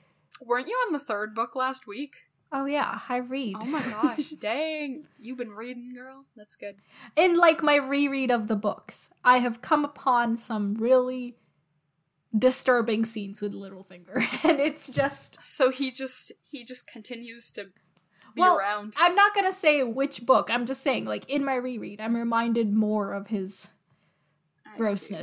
[0.40, 2.16] Weren't you on the third book last week?
[2.50, 3.56] oh yeah, I read.
[3.60, 5.04] Oh my gosh, dang.
[5.20, 6.24] You've been reading, girl.
[6.34, 6.76] That's good.
[7.14, 11.36] in like my reread of the books, I have come upon some really
[12.36, 17.64] disturbing scenes with Littlefinger, and it's just So he just he just continues to
[18.34, 18.94] be Well, around.
[18.98, 20.48] I'm not gonna say which book.
[20.50, 23.70] I'm just saying, like in my reread, I'm reminded more of his
[24.66, 25.14] I see.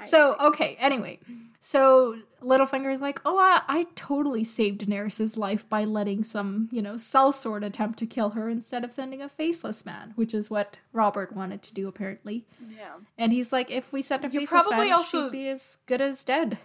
[0.00, 0.46] I So see.
[0.46, 1.18] okay, anyway,
[1.60, 6.80] so Littlefinger is like, oh, I, I totally saved Daenerys's life by letting some, you
[6.80, 10.78] know, sellsword attempt to kill her instead of sending a faceless man, which is what
[10.92, 12.46] Robert wanted to do apparently.
[12.76, 12.94] yeah.
[13.18, 15.78] And he's like, if we sent a You faceless probably man, also- she'd be as
[15.86, 16.58] good as dead.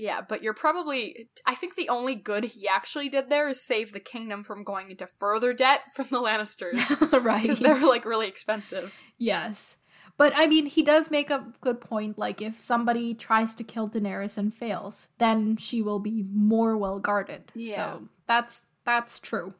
[0.00, 1.26] Yeah, but you're probably.
[1.44, 4.92] I think the only good he actually did there is save the kingdom from going
[4.92, 6.78] into further debt from the Lannisters.
[7.24, 7.42] right.
[7.42, 8.96] Because they're, like, really expensive.
[9.18, 9.77] Yes.
[10.18, 12.18] But I mean, he does make a good point.
[12.18, 16.98] Like, if somebody tries to kill Daenerys and fails, then she will be more well
[16.98, 17.50] guarded.
[17.54, 17.74] Yeah.
[17.76, 19.54] So that's that's true.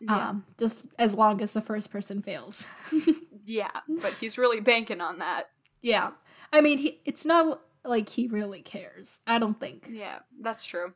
[0.00, 0.28] Yeah.
[0.28, 2.66] Um, just as long as the first person fails.
[3.44, 5.50] yeah, but he's really banking on that.
[5.82, 6.10] yeah.
[6.52, 9.18] I mean, he, it's not like he really cares.
[9.26, 9.88] I don't think.
[9.90, 10.94] Yeah, that's true.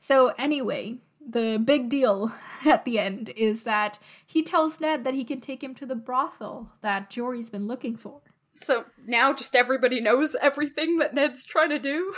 [0.00, 2.32] So anyway, the big deal
[2.64, 5.94] at the end is that he tells Ned that he can take him to the
[5.94, 8.20] brothel that Jory's been looking for.
[8.54, 12.14] So now just everybody knows everything that Ned's trying to do.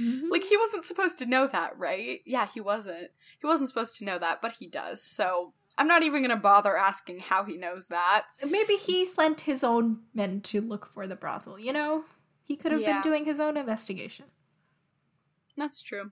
[0.00, 0.28] Mm-hmm.
[0.30, 2.20] Like he wasn't supposed to know that, right?
[2.26, 3.10] Yeah, he wasn't.
[3.40, 5.02] He wasn't supposed to know that, but he does.
[5.02, 8.24] So I'm not even gonna bother asking how he knows that.
[8.48, 12.04] Maybe he sent his own men to look for the brothel, you know?
[12.42, 12.94] He could have Yeah.
[12.94, 14.26] been doing his own investigation.
[15.56, 16.10] That's true.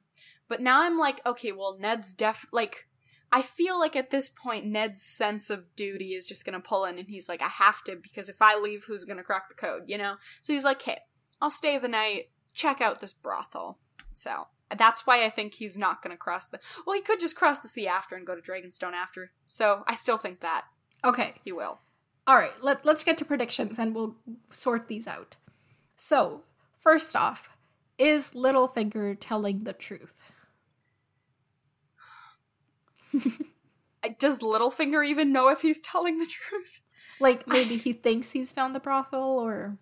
[0.49, 2.87] But now I'm like, okay, well, Ned's def like
[3.35, 6.99] I feel like at this point Ned's sense of duty is just gonna pull in
[6.99, 9.85] and he's like, I have to because if I leave, who's gonna crack the code,
[9.87, 10.17] you know?
[10.43, 10.99] So he's like, hey,
[11.41, 13.79] I'll stay the night, check out this brothel.
[14.13, 17.61] So that's why I think he's not gonna cross the well, he could just cross
[17.61, 19.33] the sea after and go to Dragonstone after.
[19.49, 20.65] So I still think that
[21.05, 21.35] Okay.
[21.43, 21.81] he will.
[22.27, 24.17] All right, let, let's get to predictions and we'll
[24.51, 25.37] sort these out.
[25.97, 26.43] So,
[26.79, 27.49] first off,
[28.03, 30.23] is Littlefinger telling the truth?
[34.19, 36.81] Does Littlefinger even know if he's telling the truth?
[37.21, 39.79] Like, maybe he thinks he's found the brothel, or.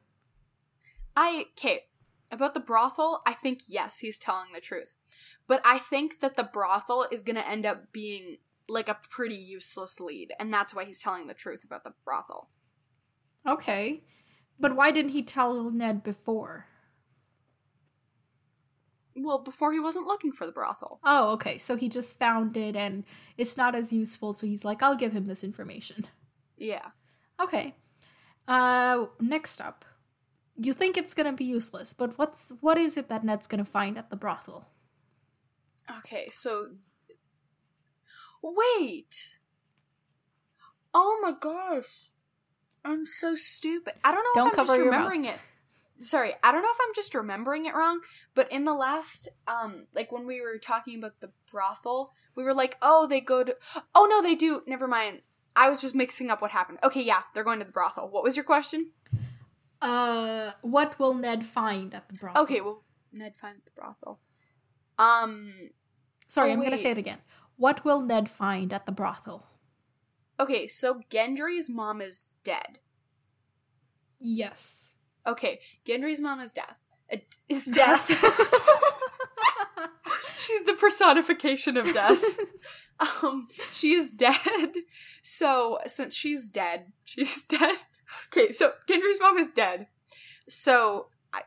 [1.17, 1.85] I okay
[2.31, 3.23] about the brothel.
[3.27, 4.95] I think yes, he's telling the truth,
[5.47, 8.37] but I think that the brothel is going to end up being
[8.69, 12.51] like a pretty useless lead, and that's why he's telling the truth about the brothel.
[13.49, 14.03] Okay.
[14.59, 16.67] But why didn't he tell Ned before?
[19.17, 21.01] Well, before he wasn't looking for the brothel.
[21.05, 21.59] Oh, okay.
[21.59, 23.05] So he just found it and
[23.37, 26.07] it's not as useful, so he's like, I'll give him this information.
[26.57, 26.89] Yeah.
[27.43, 27.75] Okay.
[28.47, 29.85] Uh next up.
[30.57, 33.97] You think it's gonna be useless, but what's what is it that Ned's gonna find
[33.99, 34.69] at the brothel?
[35.99, 36.69] Okay, so
[38.43, 39.37] wait.
[40.93, 42.11] Oh my gosh.
[42.85, 43.95] I'm so stupid.
[44.05, 45.39] I don't know Don't if I'm just remembering it.
[46.01, 48.01] Sorry, I don't know if I'm just remembering it wrong,
[48.35, 52.55] but in the last um like when we were talking about the brothel, we were
[52.55, 53.55] like, "Oh, they go to
[53.95, 54.63] Oh no, they do.
[54.67, 55.21] Never mind.
[55.55, 56.79] I was just mixing up what happened.
[56.83, 58.09] Okay, yeah, they're going to the brothel.
[58.09, 58.93] What was your question?
[59.83, 62.43] Uh what will Ned find at the brothel?
[62.43, 62.83] Okay, well,
[63.13, 64.21] Ned find at the brothel.
[64.99, 65.71] Um
[66.29, 67.19] Sorry, oh, I'm gonna say it again.
[67.57, 69.47] What will Ned find at the brothel?
[70.39, 72.79] okay, so Gendry's mom is dead.
[74.19, 74.95] Yes.
[75.27, 76.81] Okay, Gendry's mom is death.
[77.13, 77.17] Uh,
[77.49, 78.09] is Death.
[78.09, 78.41] death.
[80.39, 82.23] She's the personification of death.
[83.23, 84.73] um, she is dead.
[85.23, 87.77] So since she's dead, she's dead.
[88.29, 89.87] Okay, so Gendry's mom is dead.
[90.49, 91.43] So I,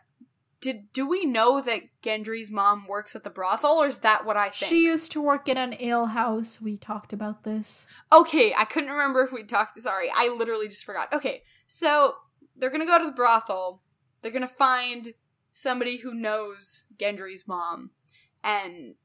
[0.62, 4.38] did do we know that Gendry's mom works at the brothel, or is that what
[4.38, 4.70] I think?
[4.70, 6.62] She used to work in an ale house.
[6.62, 7.86] We talked about this.
[8.12, 9.82] Okay, I couldn't remember if we talked.
[9.82, 11.12] Sorry, I literally just forgot.
[11.12, 12.14] Okay, so
[12.56, 13.82] they're gonna go to the brothel.
[14.22, 15.14] They're gonna find
[15.51, 17.91] somebody who knows Gendry's mom,
[18.43, 18.95] and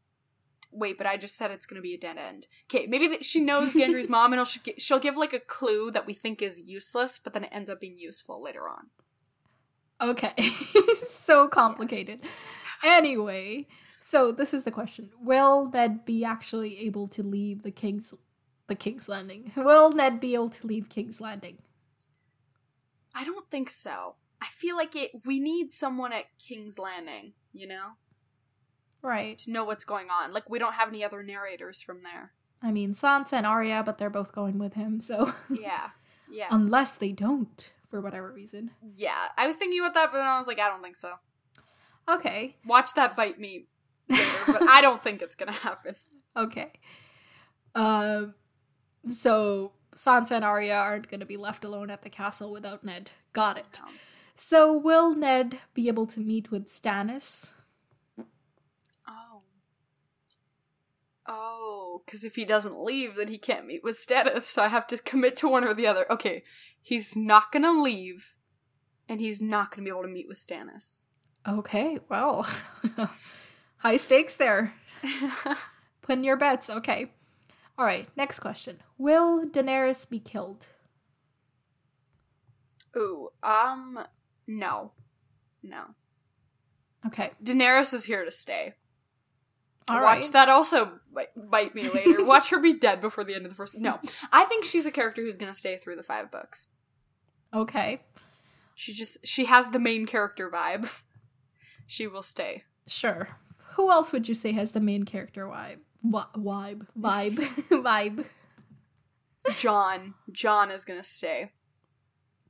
[0.71, 2.47] wait, but I just said it's gonna be a dead end.
[2.73, 6.07] Okay, maybe that she knows Gendry's mom, and she'll, she'll give like a clue that
[6.07, 8.89] we think is useless, but then it ends up being useful later on.
[10.01, 10.35] Okay.
[11.07, 12.21] so complicated.
[12.85, 13.67] Anyway,
[14.01, 15.11] so this is the question.
[15.21, 18.15] Will Ned be actually able to leave the King's
[18.69, 19.53] the King's Landing?
[19.57, 21.59] Will Ned be able to leave King's Landing?
[23.19, 24.15] I don't think so.
[24.41, 25.11] I feel like it.
[25.27, 27.93] We need someone at King's Landing, you know,
[29.03, 29.37] Right.
[29.39, 30.33] to know what's going on.
[30.33, 32.33] Like we don't have any other narrators from there.
[32.63, 35.91] I mean, Sansa and Arya, but they're both going with him, so Yeah,
[36.31, 36.47] yeah.
[36.51, 38.71] unless they don't for whatever reason.
[38.97, 41.15] Yeah, I was thinking about that, but then I was like, I don't think so.
[42.09, 42.57] Okay.
[42.67, 43.67] Watch that bite me
[44.09, 45.95] later, but I don't think it's gonna happen.
[46.37, 46.73] Okay.
[47.75, 48.35] Um
[49.09, 53.11] so Sansa and Arya aren't going to be left alone at the castle without Ned.
[53.33, 53.81] Got it.
[54.37, 57.53] So will Ned be able to meet with Stannis?
[59.09, 59.43] Oh.
[61.27, 64.87] Oh, because if he doesn't leave, then he can't meet with Stannis, so I have
[64.87, 66.11] to commit to one or the other.
[66.13, 66.45] Okay,
[66.81, 68.37] he's not gonna leave,
[69.09, 71.01] and he's not gonna be able to meet with Stannis.
[71.47, 72.49] Okay, well,
[73.79, 74.75] high stakes there.
[76.03, 76.71] Put in your bets.
[76.71, 77.11] Okay.
[77.79, 78.79] All right, next question.
[78.99, 80.67] Will Daenerys be killed?
[82.97, 84.05] Ooh, um,
[84.49, 84.91] no.
[85.63, 85.85] No.
[87.07, 87.31] Okay.
[87.43, 88.75] Daenerys is here to stay.
[89.89, 90.33] All Watch right.
[90.33, 92.25] that also bite, bite me later.
[92.27, 93.79] Watch her be dead before the end of the first.
[93.79, 94.01] No,
[94.33, 96.67] I think she's a character who's gonna stay through the five books.
[97.55, 98.03] Okay.
[98.75, 100.91] She just she has the main character vibe.
[101.91, 102.65] She will stay.
[102.87, 103.29] Sure.
[103.77, 105.79] Who else would you say has the main character vibe?
[106.05, 106.87] Vibe.
[106.99, 107.35] Vibe.
[107.71, 108.25] vibe.
[109.57, 110.15] John.
[110.31, 111.53] John is gonna stay.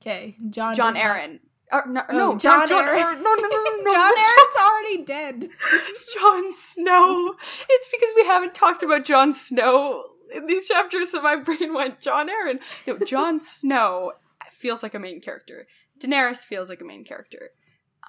[0.00, 0.36] Okay.
[0.50, 0.74] John.
[0.74, 1.40] John not- Arryn.
[1.70, 2.98] Uh, no, Oh, no, John John Arryn.
[3.02, 3.22] Arryn.
[3.22, 3.92] No, no, no, no, no.
[3.92, 5.48] John Arryn's already dead.
[6.18, 7.34] Jon Snow.
[7.68, 10.02] It's because we haven't talked about Jon Snow
[10.34, 12.60] in these chapters, so my brain went John Arryn.
[12.86, 14.12] No, Jon Snow
[14.50, 15.66] feels like a main character.
[16.00, 17.50] Daenerys feels like a main character.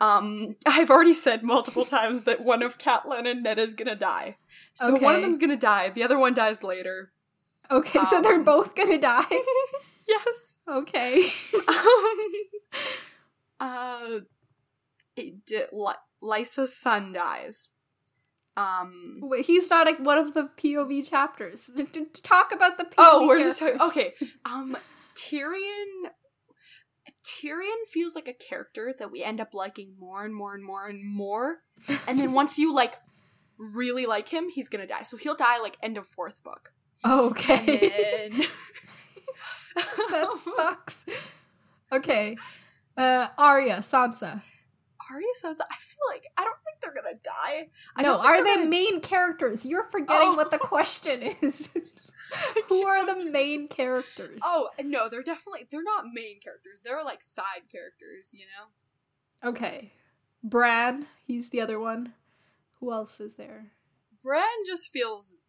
[0.01, 4.37] Um, I've already said multiple times that one of Catelyn and Ned is gonna die.
[4.75, 5.89] So one of them's gonna die.
[5.89, 7.11] The other one dies later.
[7.71, 8.43] Okay, so they're Um.
[8.43, 9.25] both gonna die.
[10.07, 10.59] yes.
[10.67, 11.23] Okay.
[11.67, 12.31] Um,
[13.59, 14.19] uh,
[15.15, 17.69] it, d- Li- Lysa's son dies.
[18.57, 21.69] Um, Wait, he's not like one of the POV chapters.
[21.77, 23.79] To, to- to talk about the POV Oh, we're just talking.
[23.81, 24.13] Okay.
[24.45, 24.75] Um,
[25.15, 26.09] Tyrion.
[27.29, 30.87] Tyrion feels like a character that we end up liking more and more and more
[30.87, 31.57] and more,
[32.07, 32.95] and then once you like
[33.57, 35.03] really like him, he's gonna die.
[35.03, 36.73] So he'll die like end of fourth book.
[37.05, 37.53] Okay.
[38.25, 38.47] And then
[40.09, 41.05] that sucks.
[41.91, 42.37] Okay.
[42.97, 44.41] Uh Arya, Sansa.
[45.11, 45.61] Arya Sansa.
[45.71, 47.69] I feel like I don't think they're gonna die.
[47.95, 49.65] I no, are they gonna- main characters?
[49.65, 50.35] You're forgetting Oh.
[50.35, 51.69] what the question is.
[52.69, 54.41] Who are the main characters?
[54.43, 56.81] Oh no, they're definitely they're not main characters.
[56.83, 58.31] They're like side characters.
[58.33, 59.49] You know.
[59.49, 59.93] Okay.
[60.43, 62.13] Bran, he's the other one.
[62.79, 63.71] Who else is there?
[64.23, 65.39] Bran just feels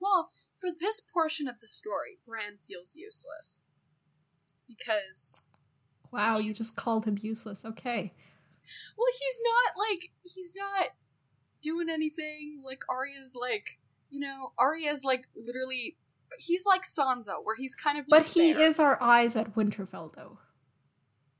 [0.00, 2.18] well for this portion of the story.
[2.24, 3.62] Bran feels useless
[4.68, 5.46] because
[6.12, 7.64] Wow, you just called him useless.
[7.64, 8.12] Okay.
[8.96, 10.88] well, he's not like he's not
[11.62, 12.62] doing anything.
[12.64, 13.78] Like Arya's like
[14.10, 15.96] you know Arya's like literally
[16.38, 18.62] he's like Sansa where he's kind of just But he there.
[18.62, 20.38] is our eyes at Winterfell though.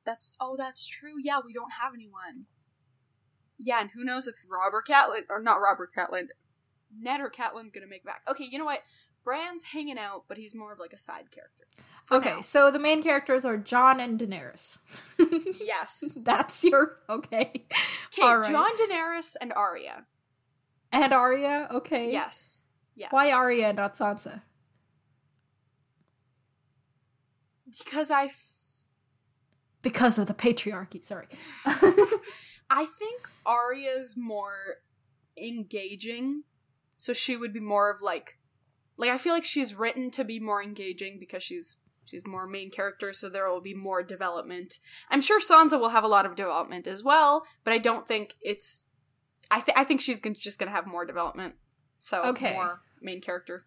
[0.05, 1.15] That's oh, that's true.
[1.23, 2.47] Yeah, we don't have anyone.
[3.59, 6.29] Yeah, and who knows if Robert Catelyn or not Robert Catelyn,
[6.99, 8.23] Ned or Catelyn's gonna make it back.
[8.29, 8.81] Okay, you know what?
[9.23, 11.67] Bran's hanging out, but he's more of like a side character.
[12.11, 12.41] Okay, now.
[12.41, 14.79] so the main characters are John and Daenerys.
[15.61, 16.23] Yes.
[16.25, 17.67] That's your okay.
[18.13, 18.51] Okay, right.
[18.51, 20.07] John Daenerys and Arya.
[20.93, 22.11] And Arya, okay.
[22.11, 22.65] Yes.
[22.97, 23.13] Yes.
[23.13, 24.43] Why Arya and not Sansa?
[27.79, 28.55] Because I, f-
[29.83, 31.29] Because of the patriarchy, sorry.
[32.69, 34.77] I think Arya's more
[35.37, 36.43] engaging,
[36.99, 38.39] so she would be more of like,
[38.97, 42.71] like I feel like she's written to be more engaging because she's she's more main
[42.71, 44.79] character, so there will be more development.
[45.09, 48.35] I'm sure Sansa will have a lot of development as well, but I don't think
[48.43, 48.85] it's.
[49.51, 51.55] I think I think she's gon- just gonna have more development.
[51.99, 52.55] So Okay.
[52.55, 53.65] more main character.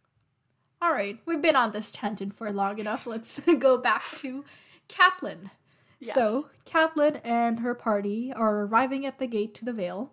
[0.81, 3.07] All right, we've been on this tangent for long enough.
[3.07, 4.43] Let's go back to
[4.89, 5.49] Catelyn.
[6.01, 6.53] So, Yes.
[6.65, 10.11] Catelyn and her party are arriving at the gate to the Vale,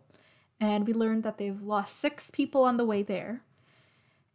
[0.61, 3.43] and we learned that they've lost six people on the way there.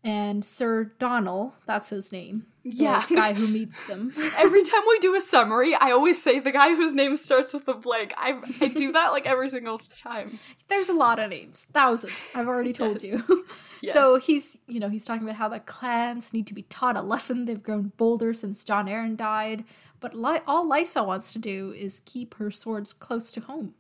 [0.03, 3.05] And Sir Donnel, that's his name, Yeah.
[3.13, 4.11] guy who meets them.
[4.37, 7.67] every time we do a summary, I always say the guy whose name starts with
[7.67, 8.13] a blank.
[8.17, 10.31] I I do that like every single time.
[10.67, 12.27] There's a lot of names, thousands.
[12.33, 13.23] I've already told Yes.
[13.27, 13.45] you.
[13.93, 17.03] So he's, you know, he's talking about how the clans need to be taught a
[17.03, 17.45] lesson.
[17.45, 19.63] They've grown bolder since Jon Arryn died.
[19.99, 20.15] But
[20.47, 23.75] all Lysa wants to do is keep her swords close to home.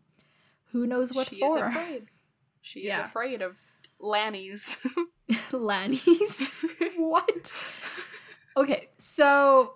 [0.73, 1.47] Who knows what she for?
[1.47, 2.03] is afraid.
[2.61, 3.57] She is afraid of
[3.99, 4.77] Lannies.
[5.51, 6.51] Lannies.
[6.97, 7.51] what?
[8.57, 9.73] Okay, so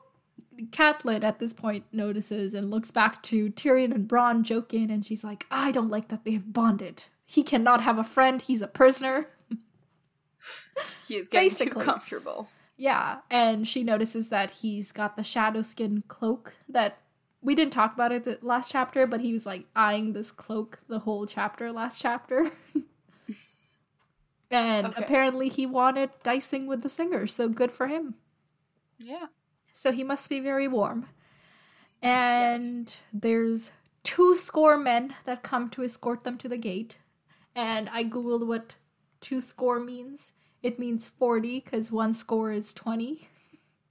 [0.71, 5.23] Catelyn at this point notices and looks back to Tyrion and Bronn joking, and she's
[5.23, 7.03] like, I don't like that they've bonded.
[7.25, 9.27] He cannot have a friend, he's a prisoner.
[11.07, 11.81] he is getting Basically.
[11.83, 12.49] too comfortable.
[12.77, 16.97] Yeah, and she notices that he's got the shadow skin cloak that
[17.41, 20.79] we didn't talk about it the last chapter, but he was like eyeing this cloak
[20.87, 22.51] the whole chapter last chapter.
[24.51, 25.03] and Okay.
[25.03, 28.15] apparently he wanted dicing with the singer, so good for him.
[28.99, 29.27] Yeah.
[29.73, 31.07] So he must be very warm.
[32.01, 33.71] And there's
[34.03, 36.97] two score men that come to escort them to the gate.
[37.55, 38.75] And I googled what
[39.21, 40.33] two score means.
[40.61, 43.27] It means 40 because one score is 20.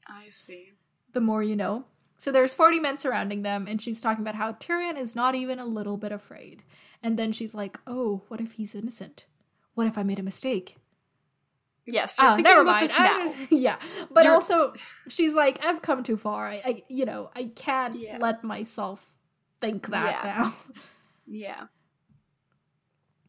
[0.07, 0.73] I see.
[1.13, 1.85] The more you know.
[2.19, 5.59] So there's 40 men surrounding them, and she's talking about how Tyrion is not even
[5.59, 6.63] a little bit afraid.
[7.03, 9.27] And then she's like, oh, what if he's innocent?
[9.75, 10.77] What if I made a mistake?
[11.91, 12.85] Yes, you're Oh, thinking never mind.
[12.85, 13.35] this I now.
[13.51, 13.77] yeah,
[14.13, 14.75] but You're- also
[15.09, 16.47] she's like, I've come too far.
[16.49, 18.19] I, I you know, I can't Yeah.
[18.21, 19.07] let myself
[19.61, 20.31] think that Yeah.
[20.33, 20.55] now.
[21.31, 21.65] Yeah.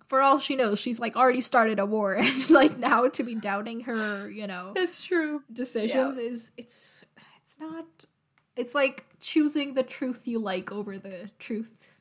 [0.07, 3.35] for all she knows, she's like already started a war, and like now to be
[3.35, 5.43] doubting her, you know, It's true.
[5.51, 7.03] decisions is it's
[7.41, 7.85] it's not.
[8.55, 11.95] It's like choosing the truth you like over the truth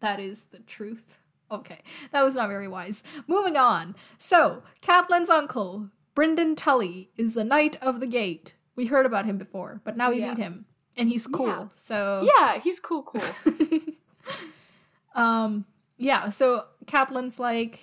[0.00, 1.18] that is the truth.
[1.50, 1.80] Okay,
[2.12, 3.04] that was not very wise.
[3.28, 3.94] Moving on.
[4.18, 8.54] So, Catelyn's uncle, Brynden Tully, is the Knight of the Gate.
[8.74, 10.30] We heard about him before, but now we Yeah.
[10.30, 10.66] meet him,
[10.96, 11.46] and he's cool.
[11.46, 11.64] Yeah.
[11.74, 13.22] So, Yeah, he's cool, cool.
[15.14, 15.64] um,
[15.96, 16.28] yeah.
[16.28, 17.80] So Catelyn's like,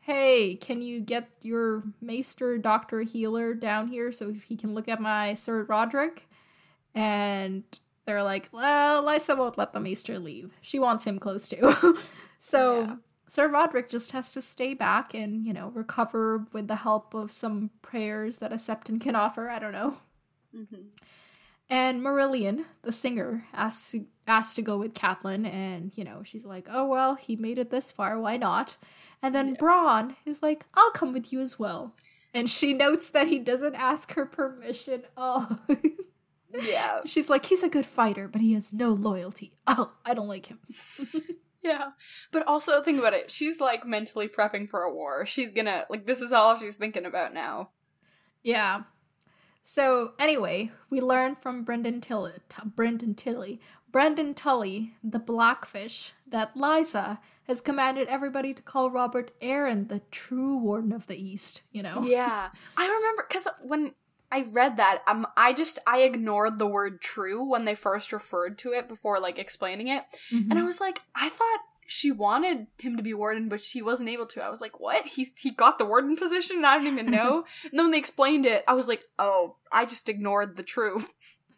[0.00, 5.00] "Hey, can you get your Maester Doctor Healer down here so he can look at
[5.00, 6.26] my Sir Roderick?"
[6.94, 7.62] And
[8.04, 10.52] they're like, "Well, Lysa won't let the Maester leave.
[10.60, 11.98] She wants him close too."
[12.44, 12.96] so Yeah.
[13.28, 17.30] Sir Rodrik just has to stay back and you know recover with the help of
[17.32, 19.48] some prayers that a Septon can offer.
[19.48, 19.96] I don't know.
[20.52, 20.88] hmm
[21.70, 26.44] And Marillion, the singer, asks to, asks to go with Catelyn, and you know she's
[26.44, 28.18] like, "Oh well, he made it this far.
[28.20, 28.76] Why not?"
[29.22, 29.54] And then Yeah.
[29.62, 31.94] Bronn is like, "I'll come with you as well."
[32.34, 35.04] And she notes that he doesn't ask her permission.
[35.16, 35.46] Oh,
[36.54, 37.00] Yeah.
[37.06, 39.54] she's like, "He's a good fighter, but he has no loyalty.
[39.66, 40.58] Oh, I don't like him."
[41.62, 41.90] Yeah.
[42.30, 43.30] But also think about it.
[43.30, 45.24] She's like mentally prepping for a war.
[45.26, 47.70] She's gonna like this is all she's thinking about now.
[48.42, 48.82] Yeah.
[49.62, 53.60] So anyway, we learn from Brendan Tilly, T- Brendan Tilly,
[53.92, 60.56] Brendan Tully, the Blackfish, that Lysa has commanded everybody to call Robert Arryn the true
[60.56, 61.62] Warden of the East.
[61.70, 62.02] You know.
[62.02, 62.50] Yeah.
[62.76, 63.94] I remember cuz when
[64.32, 68.58] I read that, um I just I ignored the word true when they first referred
[68.58, 70.04] to it before like explaining it.
[70.32, 70.50] Mhm.
[70.50, 74.08] And I was like, I thought she wanted him to be warden, but she wasn't
[74.08, 74.42] able to.
[74.42, 75.06] I was like, what?
[75.06, 77.44] He's he got the warden position and I didn't even know.
[77.64, 81.04] and then when they explained it, I was like, oh, I just ignored the true.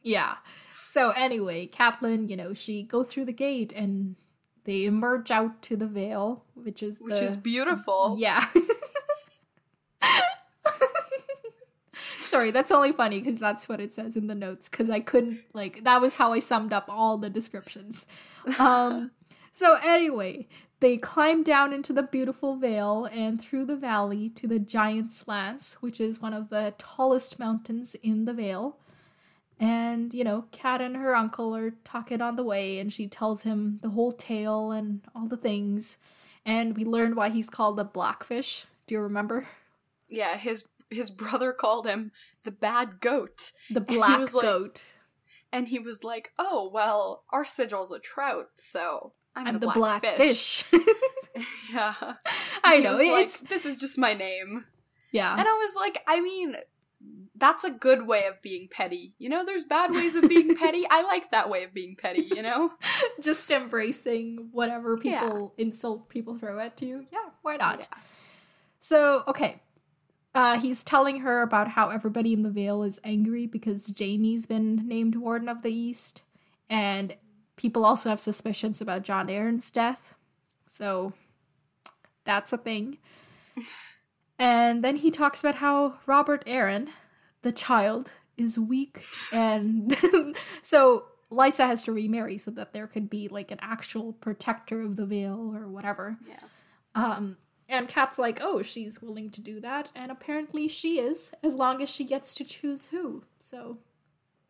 [0.02, 0.34] Yeah.
[0.82, 4.16] So anyway, Catelyn, you know, she goes through the gate and
[4.64, 8.16] they emerge out to the Vale, which is Which the, is beautiful.
[8.18, 8.44] Yeah.
[12.34, 14.68] Sorry, that's only funny because that's what it says in the notes.
[14.68, 18.06] Because I couldn't like that was how I summed up all the descriptions.
[18.58, 19.12] Um.
[19.52, 20.48] so anyway,
[20.80, 25.74] they climb down into the beautiful vale and through the valley to the Giant's Lance,
[25.80, 28.78] which is one of the tallest mountains in the vale.
[29.60, 33.44] And you know, Kat and her uncle are talking on the way, and she tells
[33.44, 35.98] him the whole tale and all the things
[36.46, 38.66] and we learned why he's called the blackfish.
[38.86, 39.48] Do you remember?
[40.08, 42.12] Yeah, his his brother called him
[42.44, 43.52] the bad goat.
[43.70, 44.92] The black was like- goat.
[45.52, 49.66] And he was like, "Oh, well, our sigil's a trout, so I'm, I'm the, the
[49.72, 50.84] black, black fish." fish.
[51.72, 51.94] yeah.
[52.64, 54.64] I know was like, it's this is just my name.
[55.12, 55.32] yeah.
[55.32, 56.56] And I was like, I mean,
[57.36, 59.14] that's a good way of being petty.
[59.18, 60.84] You know, there's bad ways of being petty.
[60.90, 62.72] I like that way of being petty, you know?
[63.20, 65.20] Just embracing whatever Yeah.
[65.20, 67.06] people insult people throw at you.
[67.12, 67.80] Yeah, why not?
[67.80, 67.98] Yeah.
[68.80, 69.60] So okay.
[70.34, 74.86] Uh, he's telling her about how everybody in the Vale is angry because Jaime's been
[74.86, 76.22] named Warden of the East,
[76.68, 77.16] and
[77.56, 80.14] people also have suspicions about Jon Arryn's death.
[80.66, 81.12] So
[82.24, 82.98] that's a thing.
[84.38, 86.88] And then he talks about how Robert Arryn,
[87.42, 89.96] the child, is weak, and
[90.62, 94.96] so Lysa has to remarry so that there could be like an actual protector of
[94.96, 96.16] the Vale or whatever.
[96.26, 96.36] Yeah.
[96.96, 97.36] Um,
[97.68, 101.82] and Kat's like, oh, she's willing to do that, and apparently she is, as long
[101.82, 103.24] as she gets to choose who.
[103.38, 103.78] So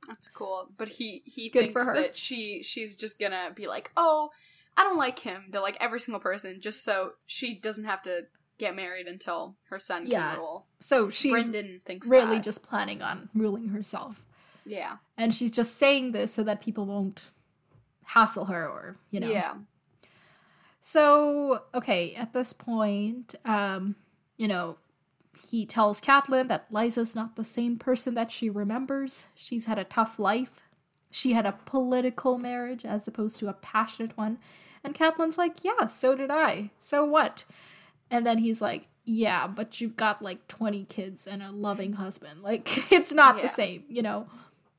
[0.09, 0.69] That's cool.
[0.77, 4.31] But he he Good thinks that she she's just gonna be like, "Oh,
[4.77, 8.27] I don't like him." To like every single person just so she doesn't have to
[8.59, 10.31] get married until her son Yeah.
[10.31, 10.67] can rule.
[10.81, 12.45] so she's Brendan thinks really that.
[12.45, 14.23] just planning on ruling herself.
[14.67, 14.97] Yeah.
[15.17, 17.31] And she's just saying this so that people won't
[18.05, 19.29] hassle her or, you know.
[19.29, 19.55] Yeah.
[20.87, 23.95] So, okay, at this point, um,
[24.37, 24.77] you know,
[25.51, 29.27] he tells Catelyn that Lysa's not the same person that she remembers.
[29.35, 30.61] She's had a tough life.
[31.11, 34.37] She had a political marriage as opposed to a passionate one.
[34.85, 36.71] And Catelyn's like, yeah, so did I.
[36.79, 37.45] So what?
[38.11, 42.43] And then he's like, yeah, but you've got like 20 kids and a loving husband.
[42.43, 43.43] Like, it's not Yeah.
[43.45, 44.27] the same, you know?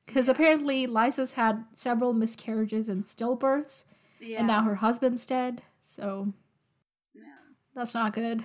[0.06, 3.86] Because apparently Lysa's had several miscarriages and stillbirths
[4.20, 4.38] Yeah.
[4.38, 5.64] and now her husband's dead.
[5.96, 6.34] So
[7.14, 7.22] Yeah.
[7.74, 8.44] that's not good.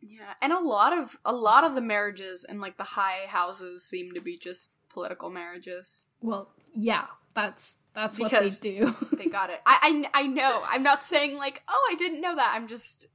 [0.00, 3.84] Yeah, and a lot of a lot of the marriages in like the high houses
[3.84, 6.06] seem to be just political marriages.
[6.20, 8.94] Well, yeah, that's that's what they do.
[9.16, 9.60] They got it.
[9.64, 10.62] I, I I know.
[10.68, 12.52] I'm not saying like, oh, I didn't know that.
[12.54, 13.06] I'm just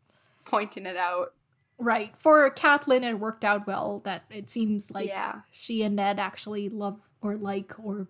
[0.46, 1.34] pointing it out.
[1.78, 2.12] right.
[2.18, 4.02] For Catelyn, it worked out well.
[4.04, 5.42] That it seems like Yeah.
[5.52, 8.08] she and Ned actually love or like or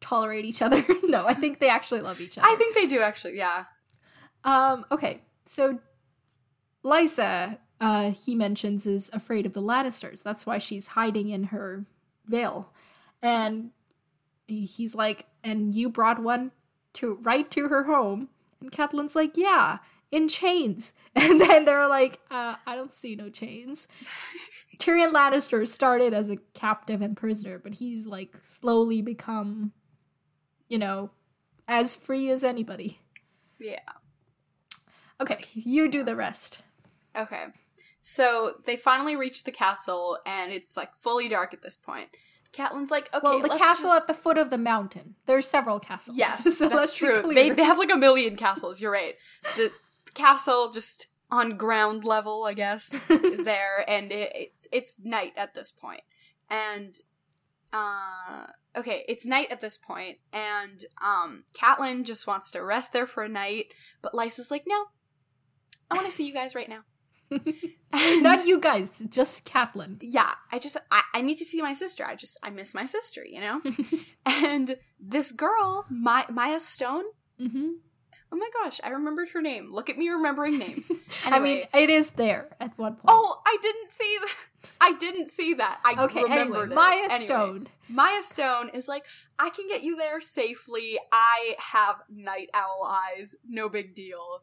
[0.00, 0.84] tolerate each other.
[1.04, 2.46] no, I think they actually love each other.
[2.46, 3.36] I think they do actually.
[3.36, 3.64] Yeah.
[4.44, 5.22] Um, okay.
[5.44, 5.80] so
[6.84, 10.22] Lysa, uh, he mentions, is afraid of the Lannisters.
[10.22, 11.84] That's why she's hiding in her
[12.26, 12.72] Vale.
[13.22, 13.70] And
[14.46, 16.52] he's like, and you brought one
[16.94, 18.28] to right to her home.
[18.60, 19.78] And Catelyn's like, yeah,
[20.10, 20.92] in chains.
[21.18, 23.88] And then they're like, uh, I don't see no chains.
[24.76, 29.72] Tyrion Lannister started as a captive and prisoner, but he's like slowly become,
[30.68, 31.10] you know,
[31.68, 33.00] as free as anybody.
[33.58, 33.80] Yeah.
[35.20, 36.62] Okay, you do the rest.
[37.16, 37.44] Okay.
[38.02, 42.08] So they finally reach the castle, and it's like fully dark at this point.
[42.52, 45.14] Catelyn's like, okay, well, the castle just- at the foot of the mountain.
[45.26, 46.16] There's several castles.
[46.16, 47.22] Yes, So that's true.
[47.34, 48.80] They, they have like a million castles.
[48.80, 49.14] You're right.
[49.56, 49.72] The
[50.14, 55.54] castle just on ground level, I guess, is there, and it, it's it's night at
[55.54, 56.02] this point.
[56.48, 56.94] And
[57.72, 58.46] uh,
[58.76, 63.22] okay, it's night at this point, and um, Catelyn just wants to rest there for
[63.22, 63.66] a night,
[64.02, 64.86] but Lysa's like, no,
[65.90, 66.80] I want to see you guys right now.
[68.22, 69.96] Not you guys, just Catelyn.
[70.00, 72.04] yeah, I just I, I need to see my sister.
[72.04, 73.60] I just I miss my sister, you know.
[74.26, 77.04] and this girl, My, Mya Stone.
[77.38, 77.70] hmm
[78.36, 79.72] Oh my gosh, I remembered her name.
[79.72, 80.92] Look at me remembering names.
[81.24, 83.04] I mean, it is there at one point.
[83.08, 84.74] oh, I didn't see that.
[84.78, 85.80] I didn't see that.
[85.82, 86.22] I okay.
[86.22, 86.74] remembered Anyway.
[86.74, 87.68] Mya Anyway, Stone.
[87.88, 89.06] Mya Stone is like,
[89.38, 90.98] I can get you there safely.
[91.10, 93.36] I have night owl eyes.
[93.48, 94.42] No big deal.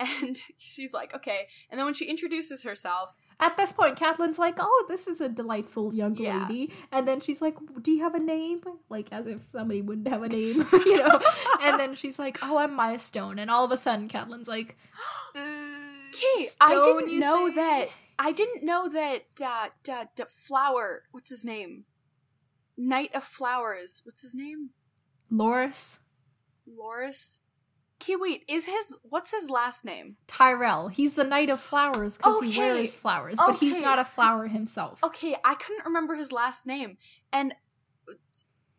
[0.00, 1.48] And she's like, okay.
[1.70, 3.12] And then when she introduces herself,
[3.44, 6.46] At this point, Catelyn's like, "Oh, this is a delightful young Yeah.
[6.48, 10.08] lady," and then she's like, "Do you have a name?" Like as if somebody wouldn't
[10.08, 11.20] have a name, you know.
[11.60, 14.76] and then she's like, "Oh, I'm Mya Stone," and all of a sudden, Catelyn's like,
[15.34, 17.54] "Kate, Stone, I didn't know say?
[17.56, 17.88] that.
[18.18, 19.22] I didn't know that.
[19.42, 21.02] Uh, uh, uh, flower.
[21.10, 21.84] What's his name?
[22.78, 24.00] Knight of Flowers.
[24.04, 24.70] What's his name?
[25.30, 25.98] Loras
[26.68, 27.40] Loras.
[28.04, 28.44] Okay, wait.
[28.48, 30.16] Is his what's his last name?
[30.26, 30.88] Tyrell.
[30.88, 35.02] He's the Knight of Flowers because he wears flowers, but he's not a flower himself.
[35.02, 36.98] Okay, I couldn't remember his last name,
[37.32, 37.54] and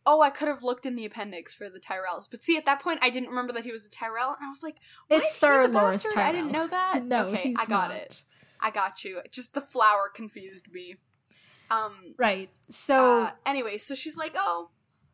[0.06, 2.30] oh, I could have looked in the appendix for the Tyrells.
[2.30, 4.50] But see, at that point, I didn't remember that he was a Tyrell, and I
[4.50, 4.76] was like,
[5.08, 5.24] what?
[5.24, 6.04] It's Sir a Loras?
[6.14, 6.28] Tyrell.
[6.28, 7.02] I didn't know that.
[7.06, 7.98] No, okay, he's I got not.
[7.98, 8.24] it.
[8.62, 9.22] I got you.
[9.32, 10.98] Just the flower confused me.
[11.72, 12.14] Um.
[12.18, 12.52] Right.
[12.70, 14.70] So uh, anyway, so she's like, "Oh,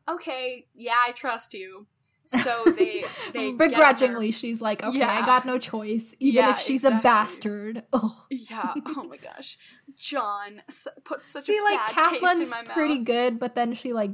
[0.10, 1.88] okay, yeah, I trust you."
[2.26, 3.04] So they
[3.34, 7.84] they begrudgingly, she's like, "Okay, I got no choice, even Yeah, if she's a bastard."
[7.94, 8.26] Oh.
[8.30, 8.74] Yeah.
[8.96, 9.58] Oh my gosh,
[9.98, 12.68] Jon s- put such See, a like bad taste in Catelyn's my mouth.
[12.74, 14.12] pretty good, but then she like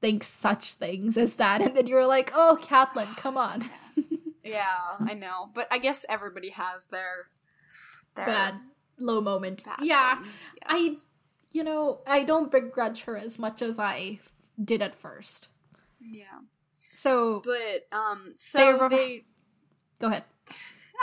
[0.00, 3.68] thinks such things as that, and then you're like, "Oh, Catelyn, come on."
[4.44, 4.64] Yeah,
[5.00, 7.26] I know, but I guess everybody has their
[8.14, 8.54] their Bad
[8.98, 9.64] low moment.
[9.64, 10.90] bad yeah, things, I,
[11.50, 14.20] you know, I don't begrudge her as much as I
[14.62, 15.48] did at first.
[16.00, 16.26] yeah,
[16.96, 19.24] So but um, so They're- they
[20.00, 20.24] go ahead.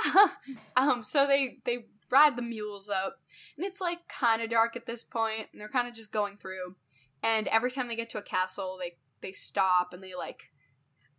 [0.76, 3.20] um, so they they ride the mules up,
[3.56, 6.38] and it's like kind of dark at this point, and they're kind of just going
[6.38, 6.76] through.
[7.24, 10.52] And every time they get to a castle, they they stop and they like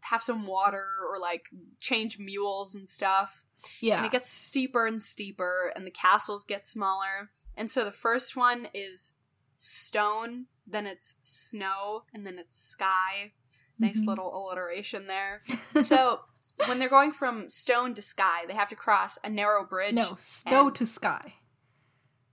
[0.01, 1.47] have some water or like
[1.79, 3.45] change mules and stuff.
[3.81, 3.97] Yeah.
[3.99, 7.31] And it gets steeper and steeper, and the castles get smaller.
[7.57, 9.13] And so the first one is
[9.57, 13.33] stone, then it's snow, and then it's sky.
[13.79, 14.07] Nice Mhm.
[14.07, 15.43] little alliteration there.
[15.83, 16.21] So
[16.67, 19.95] when they're going from stone to sky, they have to cross a narrow bridge.
[19.95, 21.35] no, snow and- to sky.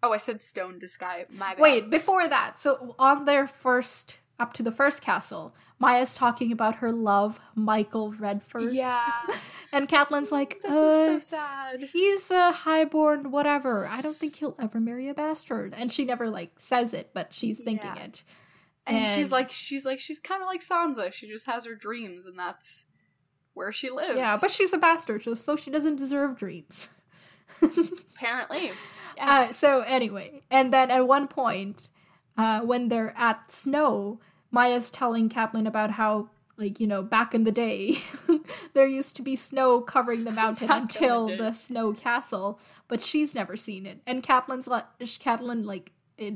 [0.04, 1.26] Oh, I said stone to sky.
[1.30, 1.60] My bad.
[1.60, 6.76] Wait, before that, so on their first up to the first castle, Mya's talking about
[6.78, 8.74] her love, Mychel Redfort.
[8.74, 9.12] Yeah.
[9.74, 11.82] And Catelyn's like, This was so "Uh, sad.
[11.94, 13.88] he's a highborn whatever.
[13.88, 15.74] I don't think he'll ever marry a bastard.
[15.78, 18.04] And she never like says it, but she's thinking Yeah.
[18.04, 18.24] it.
[18.88, 21.14] And, she's like, she's like, she's kind of like Sansa.
[21.14, 22.86] She just has her dreams, and that's
[23.54, 24.18] where she lives.
[24.18, 26.90] Yeah, but she's a bastard, so, she doesn't deserve dreams.
[27.62, 28.74] apparently, Uh,
[29.18, 29.56] yes.
[29.56, 31.90] so anyway, and then at one point,
[32.38, 34.20] uh, when they're at snow,
[34.52, 37.96] Mya's telling Catelyn about how, like you know, back in the day,
[38.74, 43.02] there used to be snow covering the mountain in the until the snow castle, but
[43.02, 44.00] she's never seen it.
[44.08, 46.36] And Catelyn's like, Catelyn like it.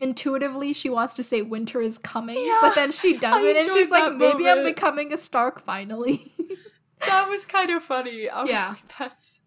[0.00, 3.90] Intuitively, she wants to say winter is coming, Yeah, but then she doesn't, and she's
[3.90, 6.32] like, "Maybe I'm becoming a Stark finally."
[7.06, 8.28] that was kind of funny.
[8.28, 8.68] I was Yeah.
[8.68, 9.40] like, that's.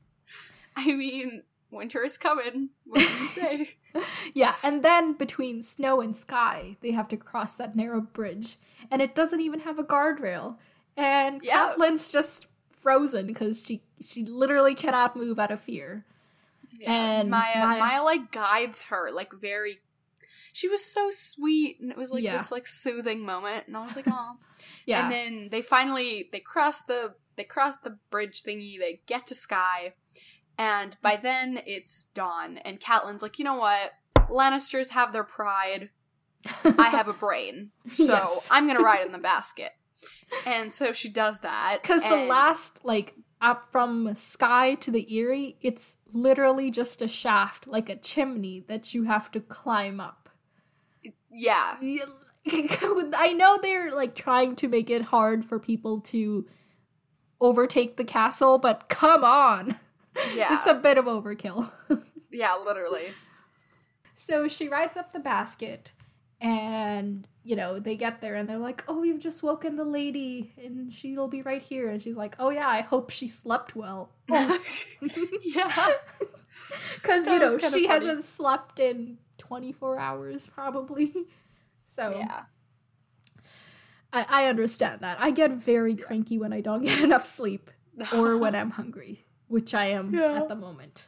[0.75, 2.69] I mean, winter is coming.
[2.85, 3.69] What do you say?
[4.33, 8.57] Yeah, and then between snow and sky, they have to cross that narrow bridge,
[8.89, 10.57] and it doesn't even have a guardrail.
[10.97, 11.73] And Yeah.
[11.77, 16.03] Catelyn's just frozen because she she literally cannot move out of fear.
[16.85, 19.79] And Mya, Mya- Mya, like guides her like very.
[20.53, 22.37] She was so sweet, and it was like Yeah.
[22.37, 24.37] this like soothing moment, and I was like, oh.
[24.85, 28.77] Yeah, And then they finally they cross the they cross the bridge thingy.
[28.79, 29.93] They get to Sky,
[30.57, 33.91] And by then it's dawn, and Catelyn's like, you know what?
[34.29, 35.89] Lannisters have their pride.
[36.65, 38.47] I have a brain, so Yes.
[38.51, 39.71] I'm gonna ride in the basket.
[40.45, 41.79] And so she does that.
[41.81, 47.67] Because the last, like, up from Sky to the Eyrie, it's literally just a shaft,
[47.67, 50.20] like a chimney that you have to climb up.
[51.31, 56.45] Yeah, I know they're like trying to make it hard for people to
[57.39, 59.77] overtake the castle, but come on.
[60.35, 61.71] yeah, It's a bit of overkill.
[62.31, 63.07] yeah, literally.
[64.15, 65.91] So she rides up the basket
[66.39, 70.53] and you know, they get there and they're like, "Oh, you've just woken the lady
[70.63, 74.11] and she'll be right here." And she's like, "Oh yeah, I hope she slept well."
[74.29, 74.57] yeah,
[77.01, 77.85] Cuz you know, she funny.
[77.87, 81.13] hasn't slept in 24 hours probably.
[81.85, 82.43] So yeah,
[84.13, 85.17] I, I understand that.
[85.19, 87.69] I get very cranky when I don't get enough sleep
[88.13, 90.41] or when I'm hungry, which I am Yeah.
[90.41, 91.07] at the moment.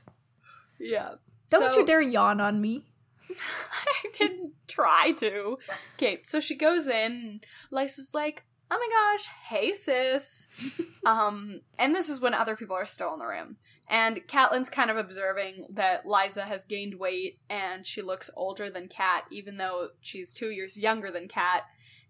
[0.79, 1.11] yeah.
[1.49, 2.85] Don't So- you dare yawn on me.
[3.29, 5.57] I didn't try to.
[5.95, 7.11] Okay, so she goes in.
[7.13, 8.43] and Lysa's like,
[8.73, 10.47] "Oh my gosh, hey sis,"
[11.05, 14.89] um, and this is when other people are still in the room, and Catelyn's kind
[14.89, 19.89] of observing that Lysa has gained weight and she looks older than Kat, even though
[20.01, 21.65] she's two years younger than Kat,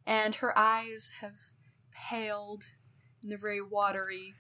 [0.06, 1.36] and her eyes have
[1.92, 2.66] paled
[3.22, 4.36] and they're very watery.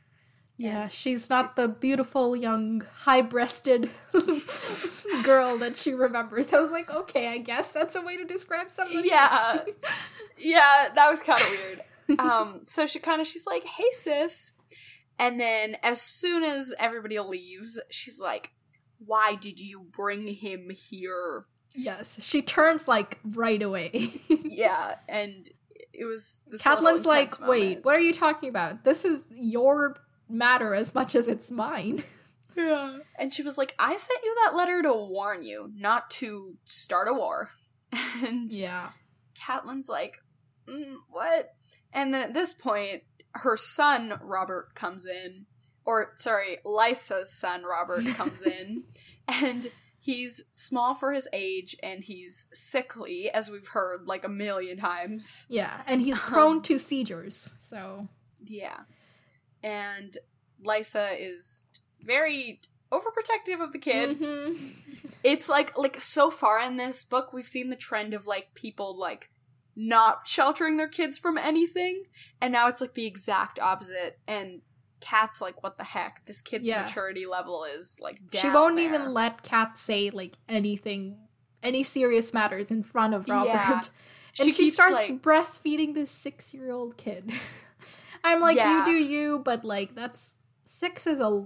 [0.56, 3.90] Yeah, she's not the beautiful young high-breasted
[5.24, 6.54] girl that she remembers.
[6.54, 9.10] I was like, okay, I guess that's a way to describe somebody.
[9.10, 9.62] Yeah.
[10.38, 11.82] yeah, that was kind of weird.
[12.19, 14.51] Um, so she kind of she's like, "Hey, sis,"
[15.19, 18.51] and then as soon as everybody leaves, she's like,
[18.99, 24.13] "Why did you bring him here?" yes, she turns like right away.
[24.30, 25.47] yeah, and
[25.93, 28.84] it was this little Catelyn's like, intense wait, what are you talking about?
[28.84, 29.95] This is your
[30.30, 32.03] matter as much as it's mine.
[32.55, 36.55] Yeah, and she was like, "I sent you that letter to warn you, not to
[36.65, 37.49] start a war."
[38.23, 38.89] And Yeah.
[39.35, 40.19] Catelyn's like,
[40.67, 41.55] mm, what?
[41.94, 43.03] And then at this point,
[43.36, 45.45] her son Robert comes in,
[45.86, 48.84] or sorry, Lysa's son Robert comes in,
[49.28, 49.68] and
[49.99, 55.45] he's small for his age and he's sickly, as we've heard like a million times.
[55.48, 58.07] Yeah, and he's prone Um, to seizures, so
[58.45, 58.82] Yeah,
[59.64, 60.18] and
[60.65, 61.65] Lysa is
[62.02, 62.60] very
[62.91, 64.20] overprotective of the kid.
[64.20, 64.76] Mhm.
[65.24, 68.98] it's like like so far in this book we've seen the trend of like people
[68.98, 69.32] like
[69.76, 72.04] not sheltering their kids from anything
[72.41, 74.62] and now it's like the exact opposite and
[75.00, 76.84] cat's like what the heck this kid's Yeah.
[76.84, 78.86] maturity level is like she won't there.
[78.86, 81.18] even let cat say like anything,
[81.62, 83.48] any serious matters in front of Robert.
[83.48, 83.82] Yeah.
[84.40, 87.32] And she, keeps, starts like- breastfeeding this six-year-old kid.
[88.24, 88.80] I'm like, Yeah.
[88.80, 91.45] you do you, but like that's six is a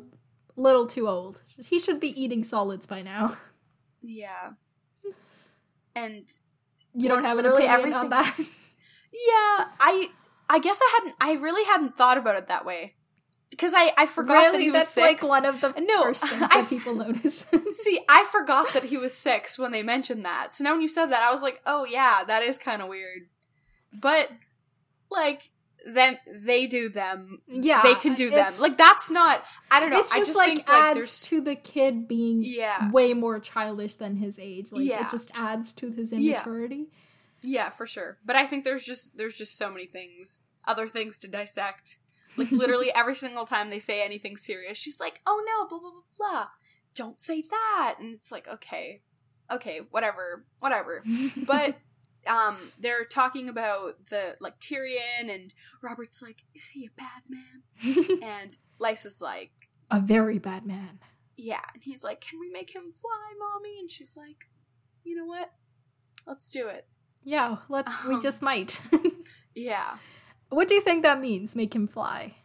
[0.56, 1.42] little too old.
[1.58, 3.38] He should be eating solids by now.
[4.02, 4.52] yeah
[5.96, 6.30] and
[6.98, 8.36] You don't have an opinion on that.
[9.14, 10.10] yeah i
[10.50, 12.96] i guess i hadn't i really hadn't thought about it that way
[13.50, 16.04] because i i forgot really, that he was that's six like one of the No,
[16.10, 17.46] first things I- that people notice.
[17.72, 20.54] See, I forgot that he was six when they mentioned that.
[20.54, 22.90] So now when you said that, I was like, oh yeah, that is kind of
[22.90, 23.24] weird.
[24.02, 24.30] But
[25.10, 25.50] like
[25.86, 27.42] them, they do them.
[27.48, 28.52] yeah, they can do them.
[28.60, 29.44] Like that's not.
[29.72, 30.00] I don't know.
[30.00, 31.22] it's I just, just like think like adds there's.
[31.30, 34.72] to the kid being yeah, way more childish than his age.
[34.72, 35.06] Like Yeah.
[35.08, 36.36] it just adds to his Yeah.
[36.38, 36.88] immaturity.
[37.42, 38.18] yeah, for sure.
[38.26, 41.98] But I think there's just there's just so many things, other things to dissect.
[42.36, 45.92] Like literally every single time they say anything serious, she's like, "Oh no, blah blah
[45.92, 46.48] blah blah,
[46.96, 49.02] don't say that," and it's like, okay,
[49.50, 51.04] okay, whatever, whatever.
[51.38, 51.78] but
[52.28, 58.20] um they're talking about the like Tyrion and Robert's like is he a bad man
[58.24, 59.52] and Lysa's like
[59.90, 61.00] a very bad man.
[61.38, 64.50] yeah and he's like can we make him fly mommy and she's like
[65.04, 65.52] you know what
[66.26, 66.88] let's do it
[67.24, 68.80] Yeah, let we Um, just might.
[69.56, 69.98] yeah
[70.50, 71.56] what do you think that means?
[71.56, 72.36] Make him fly.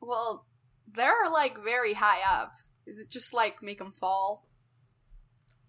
[0.00, 0.46] well
[0.94, 2.52] they're like very high up
[2.86, 4.46] is it just like make him fall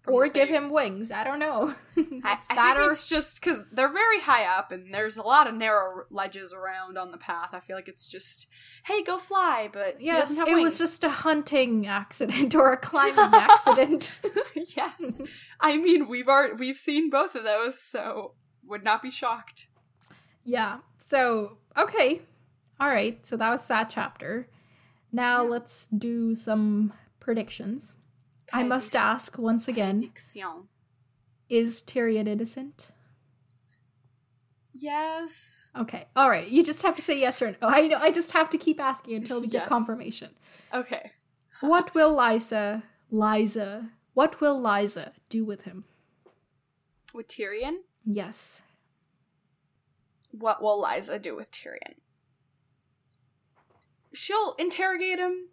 [0.06, 1.10] Or give him wings.
[1.10, 1.74] I don't know.
[1.96, 5.22] I, it's I think or it's just because they're very high up and there's a
[5.22, 7.54] lot of narrow ledges around on the path.
[7.54, 8.46] I feel like it's just,
[8.84, 13.16] hey, go fly, but yes, it have was just a hunting accident or a climbing
[13.34, 14.18] accident.
[14.76, 15.22] yes.
[15.60, 18.34] I mean, we've already, we've seen both of those, so
[18.66, 19.68] would not be shocked.
[20.44, 20.78] Yeah.
[21.06, 22.20] So, okay.
[22.78, 23.26] All right.
[23.26, 24.48] So that was that chapter.
[25.12, 25.48] Now Yeah.
[25.48, 27.94] let's do some predictions.
[28.54, 30.12] I must ask once again
[31.48, 32.88] is Tyrion innocent?
[34.72, 35.72] Yes.
[35.78, 36.06] Okay.
[36.16, 36.48] All right.
[36.48, 37.68] You just have to say yes or no.
[37.68, 37.98] I know.
[37.98, 39.68] I just have to keep asking until we get Yes.
[39.68, 40.30] confirmation.
[40.72, 41.10] Okay.
[41.60, 42.82] what will Lysa,
[43.12, 45.84] Lysa, what will Lysa do with him?
[47.14, 47.76] With Tyrion?
[48.04, 48.62] Yes.
[50.30, 51.94] What will Lysa do with Tyrion?
[54.12, 55.48] She'll interrogate him.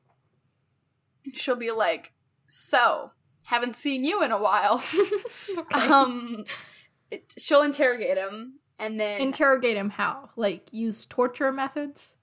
[1.34, 2.14] She'll be like,
[2.54, 3.12] So,
[3.46, 4.84] haven't seen you in a while.
[5.58, 5.82] Okay.
[5.82, 6.46] um,
[7.10, 9.22] it, she'll interrogate him, and then.
[9.22, 10.30] Interrogate him how?
[10.36, 12.16] Like use torture methods?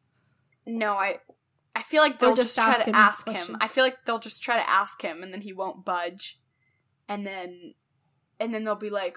[0.67, 1.19] no, I.
[1.75, 3.57] I feel like they'll just just, try to him ask him.
[3.61, 6.39] I feel like they'll just try to ask him, and then he won't budge.
[7.09, 7.75] And then.
[8.41, 9.17] And then they'll be like,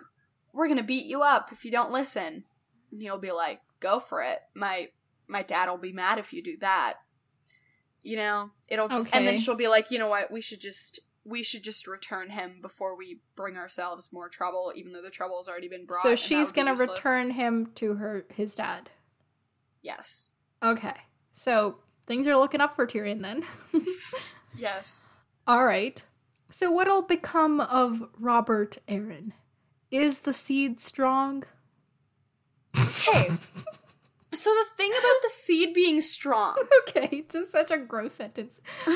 [0.53, 2.45] We're gonna beat you up if you don't listen.
[2.91, 4.39] And he'll be like, Go for it.
[4.55, 4.87] My
[5.27, 6.95] my dad will be mad if you do that.
[8.03, 8.51] You know?
[8.67, 11.63] It'll just and then she'll be like, you know what, we should just we should
[11.63, 15.67] just return him before we bring ourselves more trouble, even though the trouble has already
[15.67, 16.01] been brought.
[16.01, 18.89] so she's gonna return him to her his dad.
[19.83, 20.31] Yes.
[20.63, 20.95] Okay.
[21.31, 23.43] So things are looking up for Tyrion then.
[24.57, 25.15] Yes.
[25.47, 26.03] All right.
[26.49, 29.31] So what'll become of Robert Arryn?
[29.89, 31.43] Is the seed strong?
[32.77, 33.31] Okay.
[34.33, 36.55] so the thing about the seed being strong,
[36.89, 38.61] Okay, just such a gross sentence.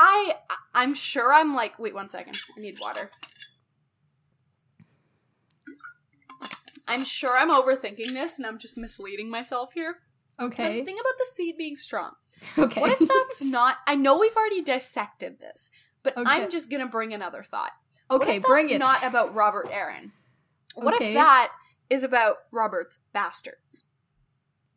[0.00, 0.34] I
[0.74, 2.38] I'm sure I'm like wait one second.
[2.56, 3.10] I need water.
[6.86, 9.96] I'm sure I'm overthinking this and I'm just misleading myself here.
[10.40, 10.78] Okay.
[10.80, 12.12] The thing about the seed being strong.
[12.56, 12.80] Okay.
[12.80, 15.70] What if that's not I know we've already dissected this,
[16.02, 16.30] but Okay.
[16.30, 17.72] I'm just gonna bring another thought.
[18.06, 18.78] What Okay, if bring that's it.
[18.78, 20.12] not about Robert Arryn?
[20.74, 21.08] What Okay.
[21.08, 21.50] if that
[21.90, 23.84] is about Robert's bastards?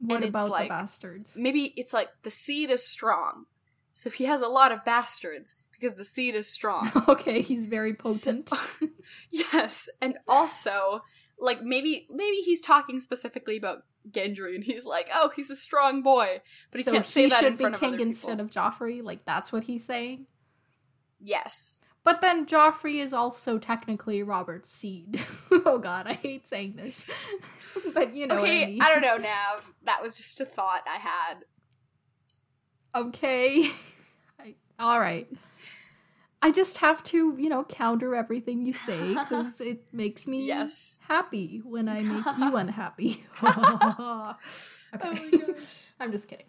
[0.01, 1.35] What about like- the bastards?
[1.35, 3.45] Maybe it's like the seed is strong,
[3.93, 6.91] so he has a lot of bastards because the seed is strong.
[7.07, 8.51] Okay, he's very potent.
[9.29, 11.03] yes, and also
[11.39, 16.01] like maybe maybe he's talking specifically about Gendry, and he's like, oh, he's a strong
[16.01, 16.41] boy,
[16.71, 18.07] but he so can't say that should in be front of king other people.
[18.09, 19.03] instead of Joffrey.
[19.03, 20.25] Like that's what he's saying.
[21.19, 21.81] yes.
[22.03, 25.23] But then Joffrey is also technically Robert's seed.
[25.51, 27.09] oh God, I hate saying this,
[27.93, 28.81] but you know okay, what I mean.
[28.81, 29.73] I don't know, Nav.
[29.83, 31.35] That was just a thought I had.
[32.95, 33.69] Okay.
[34.39, 35.27] I, all right.
[36.41, 40.99] I just have to, you know, counter everything you say because it makes me Yes.
[41.07, 43.23] happy when I make you unhappy.
[43.43, 43.53] okay.
[43.53, 44.35] Oh
[44.93, 45.91] my gosh.
[45.99, 46.47] I'm just kidding.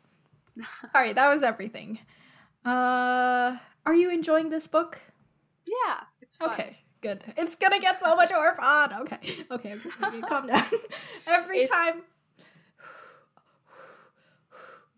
[0.58, 1.98] All right, that was everything.
[2.64, 4.98] Uh, are you enjoying this book?
[5.66, 6.50] Yeah, it's fun.
[6.50, 7.22] Okay, good.
[7.36, 8.92] It's gonna get so much more fun.
[9.02, 9.18] Okay,
[9.50, 10.64] okay, okay calm down.
[11.26, 12.02] Every It's- time.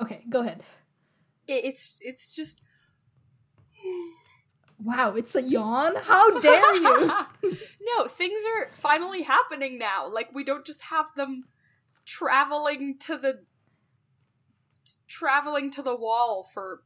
[0.01, 0.62] Okay, go ahead.
[1.47, 2.61] It's it's just
[4.82, 5.95] Wow, it's a yawn.
[5.97, 7.07] How dare you?
[7.43, 10.09] no, things are finally happening now.
[10.11, 11.45] Like we don't just have them
[12.05, 13.45] traveling to the
[15.07, 16.82] traveling to the wall for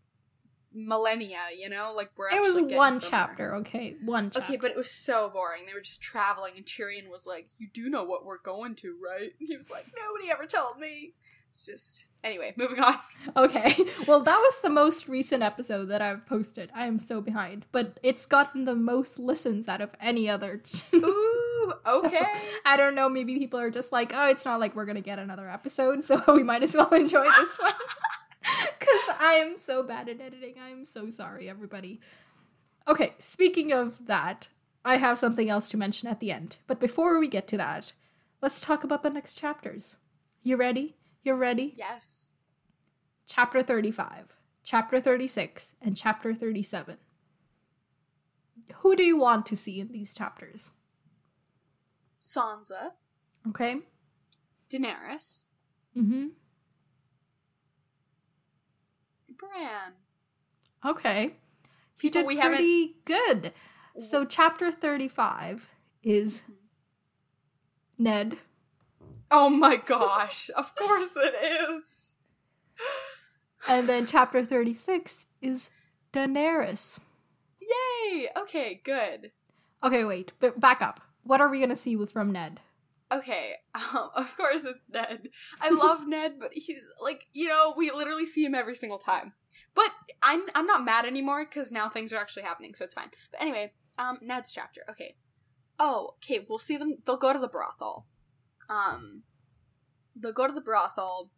[0.87, 1.93] millennia, you know?
[1.97, 3.01] Like we're It was one somewhere.
[3.27, 3.97] chapter, okay?
[4.05, 4.47] One chapter.
[4.53, 5.67] Okay, but it was so boring.
[5.67, 8.97] They were just traveling, and Tyrion was like, "You do know what we're going to,
[9.03, 11.15] right?" And he was like, "Nobody ever told me."
[11.51, 12.53] It's just anyway.
[12.57, 12.97] Moving on.
[13.37, 13.75] Okay.
[14.07, 16.71] Well, that was the most recent episode that I've posted.
[16.75, 20.63] I am so behind, but it's gotten the most listens out of any other.
[20.95, 22.25] Ooh, okay.
[22.65, 23.09] I don't know.
[23.11, 26.23] Maybe people are just like, oh, it's not like we're gonna get another episode, so
[26.29, 27.73] we might as well enjoy this one.
[28.79, 30.55] Because I am so bad at editing.
[30.63, 32.01] I am so sorry, everybody.
[32.87, 34.49] Okay, speaking of that,
[34.85, 36.57] I have something else to mention at the end.
[36.67, 37.93] But before we get to that,
[38.41, 39.99] let's talk about the next chapters.
[40.43, 40.97] You ready?
[41.23, 41.75] You're ready?
[41.77, 42.33] yes.
[43.27, 46.97] Chapter 35, Chapter 36, and Chapter 37.
[48.77, 50.71] Who do you want to see in these chapters?
[52.21, 52.93] Sansa,
[53.49, 53.81] Okay?
[54.71, 55.45] Daenerys,
[55.97, 56.27] Mm-hmm.
[59.39, 59.93] Bran.
[60.85, 61.35] Okay.
[62.01, 63.53] You did we haven't- pretty good.
[63.99, 65.69] So chapter 35
[66.03, 66.53] is mm-hmm.
[68.05, 68.39] Ned.
[69.31, 70.51] Oh my gosh!
[70.57, 71.35] of course it
[71.71, 72.15] is.
[73.69, 75.71] And then chapter 36 is
[76.13, 77.01] Daenerys.
[77.61, 78.29] Yay!
[78.35, 79.33] Okay, good.
[79.83, 81.01] Okay, wait, but back up.
[81.23, 82.61] What are we gonna see with from Ned?
[83.11, 85.29] Okay, um, of course it's Ned.
[85.61, 89.33] I love Ned, but he's like, you know, we literally see him every single time.
[89.75, 93.11] But I'm I'm not mad anymore because now things are actually happening, so it's fine.
[93.31, 94.83] But anyway, um, Ned's chapter.
[94.91, 95.17] Okay.
[95.79, 96.45] Oh, okay.
[96.49, 96.97] We'll see them.
[97.07, 98.07] They'll go to the brothel.
[98.69, 99.23] Um,
[100.17, 101.31] they'll go to the brothel.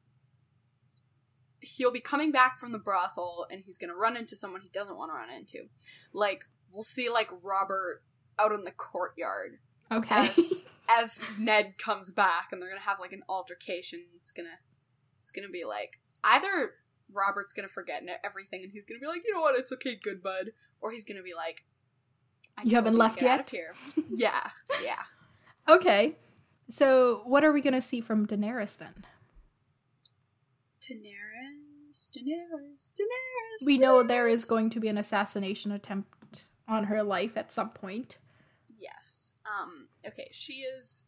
[1.60, 4.96] He'll be coming back from the brothel, and he's gonna run into someone he doesn't
[4.96, 5.68] want to run into.
[6.12, 8.02] Like we'll see, like Robert
[8.38, 9.58] out in the courtyard
[9.92, 10.28] Okay.
[10.36, 10.64] as
[10.98, 14.04] as Ned comes back and they're gonna have like an altercation.
[14.16, 14.58] It's gonna
[15.22, 16.72] it's gonna be like either
[17.12, 20.22] Robert's gonna forget everything and he's gonna be like, you know what, it's okay, good
[20.22, 20.50] bud.
[20.80, 21.64] Or he's gonna be like,
[22.58, 23.40] I You haven't left get out yet?
[23.40, 23.74] of here.
[24.10, 24.50] yeah,
[24.84, 25.02] yeah.
[25.68, 26.16] Okay.
[26.68, 29.04] So, what are we going to see from Daenerys then?
[30.80, 33.66] Daenerys, Daenerys, Daenerys.
[33.66, 37.70] We know there is going to be an assassination attempt on her life at some
[37.70, 38.18] point.
[38.80, 39.32] Yes.
[39.44, 39.88] Um.
[40.06, 40.28] Okay.
[40.32, 41.04] She is.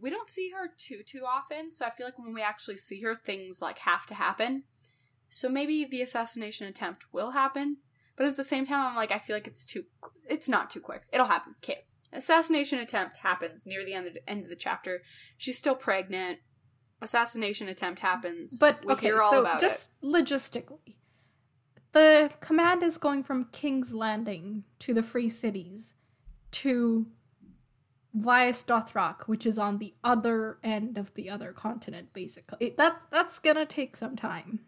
[0.00, 3.00] We don't see her too too often, so I feel like when we actually see
[3.02, 4.64] her, things like have to happen.
[5.30, 7.78] So maybe the assassination attempt will happen,
[8.16, 9.84] but at the same time, I'm like, I feel like it's too.
[10.28, 11.04] It's not too quick.
[11.12, 11.54] It'll happen.
[11.62, 11.84] Okay.
[12.12, 15.02] Assassination attempt happens near the end of the, end of the chapter.
[15.38, 16.40] She's still pregnant.
[17.00, 18.58] Assassination attempt happens.
[18.58, 20.96] But we okay, so about just logistically,
[21.92, 25.94] the command is going from King's Landing to the Free Cities
[26.52, 27.06] to
[28.14, 32.74] Vaes Dothrak, which is on the other end of the other continent, basically.
[32.76, 34.60] That that's gonna take some time.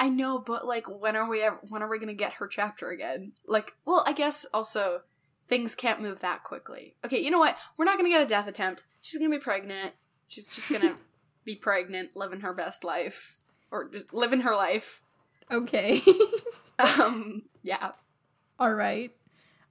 [0.00, 2.90] I know, but like, when are we ever, when are we gonna get her chapter
[2.90, 3.32] again?
[3.46, 5.02] Like, well, I guess also
[5.46, 6.96] things can't move that quickly.
[7.04, 7.56] Okay, you know what?
[7.76, 8.84] We're not gonna get a death attempt.
[9.00, 9.94] She's gonna be pregnant.
[10.26, 10.96] She's just gonna
[11.44, 13.38] be pregnant, living her best life,
[13.70, 15.02] or just living her life.
[15.50, 16.00] Okay.
[16.78, 17.90] Um, yeah.
[18.58, 19.10] All right.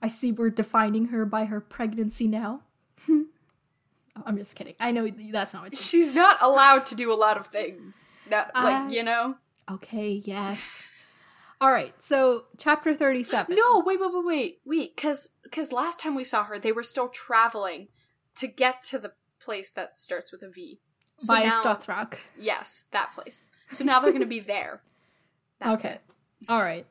[0.02, 2.62] I see we're defining her by her pregnancy now.
[4.26, 4.76] I'm just kidding.
[4.80, 8.04] I know that's not what She's not allowed to do a lot of things.
[8.30, 9.36] That, like, I- you know.
[9.70, 11.06] Okay, yes.
[11.62, 11.94] All right.
[12.02, 13.56] So, chapter 37.
[13.56, 14.96] No, wait, wait, wait, wait, wait.
[14.96, 17.88] Because because last time we saw her, they were still traveling
[18.36, 20.80] to get to the place that starts with a V.
[21.18, 22.20] So now- Dothrak.
[22.40, 23.42] Yes, that place.
[23.72, 24.82] So now they're going to be there.
[25.60, 25.96] That's okay.
[25.96, 26.02] it.
[26.48, 26.86] All right.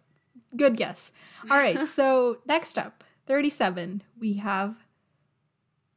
[0.56, 1.12] Good guess.
[1.50, 1.84] All right.
[1.86, 4.84] So next up, 37, we have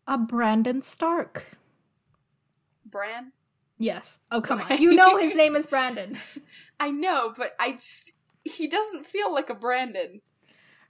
[0.08, 1.58] a Brandon Stark.
[2.86, 3.32] Bran?
[3.78, 4.20] Yes.
[4.32, 4.76] Oh, come Okay.
[4.76, 4.82] on.
[4.82, 6.18] You know his name is Brandon.
[6.80, 8.12] I know, but I just.
[8.44, 10.22] He doesn't feel like a Brandon.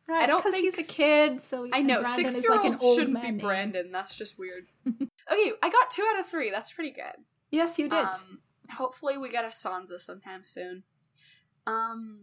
[0.08, 0.26] Right.
[0.26, 3.28] don't Because think he's a kid, so I know, six year like old shouldn't be
[3.32, 3.38] name.
[3.38, 3.92] Brandon.
[3.92, 4.66] That's just weird.
[4.88, 6.50] okay, I got two out of three.
[6.50, 7.14] That's pretty good.
[7.52, 8.06] Yes, you did.
[8.06, 8.40] Um,
[8.72, 10.84] hopefully, we get a Sansa sometime soon.
[11.68, 12.22] Um,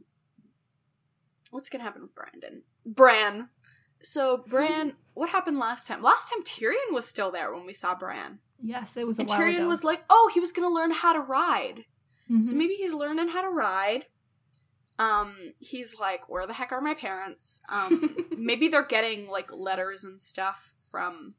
[1.50, 2.62] what's gonna happen with Brandon?
[2.84, 3.48] Bran.
[4.02, 6.02] So Bran, what happened last time?
[6.02, 9.28] Last time Tyrion was still there when we saw Bran, yes, it was a and
[9.30, 9.68] while Tyrion ago.
[9.68, 11.84] was like, "Oh, he was gonna learn how to ride."
[12.30, 12.44] Mhm.
[12.44, 14.06] So maybe he's learning how to ride.
[14.98, 20.04] Um, he's like, "Where the heck are my parents?" Um, maybe they're getting like letters
[20.04, 21.34] and stuff from.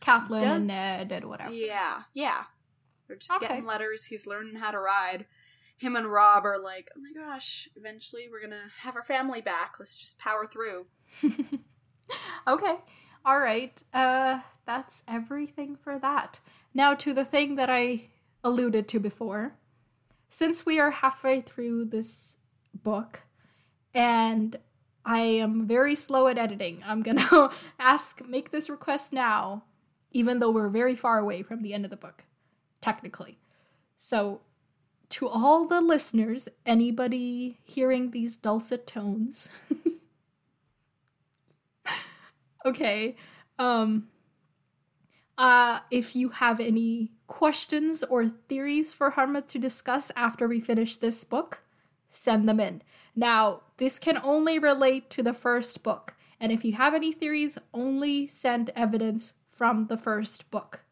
[0.00, 1.52] Catelyn Does- and Ned and whatever.
[1.52, 2.44] Yeah, yeah.
[3.06, 3.46] They're just Okay.
[3.48, 4.06] getting letters.
[4.06, 5.26] He's learning how to ride.
[5.82, 7.68] Him and Robb are like, "Oh my gosh!
[7.76, 9.74] Eventually, we're gonna have our family back.
[9.78, 10.86] Let's just power through."
[12.46, 12.76] Okay.
[13.24, 13.82] All right.
[13.92, 16.40] Uh that's everything for that.
[16.74, 18.10] Now to the thing that I
[18.44, 19.54] alluded to before.
[20.30, 22.38] Since we are halfway through this
[22.74, 23.22] book
[23.94, 24.58] and
[25.04, 29.64] I am very slow at editing, I'm to ask make this request now
[30.14, 32.24] even though we're very far away from the end of the book
[32.80, 33.38] technically.
[33.96, 34.40] So
[35.12, 39.50] to all the listeners, anybody hearing these dulcet tones,
[42.64, 43.16] okay
[43.58, 44.08] um
[45.36, 50.96] uh if you have any questions or theories for harmouth to discuss after we finish
[50.96, 51.62] this book
[52.08, 52.82] send them in.
[53.16, 57.58] Now this can only relate to the first book and if you have any theories
[57.74, 60.84] only send evidence from the first book.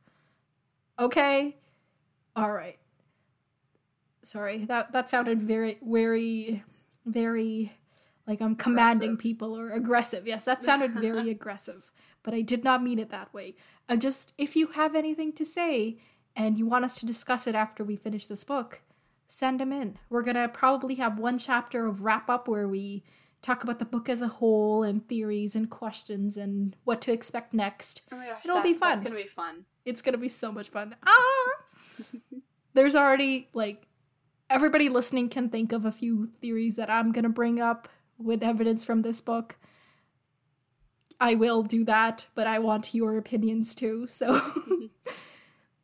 [0.98, 1.56] Okay?
[2.34, 2.80] All right
[4.31, 6.62] sorry that that sounded very very
[7.07, 7.73] very
[8.27, 9.23] like I'm commanding Aggressive.
[9.23, 10.27] people or aggressive.
[10.27, 11.90] Yes, that sounded very aggressive,
[12.23, 13.57] but I did not mean it that way.
[13.89, 15.98] Uh, just if you have anything to say
[16.36, 18.82] and you want us to discuss it after we finish this book,
[19.27, 19.98] send them in.
[20.11, 23.02] We're gonna probably have one chapter of wrap up where we
[23.43, 27.52] talk about the book as a whole and theories and questions and what to expect
[27.55, 28.02] next.
[28.12, 29.02] Oh my gosh, It'll that- be fun.
[29.02, 29.65] gonna be fun.
[29.85, 30.94] It's gonna be so much fun.
[31.05, 31.48] Ah!
[32.74, 33.86] There's already like
[34.51, 38.85] everybody listening can think of a few theories that I'm gonna bring up with evidence
[38.85, 39.56] from this book.
[41.20, 44.06] I will do that, but I want your opinions too.
[44.09, 44.40] So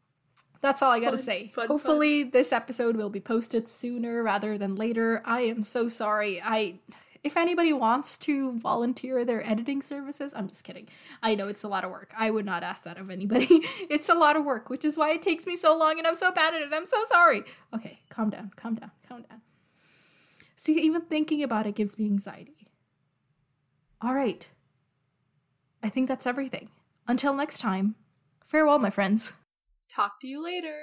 [0.61, 1.47] that's all I gotta say.
[1.47, 5.23] fun, Hopefully, this episode will be posted sooner rather than later.
[5.25, 6.43] I am so sorry.
[6.43, 6.75] I.
[7.27, 10.89] If anybody wants to volunteer their editing services, I'm just kidding.
[11.25, 12.13] I know it's a lot of work.
[12.17, 13.49] I would not ask that of anybody.
[13.91, 16.15] it's a lot of work, which is why it takes me so long and I'm
[16.15, 16.69] so bad at it.
[16.73, 17.43] I'm so sorry.
[17.75, 19.41] Okay, calm down, calm down, calm down.
[20.55, 22.69] See, even thinking about it gives me anxiety.
[24.01, 24.49] All right.
[25.83, 26.69] I think that's everything.
[27.09, 27.97] Until next time,
[28.45, 29.33] farewell, my friends.
[29.89, 30.79] Talk to you later.